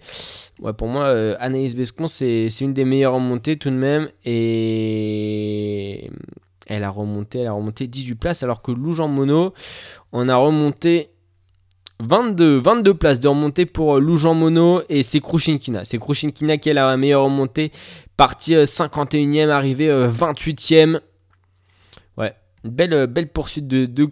Ouais, 0.59 0.73
pour 0.73 0.89
moi, 0.89 1.05
euh, 1.05 1.35
Anaïs 1.39 1.75
Bescon, 1.75 2.05
c'est 2.05 2.49
une 2.59 2.73
des 2.73 2.85
meilleures 2.85 3.13
remontées 3.13 3.57
tout 3.57 3.69
de 3.69 3.75
même. 3.75 4.09
Et 4.25 6.11
elle 6.67 6.83
a 6.83 6.89
remonté, 6.89 7.39
elle 7.39 7.47
a 7.47 7.53
remonté 7.53 7.87
18 7.87 8.15
places, 8.15 8.43
alors 8.43 8.61
que 8.61 8.71
Lou 8.71 8.93
Jean 8.93 9.07
Monod, 9.07 9.53
on 10.11 10.29
a 10.29 10.35
remonté 10.35 11.09
22, 12.01 12.59
22 12.59 12.93
places 12.93 13.19
de 13.19 13.27
remontée 13.27 13.65
pour 13.65 13.97
euh, 13.97 13.99
Lou 13.99 14.17
Jean 14.17 14.33
Monod 14.33 14.85
et 14.87 15.03
c'est 15.03 15.19
Krushinkina. 15.19 15.83
C'est 15.83 15.97
Krushinkina 15.97 16.57
qui 16.57 16.69
a 16.69 16.73
la 16.73 16.95
meilleure 16.95 17.23
remontée. 17.23 17.71
Partie 18.15 18.55
euh, 18.55 18.63
51e, 18.65 19.49
arrivée 19.49 19.89
euh, 19.89 20.09
28e. 20.09 21.01
Une 22.65 22.71
belle, 22.71 22.93
euh, 22.93 23.07
belle 23.07 23.29
poursuite 23.29 23.67
de, 23.67 23.85
de. 23.85 24.05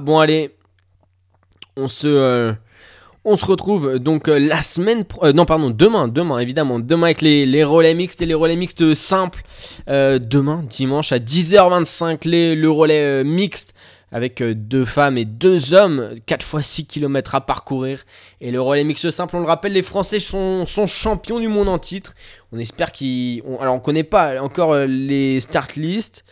Bon, 0.00 0.18
allez, 0.18 0.56
on 1.76 1.86
se, 1.86 2.08
euh, 2.08 2.52
retrouve 3.24 3.98
donc 3.98 4.28
euh, 4.28 4.38
la 4.38 4.60
semaine. 4.60 5.04
non, 5.34 5.44
pardon, 5.44 5.70
demain, 5.70 6.08
demain, 6.08 6.38
évidemment. 6.38 6.80
Demain 6.80 7.06
avec 7.06 7.22
les, 7.22 7.64
relais 7.64 7.94
mixtes 7.94 8.22
et 8.22 8.26
les 8.26 8.34
relais 8.34 8.56
mixtes 8.56 8.94
simples. 8.94 9.42
Demain, 9.86 10.64
dimanche, 10.68 11.12
à 11.12 11.18
10h25, 11.18 12.28
les, 12.28 12.56
le 12.56 12.70
relais 12.70 13.22
mixte 13.22 13.72
avec 14.10 14.42
deux 14.44 14.84
femmes 14.84 15.18
et 15.18 15.24
deux 15.24 15.74
hommes, 15.74 16.14
4 16.26 16.44
fois 16.44 16.62
6 16.62 16.86
km 16.86 17.34
à 17.34 17.40
parcourir. 17.40 18.04
Et 18.40 18.52
le 18.52 18.60
relais 18.60 18.84
mixte 18.84 19.10
simple, 19.10 19.34
on 19.34 19.40
le 19.40 19.46
rappelle, 19.46 19.72
les 19.72 19.82
Français 19.82 20.20
sont, 20.20 20.66
champions 20.86 21.40
du 21.40 21.48
monde 21.48 21.68
en 21.68 21.78
titre. 21.78 22.14
On 22.52 22.58
espère 22.58 22.90
qu'ils. 22.90 23.42
alors, 23.60 23.74
on 23.74 23.80
connaît 23.80 24.04
pas 24.04 24.40
encore 24.42 24.76
les 24.86 25.40
start 25.40 25.76
list. 25.76 26.24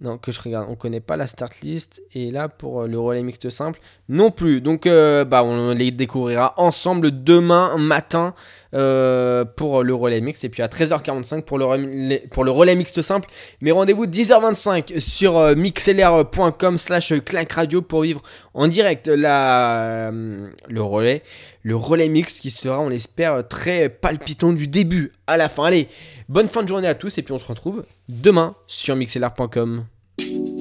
Non, 0.00 0.18
que 0.18 0.32
je 0.32 0.40
regarde. 0.40 0.66
On 0.68 0.74
connaît 0.74 1.00
pas 1.00 1.16
la 1.16 1.26
start 1.26 1.60
list. 1.62 2.02
Et 2.14 2.30
là, 2.30 2.48
pour 2.48 2.82
euh, 2.82 2.88
le 2.88 2.98
relais 2.98 3.22
mixte 3.22 3.48
simple, 3.48 3.80
non 4.08 4.30
plus. 4.30 4.60
Donc, 4.60 4.86
euh, 4.86 5.24
bah, 5.24 5.44
on 5.44 5.72
les 5.72 5.92
découvrira 5.92 6.54
ensemble 6.56 7.22
demain 7.22 7.76
matin 7.78 8.34
euh, 8.74 9.44
pour 9.44 9.82
le 9.84 9.94
relais 9.94 10.20
mixte. 10.20 10.44
Et 10.44 10.48
puis 10.48 10.62
à 10.62 10.66
13h45 10.66 11.42
pour 11.42 11.58
le, 11.58 11.64
relais, 11.64 12.24
pour 12.30 12.44
le 12.44 12.50
relais 12.50 12.74
mixte 12.74 13.02
simple. 13.02 13.28
Mais 13.60 13.70
rendez-vous 13.70 14.06
10h25 14.06 14.98
sur 14.98 15.38
euh, 15.38 15.54
mixlr.com 15.54 16.78
slash 16.78 17.12
clac 17.24 17.52
radio 17.52 17.82
pour 17.82 18.02
vivre 18.02 18.20
en 18.52 18.66
direct 18.66 19.06
la, 19.06 20.08
euh, 20.10 20.48
le 20.68 20.82
relais. 20.82 21.22
Le 21.62 21.76
relais 21.76 22.08
mixte 22.08 22.40
qui 22.40 22.50
sera, 22.50 22.80
on 22.80 22.88
l'espère, 22.88 23.46
très 23.46 23.88
palpitant 23.88 24.52
du 24.52 24.66
début 24.66 25.12
à 25.26 25.36
la 25.36 25.48
fin. 25.48 25.64
Allez, 25.64 25.88
bonne 26.28 26.48
fin 26.48 26.62
de 26.62 26.68
journée 26.68 26.88
à 26.88 26.94
tous. 26.94 27.16
Et 27.18 27.22
puis 27.22 27.32
on 27.32 27.38
se 27.38 27.46
retrouve 27.46 27.84
demain 28.08 28.56
sur 28.66 28.96
mixlr.com. 28.96 29.84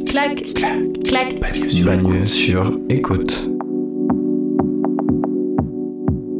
clac, 0.07 0.43
clac. 1.03 1.39
Bagneux 1.83 2.25
sur 2.27 2.79
écoute. 2.89 3.52